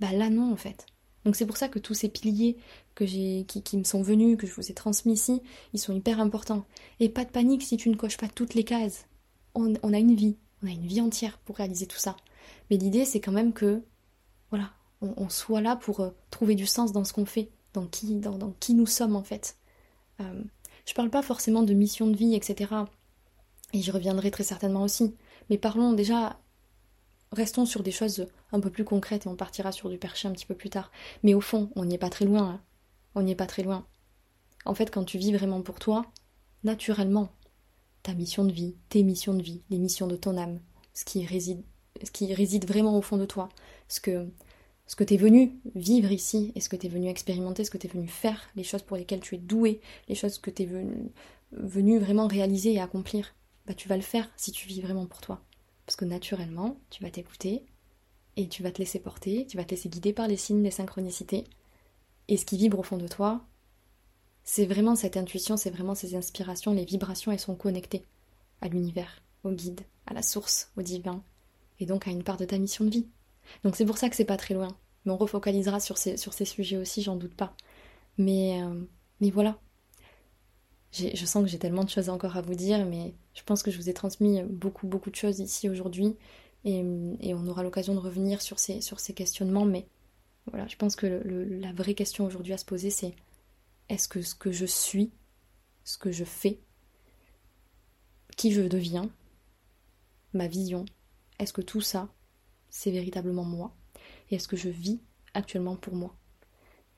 bah 0.00 0.12
là 0.12 0.30
non 0.30 0.52
en 0.52 0.56
fait. 0.56 0.86
Donc 1.24 1.36
c'est 1.36 1.46
pour 1.46 1.56
ça 1.56 1.68
que 1.68 1.78
tous 1.78 1.94
ces 1.94 2.08
piliers 2.08 2.56
que 2.94 3.04
j'ai, 3.04 3.44
qui, 3.46 3.76
me 3.76 3.84
sont 3.84 4.00
venus, 4.00 4.38
que 4.38 4.46
je 4.46 4.54
vous 4.54 4.70
ai 4.70 4.74
transmis 4.74 5.14
ici, 5.14 5.42
ils 5.72 5.80
sont 5.80 5.92
hyper 5.92 6.20
importants. 6.20 6.64
Et 7.00 7.08
pas 7.08 7.24
de 7.24 7.30
panique 7.30 7.62
si 7.62 7.76
tu 7.76 7.90
ne 7.90 7.96
coches 7.96 8.16
pas 8.16 8.28
toutes 8.28 8.54
les 8.54 8.64
cases. 8.64 9.06
On, 9.54 9.74
a 9.74 9.98
une 9.98 10.14
vie, 10.14 10.36
on 10.62 10.68
a 10.68 10.70
une 10.70 10.86
vie 10.86 11.00
entière 11.00 11.38
pour 11.38 11.56
réaliser 11.56 11.86
tout 11.86 11.98
ça. 11.98 12.16
Mais 12.70 12.76
l'idée 12.76 13.04
c'est 13.04 13.20
quand 13.20 13.32
même 13.32 13.52
que, 13.52 13.82
voilà, 14.50 14.70
on, 15.00 15.28
soit 15.28 15.60
là 15.60 15.76
pour 15.76 16.00
euh, 16.00 16.10
trouver 16.30 16.54
du 16.54 16.66
sens 16.66 16.92
dans 16.92 17.04
ce 17.04 17.12
qu'on 17.12 17.26
fait, 17.26 17.50
dans 17.74 17.86
qui, 17.86 18.14
dans, 18.14 18.38
dans 18.38 18.54
qui 18.60 18.74
nous 18.74 18.86
sommes 18.86 19.16
en 19.16 19.22
fait. 19.22 19.56
Euh, 20.20 20.42
je 20.86 20.94
parle 20.94 21.10
pas 21.10 21.22
forcément 21.22 21.62
de 21.62 21.74
mission 21.74 22.06
de 22.06 22.16
vie, 22.16 22.34
etc. 22.34 22.72
Et 23.72 23.82
j'y 23.82 23.90
reviendrai 23.90 24.30
très 24.30 24.44
certainement 24.44 24.82
aussi. 24.82 25.14
Mais 25.50 25.58
parlons 25.58 25.92
déjà, 25.92 26.38
restons 27.32 27.66
sur 27.66 27.82
des 27.82 27.90
choses 27.90 28.26
un 28.52 28.60
peu 28.60 28.70
plus 28.70 28.84
concrètes 28.84 29.26
et 29.26 29.28
on 29.28 29.36
partira 29.36 29.72
sur 29.72 29.90
du 29.90 29.98
perché 29.98 30.28
un 30.28 30.32
petit 30.32 30.46
peu 30.46 30.54
plus 30.54 30.70
tard. 30.70 30.90
Mais 31.22 31.34
au 31.34 31.40
fond, 31.40 31.70
on 31.74 31.84
n'y 31.84 31.94
est 31.94 31.98
pas 31.98 32.10
très 32.10 32.24
loin. 32.24 32.48
Hein. 32.48 32.60
On 33.14 33.22
n'y 33.22 33.32
est 33.32 33.36
pas 33.36 33.46
très 33.46 33.62
loin. 33.62 33.86
En 34.64 34.74
fait, 34.74 34.90
quand 34.90 35.04
tu 35.04 35.18
vis 35.18 35.32
vraiment 35.32 35.62
pour 35.62 35.78
toi, 35.78 36.06
naturellement, 36.64 37.30
ta 38.02 38.14
mission 38.14 38.44
de 38.44 38.52
vie, 38.52 38.76
tes 38.88 39.02
missions 39.02 39.34
de 39.34 39.42
vie, 39.42 39.62
les 39.70 39.78
missions 39.78 40.06
de 40.06 40.16
ton 40.16 40.36
âme, 40.36 40.60
ce 40.94 41.04
qui 41.04 41.26
réside, 41.26 41.64
ce 42.02 42.10
qui 42.10 42.32
réside 42.32 42.66
vraiment 42.66 42.96
au 42.96 43.02
fond 43.02 43.16
de 43.16 43.26
toi, 43.26 43.48
ce 43.88 44.00
que 44.00 44.28
ce 44.86 44.96
que 44.96 45.04
tu 45.04 45.14
es 45.14 45.16
venu 45.16 45.58
vivre 45.74 46.12
ici 46.12 46.52
et 46.54 46.60
ce 46.60 46.68
que 46.68 46.76
tu 46.76 46.86
es 46.86 46.90
venu 46.90 47.08
expérimenter, 47.08 47.64
ce 47.64 47.70
que 47.70 47.78
tu 47.78 47.86
es 47.86 47.90
venu 47.90 48.06
faire, 48.06 48.48
les 48.54 48.62
choses 48.62 48.82
pour 48.82 48.96
lesquelles 48.96 49.20
tu 49.20 49.34
es 49.34 49.38
doué, 49.38 49.80
les 50.08 50.14
choses 50.14 50.38
que 50.38 50.50
tu 50.50 50.62
es 50.62 50.68
venu, 51.52 51.98
vraiment 51.98 52.26
réaliser 52.28 52.72
et 52.72 52.80
accomplir, 52.80 53.34
bah 53.66 53.74
tu 53.74 53.88
vas 53.88 53.96
le 53.96 54.02
faire 54.02 54.30
si 54.36 54.52
tu 54.52 54.68
vis 54.68 54.80
vraiment 54.80 55.06
pour 55.06 55.20
toi. 55.20 55.42
Parce 55.86 55.96
que 55.96 56.04
naturellement, 56.04 56.78
tu 56.90 57.02
vas 57.02 57.10
t'écouter 57.10 57.64
et 58.36 58.48
tu 58.48 58.62
vas 58.62 58.70
te 58.70 58.78
laisser 58.78 59.00
porter, 59.00 59.46
tu 59.46 59.56
vas 59.56 59.64
te 59.64 59.70
laisser 59.70 59.88
guider 59.88 60.12
par 60.12 60.28
les 60.28 60.36
signes, 60.36 60.62
les 60.62 60.70
synchronicités. 60.70 61.44
Et 62.28 62.36
ce 62.36 62.44
qui 62.44 62.56
vibre 62.56 62.78
au 62.78 62.82
fond 62.82 62.98
de 62.98 63.08
toi, 63.08 63.44
c'est 64.44 64.66
vraiment 64.66 64.94
cette 64.94 65.16
intuition, 65.16 65.56
c'est 65.56 65.70
vraiment 65.70 65.94
ces 65.94 66.14
inspirations, 66.14 66.72
les 66.72 66.84
vibrations, 66.84 67.32
elles 67.32 67.40
sont 67.40 67.56
connectées 67.56 68.04
à 68.60 68.68
l'univers, 68.68 69.22
au 69.42 69.50
guide, 69.50 69.80
à 70.06 70.14
la 70.14 70.22
source, 70.22 70.70
au 70.76 70.82
divin, 70.82 71.22
et 71.80 71.86
donc 71.86 72.06
à 72.06 72.10
une 72.10 72.22
part 72.22 72.36
de 72.36 72.44
ta 72.44 72.58
mission 72.58 72.84
de 72.84 72.90
vie. 72.90 73.08
Donc 73.64 73.76
c'est 73.76 73.84
pour 73.84 73.98
ça 73.98 74.08
que 74.08 74.16
c'est 74.16 74.24
pas 74.24 74.36
très 74.36 74.54
loin. 74.54 74.76
Mais 75.04 75.12
on 75.12 75.16
refocalisera 75.16 75.80
sur 75.80 75.98
ces, 75.98 76.16
sur 76.16 76.32
ces 76.32 76.44
sujets 76.44 76.76
aussi, 76.76 77.02
j'en 77.02 77.16
doute 77.16 77.34
pas. 77.34 77.54
Mais, 78.18 78.62
euh, 78.62 78.80
mais 79.20 79.30
voilà. 79.30 79.58
Je 80.92 81.26
sens 81.26 81.42
que 81.42 81.50
j'ai 81.50 81.58
tellement 81.58 81.84
de 81.84 81.90
choses 81.90 82.08
encore 82.08 82.38
à 82.38 82.40
vous 82.42 82.54
dire, 82.54 82.86
mais 82.86 83.14
je 83.34 83.42
pense 83.42 83.62
que 83.62 83.70
je 83.70 83.76
vous 83.76 83.90
ai 83.90 83.92
transmis 83.92 84.42
beaucoup, 84.44 84.86
beaucoup 84.86 85.10
de 85.10 85.16
choses 85.16 85.40
ici 85.40 85.68
aujourd'hui. 85.68 86.16
Et, 86.64 86.82
on 86.82 87.46
aura 87.46 87.62
l'occasion 87.62 87.94
de 87.94 88.00
revenir 88.00 88.40
sur 88.42 88.58
ces, 88.58 88.80
sur 88.80 88.98
ces 88.98 89.12
questionnements. 89.12 89.66
Mais 89.66 89.86
voilà, 90.46 90.66
je 90.68 90.76
pense 90.76 90.96
que 90.96 91.06
la 91.06 91.72
vraie 91.72 91.94
question 91.94 92.24
aujourd'hui 92.24 92.54
à 92.54 92.58
se 92.58 92.64
poser, 92.64 92.90
c'est 92.90 93.14
est-ce 93.88 94.08
que 94.08 94.22
ce 94.22 94.34
que 94.34 94.52
je 94.52 94.66
suis, 94.66 95.12
ce 95.84 95.98
que 95.98 96.10
je 96.10 96.24
fais, 96.24 96.60
qui 98.36 98.52
je 98.52 98.62
deviens, 98.62 99.08
ma 100.32 100.48
vision, 100.48 100.84
est-ce 101.38 101.52
que 101.52 101.62
tout 101.62 101.80
ça, 101.80 102.08
c'est 102.76 102.90
véritablement 102.90 103.44
moi 103.44 103.74
Et 104.30 104.34
est-ce 104.34 104.48
que 104.48 104.56
je 104.56 104.68
vis 104.68 105.00
actuellement 105.32 105.76
pour 105.76 105.94
moi 105.94 106.14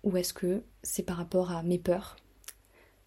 Ou 0.03 0.17
est-ce 0.17 0.33
que 0.33 0.65
c'est 0.83 1.05
par 1.05 1.17
rapport 1.17 1.53
à 1.53 1.63
mes 1.63 1.79
peurs 1.79 2.17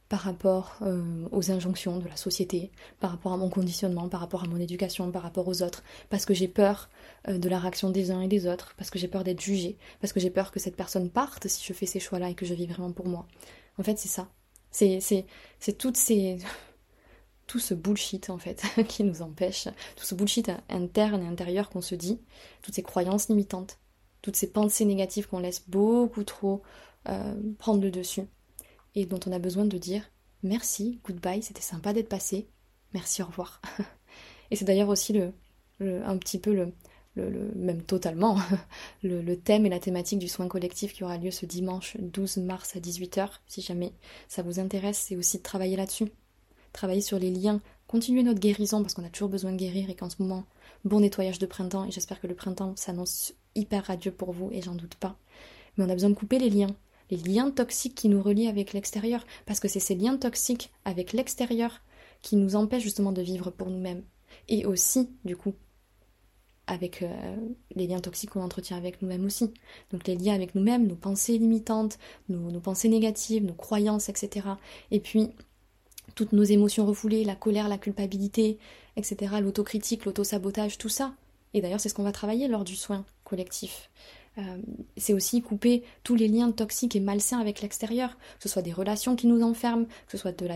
par 0.07 0.19
rapport 0.19 0.75
euh, 0.81 1.25
aux 1.31 1.51
injonctions 1.51 1.97
de 1.97 2.07
la 2.10 2.17
société, 2.17 2.69
par 2.99 3.12
rapport 3.12 3.31
à 3.31 3.38
mon 3.38 3.49
conditionnement, 3.49 4.10
par 4.10 4.19
rapport 4.19 4.43
à 4.43 4.45
mon 4.45 4.57
éducation, 4.57 5.10
par 5.10 5.21
rapport 5.21 5.47
aux 5.47 5.63
autres, 5.63 5.84
parce 6.10 6.25
que 6.25 6.34
j'ai 6.34 6.49
peur 6.49 6.89
euh, 7.29 7.38
de 7.38 7.47
la 7.47 7.57
réaction 7.60 7.89
des 7.91 8.12
uns 8.12 8.19
et 8.19 8.27
des 8.27 8.45
autres, 8.45 8.73
parce 8.75 8.89
que 8.89 8.99
j'ai 8.99 9.07
peur 9.07 9.23
d'être 9.23 9.39
jugée, 9.39 9.77
parce 10.01 10.12
que 10.12 10.19
j'ai 10.19 10.29
peur 10.29 10.51
que 10.51 10.60
cette 10.60 10.75
personne 10.75 11.10
parte 11.10 11.47
si 11.47 11.65
je 11.65 11.71
fais 11.71 11.86
ces 11.86 12.01
choix-là 12.01 12.29
et 12.29 12.36
que 12.36 12.45
je 12.45 12.53
vis 12.53 12.67
vraiment 12.67 12.91
pour 12.91 13.07
moi. 13.07 13.25
En 13.77 13.84
fait, 13.84 13.97
c'est 13.97 14.10
ça. 14.10 14.27
C'est, 14.69 15.77
toutes 15.77 15.95
ces, 15.95 16.39
tout 17.51 17.59
ce 17.59 17.73
bullshit 17.73 18.29
en 18.29 18.37
fait 18.37 18.63
qui 18.87 19.03
nous 19.03 19.21
empêche, 19.21 19.67
tout 19.97 20.05
ce 20.05 20.15
bullshit 20.15 20.49
interne 20.69 21.21
et 21.21 21.27
intérieur 21.27 21.69
qu'on 21.69 21.81
se 21.81 21.95
dit, 21.95 22.21
toutes 22.61 22.75
ces 22.75 22.81
croyances 22.81 23.27
limitantes, 23.27 23.77
toutes 24.21 24.37
ces 24.37 24.49
pensées 24.49 24.85
négatives 24.85 25.27
qu'on 25.27 25.39
laisse 25.39 25.63
beaucoup 25.67 26.23
trop 26.23 26.61
euh, 27.09 27.35
prendre 27.59 27.81
le 27.81 27.91
dessus 27.91 28.21
et 28.95 29.05
dont 29.05 29.19
on 29.27 29.33
a 29.33 29.39
besoin 29.39 29.65
de 29.65 29.77
dire 29.77 30.09
merci, 30.43 31.01
goodbye, 31.03 31.43
c'était 31.43 31.61
sympa 31.61 31.91
d'être 31.91 32.07
passé, 32.07 32.47
merci, 32.93 33.21
au 33.21 33.25
revoir. 33.25 33.61
et 34.51 34.55
c'est 34.55 34.63
d'ailleurs 34.63 34.87
aussi 34.87 35.11
le, 35.11 35.33
un 36.05 36.15
petit 36.15 36.39
peu 36.39 36.53
le, 36.53 36.71
le, 37.17 37.51
même 37.53 37.81
totalement 37.81 38.37
le, 39.03 39.35
thème 39.35 39.65
et 39.65 39.69
la 39.69 39.79
thématique 39.81 40.19
du 40.19 40.29
soin 40.29 40.47
collectif 40.47 40.93
qui 40.93 41.03
aura 41.03 41.17
lieu 41.17 41.31
ce 41.31 41.45
dimanche 41.45 41.97
12 41.99 42.37
mars 42.37 42.77
à 42.77 42.79
18h. 42.79 43.27
Si 43.45 43.61
jamais 43.61 43.91
ça 44.29 44.41
vous 44.41 44.61
intéresse, 44.61 44.99
c'est 45.09 45.17
aussi 45.17 45.39
de 45.39 45.43
travailler 45.43 45.75
là-dessus. 45.75 46.13
Travailler 46.73 47.01
sur 47.01 47.19
les 47.19 47.31
liens, 47.31 47.62
continuer 47.88 48.23
notre 48.23 48.39
guérison 48.39 48.81
parce 48.81 48.93
qu'on 48.93 49.05
a 49.05 49.10
toujours 49.10 49.29
besoin 49.29 49.51
de 49.51 49.57
guérir 49.57 49.89
et 49.89 49.95
qu'en 49.95 50.10
ce 50.10 50.21
moment, 50.21 50.45
bon 50.86 51.01
nettoyage 51.01 51.39
de 51.39 51.45
printemps 51.45 51.86
et 51.86 51.91
j'espère 51.91 52.21
que 52.21 52.27
le 52.27 52.36
printemps 52.36 52.75
s'annonce 52.75 53.34
hyper 53.55 53.86
radieux 53.86 54.12
pour 54.12 54.31
vous 54.31 54.49
et 54.51 54.62
j'en 54.62 54.75
doute 54.75 54.95
pas. 54.95 55.17
Mais 55.75 55.84
on 55.84 55.89
a 55.89 55.93
besoin 55.93 56.10
de 56.10 56.15
couper 56.15 56.39
les 56.39 56.49
liens, 56.49 56.75
les 57.10 57.17
liens 57.17 57.51
toxiques 57.51 57.95
qui 57.95 58.10
nous 58.10 58.21
relient 58.21 58.47
avec 58.47 58.73
l'extérieur 58.73 59.25
parce 59.45 59.60
que 59.60 59.67
c'est 59.67 59.79
ces 59.79 59.95
liens 59.95 60.17
toxiques 60.17 60.71
avec 60.86 61.13
l'extérieur 61.13 61.81
qui 62.21 62.36
nous 62.36 62.55
empêchent 62.55 62.84
justement 62.84 63.12
de 63.12 63.21
vivre 63.21 63.51
pour 63.51 63.69
nous-mêmes 63.69 64.03
et 64.47 64.65
aussi 64.65 65.10
du 65.25 65.36
coup 65.36 65.53
avec 66.67 67.01
euh, 67.01 67.36
les 67.75 67.88
liens 67.88 67.99
toxiques 67.99 68.29
qu'on 68.29 68.43
entretient 68.43 68.77
avec 68.77 69.01
nous-mêmes 69.01 69.25
aussi. 69.25 69.53
Donc 69.91 70.07
les 70.07 70.15
liens 70.15 70.36
avec 70.36 70.55
nous-mêmes, 70.55 70.88
nos 70.88 70.95
pensées 70.95 71.38
limitantes, 71.38 71.99
nos, 72.29 72.60
pensées 72.62 72.88
négatives, 72.88 73.43
nos 73.43 73.53
croyances, 73.53 74.07
etc. 74.07 74.47
Et 74.89 75.01
puis 75.01 75.31
toutes 76.15 76.34
nos 76.34 76.43
émotions 76.43 76.86
refoulées, 76.86 77.24
la 77.24 77.36
colère, 77.36 77.67
la 77.67 77.78
culpabilité, 77.78 78.58
etc., 78.95 79.36
l'autocritique, 79.41 80.06
l'autosabotage, 80.06 80.78
tout 80.78 80.89
ça. 80.89 81.13
Et 81.54 81.62
d'ailleurs, 81.62 81.80
c'est 81.80 81.89
ce 81.89 81.93
qu'on 81.93 82.04
va 82.04 82.12
travailler 82.12 82.47
lors 82.47 82.63
du 82.63 82.76
soin 82.76 83.06
collectif. 83.24 83.89
Euh, 84.38 84.58
c'est 84.95 85.13
aussi 85.13 85.41
couper 85.41 85.84
tous 86.04 86.15
les 86.15 86.28
liens 86.28 86.52
toxiques 86.52 86.95
et 86.95 87.02
malsains 87.02 87.39
avec 87.39 87.62
l'extérieur, 87.62 88.17
que 88.38 88.43
ce 88.43 88.50
soit 88.50 88.62
des 88.62 88.71
relations 88.71 89.15
qui 89.15 89.28
nous 89.28 89.41
enferment, 89.41 89.86
que 89.86 90.12
ce 90.12 90.17
soit 90.17 90.32
de 90.32 90.47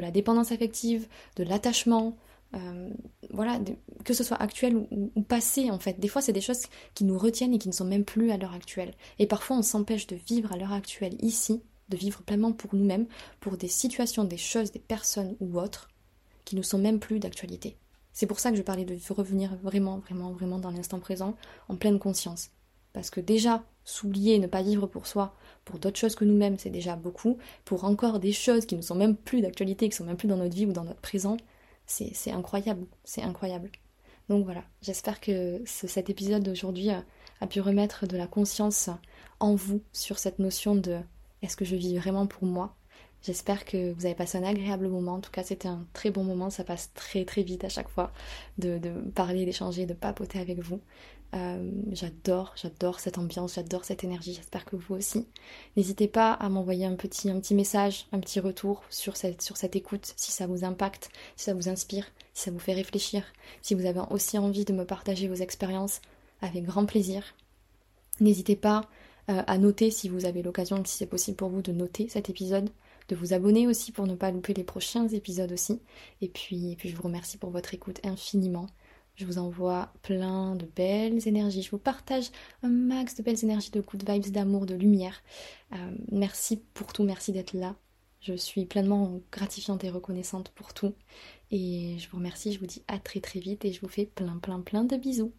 la, 0.00 0.10
dépendance 0.10 0.50
affective, 0.50 1.06
de 1.36 1.44
l'attachement, 1.44 2.16
euh, 2.54 2.90
voilà, 3.30 3.60
que 4.04 4.14
ce 4.14 4.24
soit 4.24 4.36
actuel 4.42 4.76
ou, 4.76 5.22
passé 5.22 5.70
en 5.70 5.78
fait. 5.78 6.00
Des 6.00 6.08
fois, 6.08 6.22
c'est 6.22 6.32
des 6.32 6.40
choses 6.40 6.62
qui 6.94 7.04
nous 7.04 7.18
retiennent 7.18 7.54
et 7.54 7.58
qui 7.58 7.68
ne 7.68 7.72
sont 7.72 7.84
même 7.84 8.04
plus 8.04 8.32
à 8.32 8.36
l'heure 8.36 8.54
actuelle. 8.54 8.94
Et 9.20 9.26
parfois, 9.26 9.56
on 9.56 9.62
s'empêche 9.62 10.08
de 10.08 10.16
vivre 10.16 10.52
à 10.52 10.56
l'heure 10.56 10.72
actuelle 10.72 11.14
ici, 11.20 11.62
de 11.90 11.96
vivre 11.96 12.22
pleinement 12.22 12.52
pour 12.52 12.74
nous-mêmes, 12.74 13.06
pour 13.40 13.56
des 13.56 13.68
situations, 13.68 14.24
des 14.24 14.36
choses, 14.36 14.72
des 14.72 14.78
personnes 14.78 15.36
ou 15.40 15.58
autres 15.58 15.90
qui 16.44 16.56
ne 16.56 16.62
sont 16.62 16.78
même 16.78 17.00
plus 17.00 17.18
d'actualité. 17.18 17.76
C'est 18.12 18.26
pour 18.26 18.40
ça 18.40 18.50
que 18.50 18.56
je 18.56 18.62
parlais 18.62 18.84
de 18.84 18.98
revenir 19.12 19.56
vraiment, 19.62 19.98
vraiment, 19.98 20.32
vraiment 20.32 20.58
dans 20.58 20.70
l'instant 20.70 20.98
présent, 20.98 21.36
en 21.68 21.76
pleine 21.76 21.98
conscience. 21.98 22.50
Parce 22.92 23.10
que 23.10 23.20
déjà, 23.20 23.64
s'oublier, 23.84 24.38
ne 24.38 24.46
pas 24.46 24.62
vivre 24.62 24.86
pour 24.86 25.06
soi, 25.06 25.34
pour 25.64 25.78
d'autres 25.78 25.98
choses 25.98 26.16
que 26.16 26.24
nous-mêmes, 26.24 26.58
c'est 26.58 26.70
déjà 26.70 26.96
beaucoup. 26.96 27.38
Pour 27.64 27.84
encore 27.84 28.18
des 28.18 28.32
choses 28.32 28.66
qui 28.66 28.76
ne 28.76 28.82
sont 28.82 28.96
même 28.96 29.16
plus 29.16 29.42
d'actualité, 29.42 29.88
qui 29.88 29.96
sont 29.96 30.04
même 30.04 30.16
plus 30.16 30.28
dans 30.28 30.36
notre 30.36 30.54
vie 30.54 30.66
ou 30.66 30.72
dans 30.72 30.84
notre 30.84 31.00
présent, 31.00 31.36
c'est 31.86 32.30
incroyable, 32.30 32.86
c'est 33.04 33.22
incroyable. 33.22 33.70
Donc 34.28 34.44
voilà, 34.44 34.62
j'espère 34.80 35.20
que 35.20 35.60
cet 35.64 36.08
épisode 36.08 36.44
d'aujourd'hui 36.44 36.90
a, 36.90 37.04
pu 37.48 37.60
remettre 37.60 38.06
de 38.06 38.16
la 38.16 38.26
conscience 38.26 38.90
en 39.40 39.54
vous 39.54 39.82
sur 39.92 40.18
cette 40.18 40.38
notion 40.38 40.74
de 40.76 40.98
est-ce 41.42 41.56
que 41.56 41.64
je 41.64 41.76
vis 41.76 41.98
vraiment 41.98 42.26
pour 42.26 42.44
moi? 42.44 42.74
J'espère 43.22 43.66
que 43.66 43.92
vous 43.92 44.06
avez 44.06 44.14
passé 44.14 44.38
un 44.38 44.44
agréable 44.44 44.88
moment. 44.88 45.14
En 45.14 45.20
tout 45.20 45.30
cas, 45.30 45.42
c'était 45.42 45.68
un 45.68 45.84
très 45.92 46.10
bon 46.10 46.24
moment. 46.24 46.48
Ça 46.48 46.64
passe 46.64 46.90
très 46.94 47.24
très 47.24 47.42
vite 47.42 47.64
à 47.64 47.68
chaque 47.68 47.88
fois 47.88 48.12
de, 48.56 48.80
parler, 49.14 49.44
d'échanger, 49.44 49.84
de 49.84 49.92
papoter 49.92 50.38
avec 50.38 50.58
vous. 50.60 50.80
Euh, 51.34 51.70
j'adore, 51.92 52.54
j'adore 52.56 52.98
cette 52.98 53.18
ambiance, 53.18 53.54
j'adore 53.54 53.84
cette 53.84 54.02
énergie, 54.02 54.34
j'espère 54.34 54.64
que 54.64 54.74
vous 54.74 54.96
aussi. 54.96 55.28
N'hésitez 55.76 56.08
pas 56.08 56.32
à 56.32 56.48
m'envoyer 56.48 56.86
un 56.86 56.96
petit, 56.96 57.30
un 57.30 57.38
petit 57.38 57.54
message, 57.54 58.06
un 58.10 58.18
petit 58.18 58.40
retour 58.40 58.82
sur 58.90 59.16
cette, 59.16 59.40
sur 59.40 59.56
cette 59.56 59.76
écoute, 59.76 60.12
si 60.16 60.32
ça 60.32 60.48
vous 60.48 60.64
impacte, 60.64 61.10
si 61.36 61.44
ça 61.44 61.54
vous 61.54 61.68
inspire, 61.68 62.06
si 62.34 62.44
ça 62.44 62.50
vous 62.50 62.58
fait 62.58 62.72
réfléchir, 62.72 63.22
si 63.62 63.74
vous 63.74 63.86
avez 63.86 64.00
aussi 64.10 64.38
envie 64.38 64.64
de 64.64 64.72
me 64.72 64.84
partager 64.84 65.28
vos 65.28 65.34
expériences, 65.34 66.00
avec 66.42 66.64
grand 66.64 66.84
plaisir. 66.84 67.22
N'hésitez 68.18 68.56
pas 68.56 68.88
euh, 69.30 69.42
à 69.46 69.58
noter 69.58 69.90
si 69.90 70.08
vous 70.08 70.26
avez 70.26 70.42
l'occasion, 70.42 70.82
si 70.84 70.96
c'est 70.96 71.06
possible 71.06 71.36
pour 71.36 71.50
vous, 71.50 71.62
de 71.62 71.72
noter 71.72 72.08
cet 72.08 72.28
épisode, 72.30 72.68
de 73.08 73.14
vous 73.16 73.32
abonner 73.32 73.68
aussi 73.68 73.92
pour 73.92 74.06
ne 74.06 74.14
pas 74.14 74.30
louper 74.32 74.54
les 74.54 74.64
prochains 74.64 75.06
épisodes 75.08 75.52
aussi. 75.52 75.80
Et 76.20 76.28
puis, 76.28 76.74
puis 76.76 76.88
je 76.88 76.96
vous 76.96 77.04
remercie 77.04 77.38
pour 77.38 77.50
votre 77.50 77.72
écoute 77.72 78.00
infiniment. 78.04 78.66
Je 79.14 79.26
vous 79.26 79.38
envoie 79.38 79.92
plein 80.02 80.56
de 80.56 80.66
belles 80.66 81.28
énergies. 81.28 81.62
Je 81.62 81.70
vous 81.70 81.78
partage 81.78 82.30
un 82.62 82.68
max 82.68 83.14
de 83.14 83.22
belles 83.22 83.42
énergies, 83.44 83.70
de 83.70 83.80
good 83.80 84.08
vibes, 84.08 84.32
d'amour, 84.32 84.66
de 84.66 84.74
lumière. 84.74 85.22
Euh, 85.72 85.76
merci 86.10 86.56
pour 86.74 86.92
tout, 86.92 87.04
merci 87.04 87.30
d'être 87.30 87.52
là. 87.52 87.76
Je 88.20 88.34
suis 88.34 88.66
pleinement 88.66 89.20
gratifiante 89.30 89.84
et 89.84 89.90
reconnaissante 89.90 90.50
pour 90.50 90.74
tout. 90.74 90.94
Et 91.50 91.96
je 91.98 92.08
vous 92.10 92.16
remercie, 92.18 92.52
je 92.52 92.60
vous 92.60 92.66
dis 92.66 92.82
à 92.88 92.98
très 92.98 93.20
très 93.20 93.40
vite 93.40 93.64
et 93.64 93.72
je 93.72 93.80
vous 93.80 93.88
fais 93.88 94.06
plein 94.06 94.38
plein 94.38 94.60
plein 94.60 94.84
de 94.84 94.96
bisous. 94.96 95.32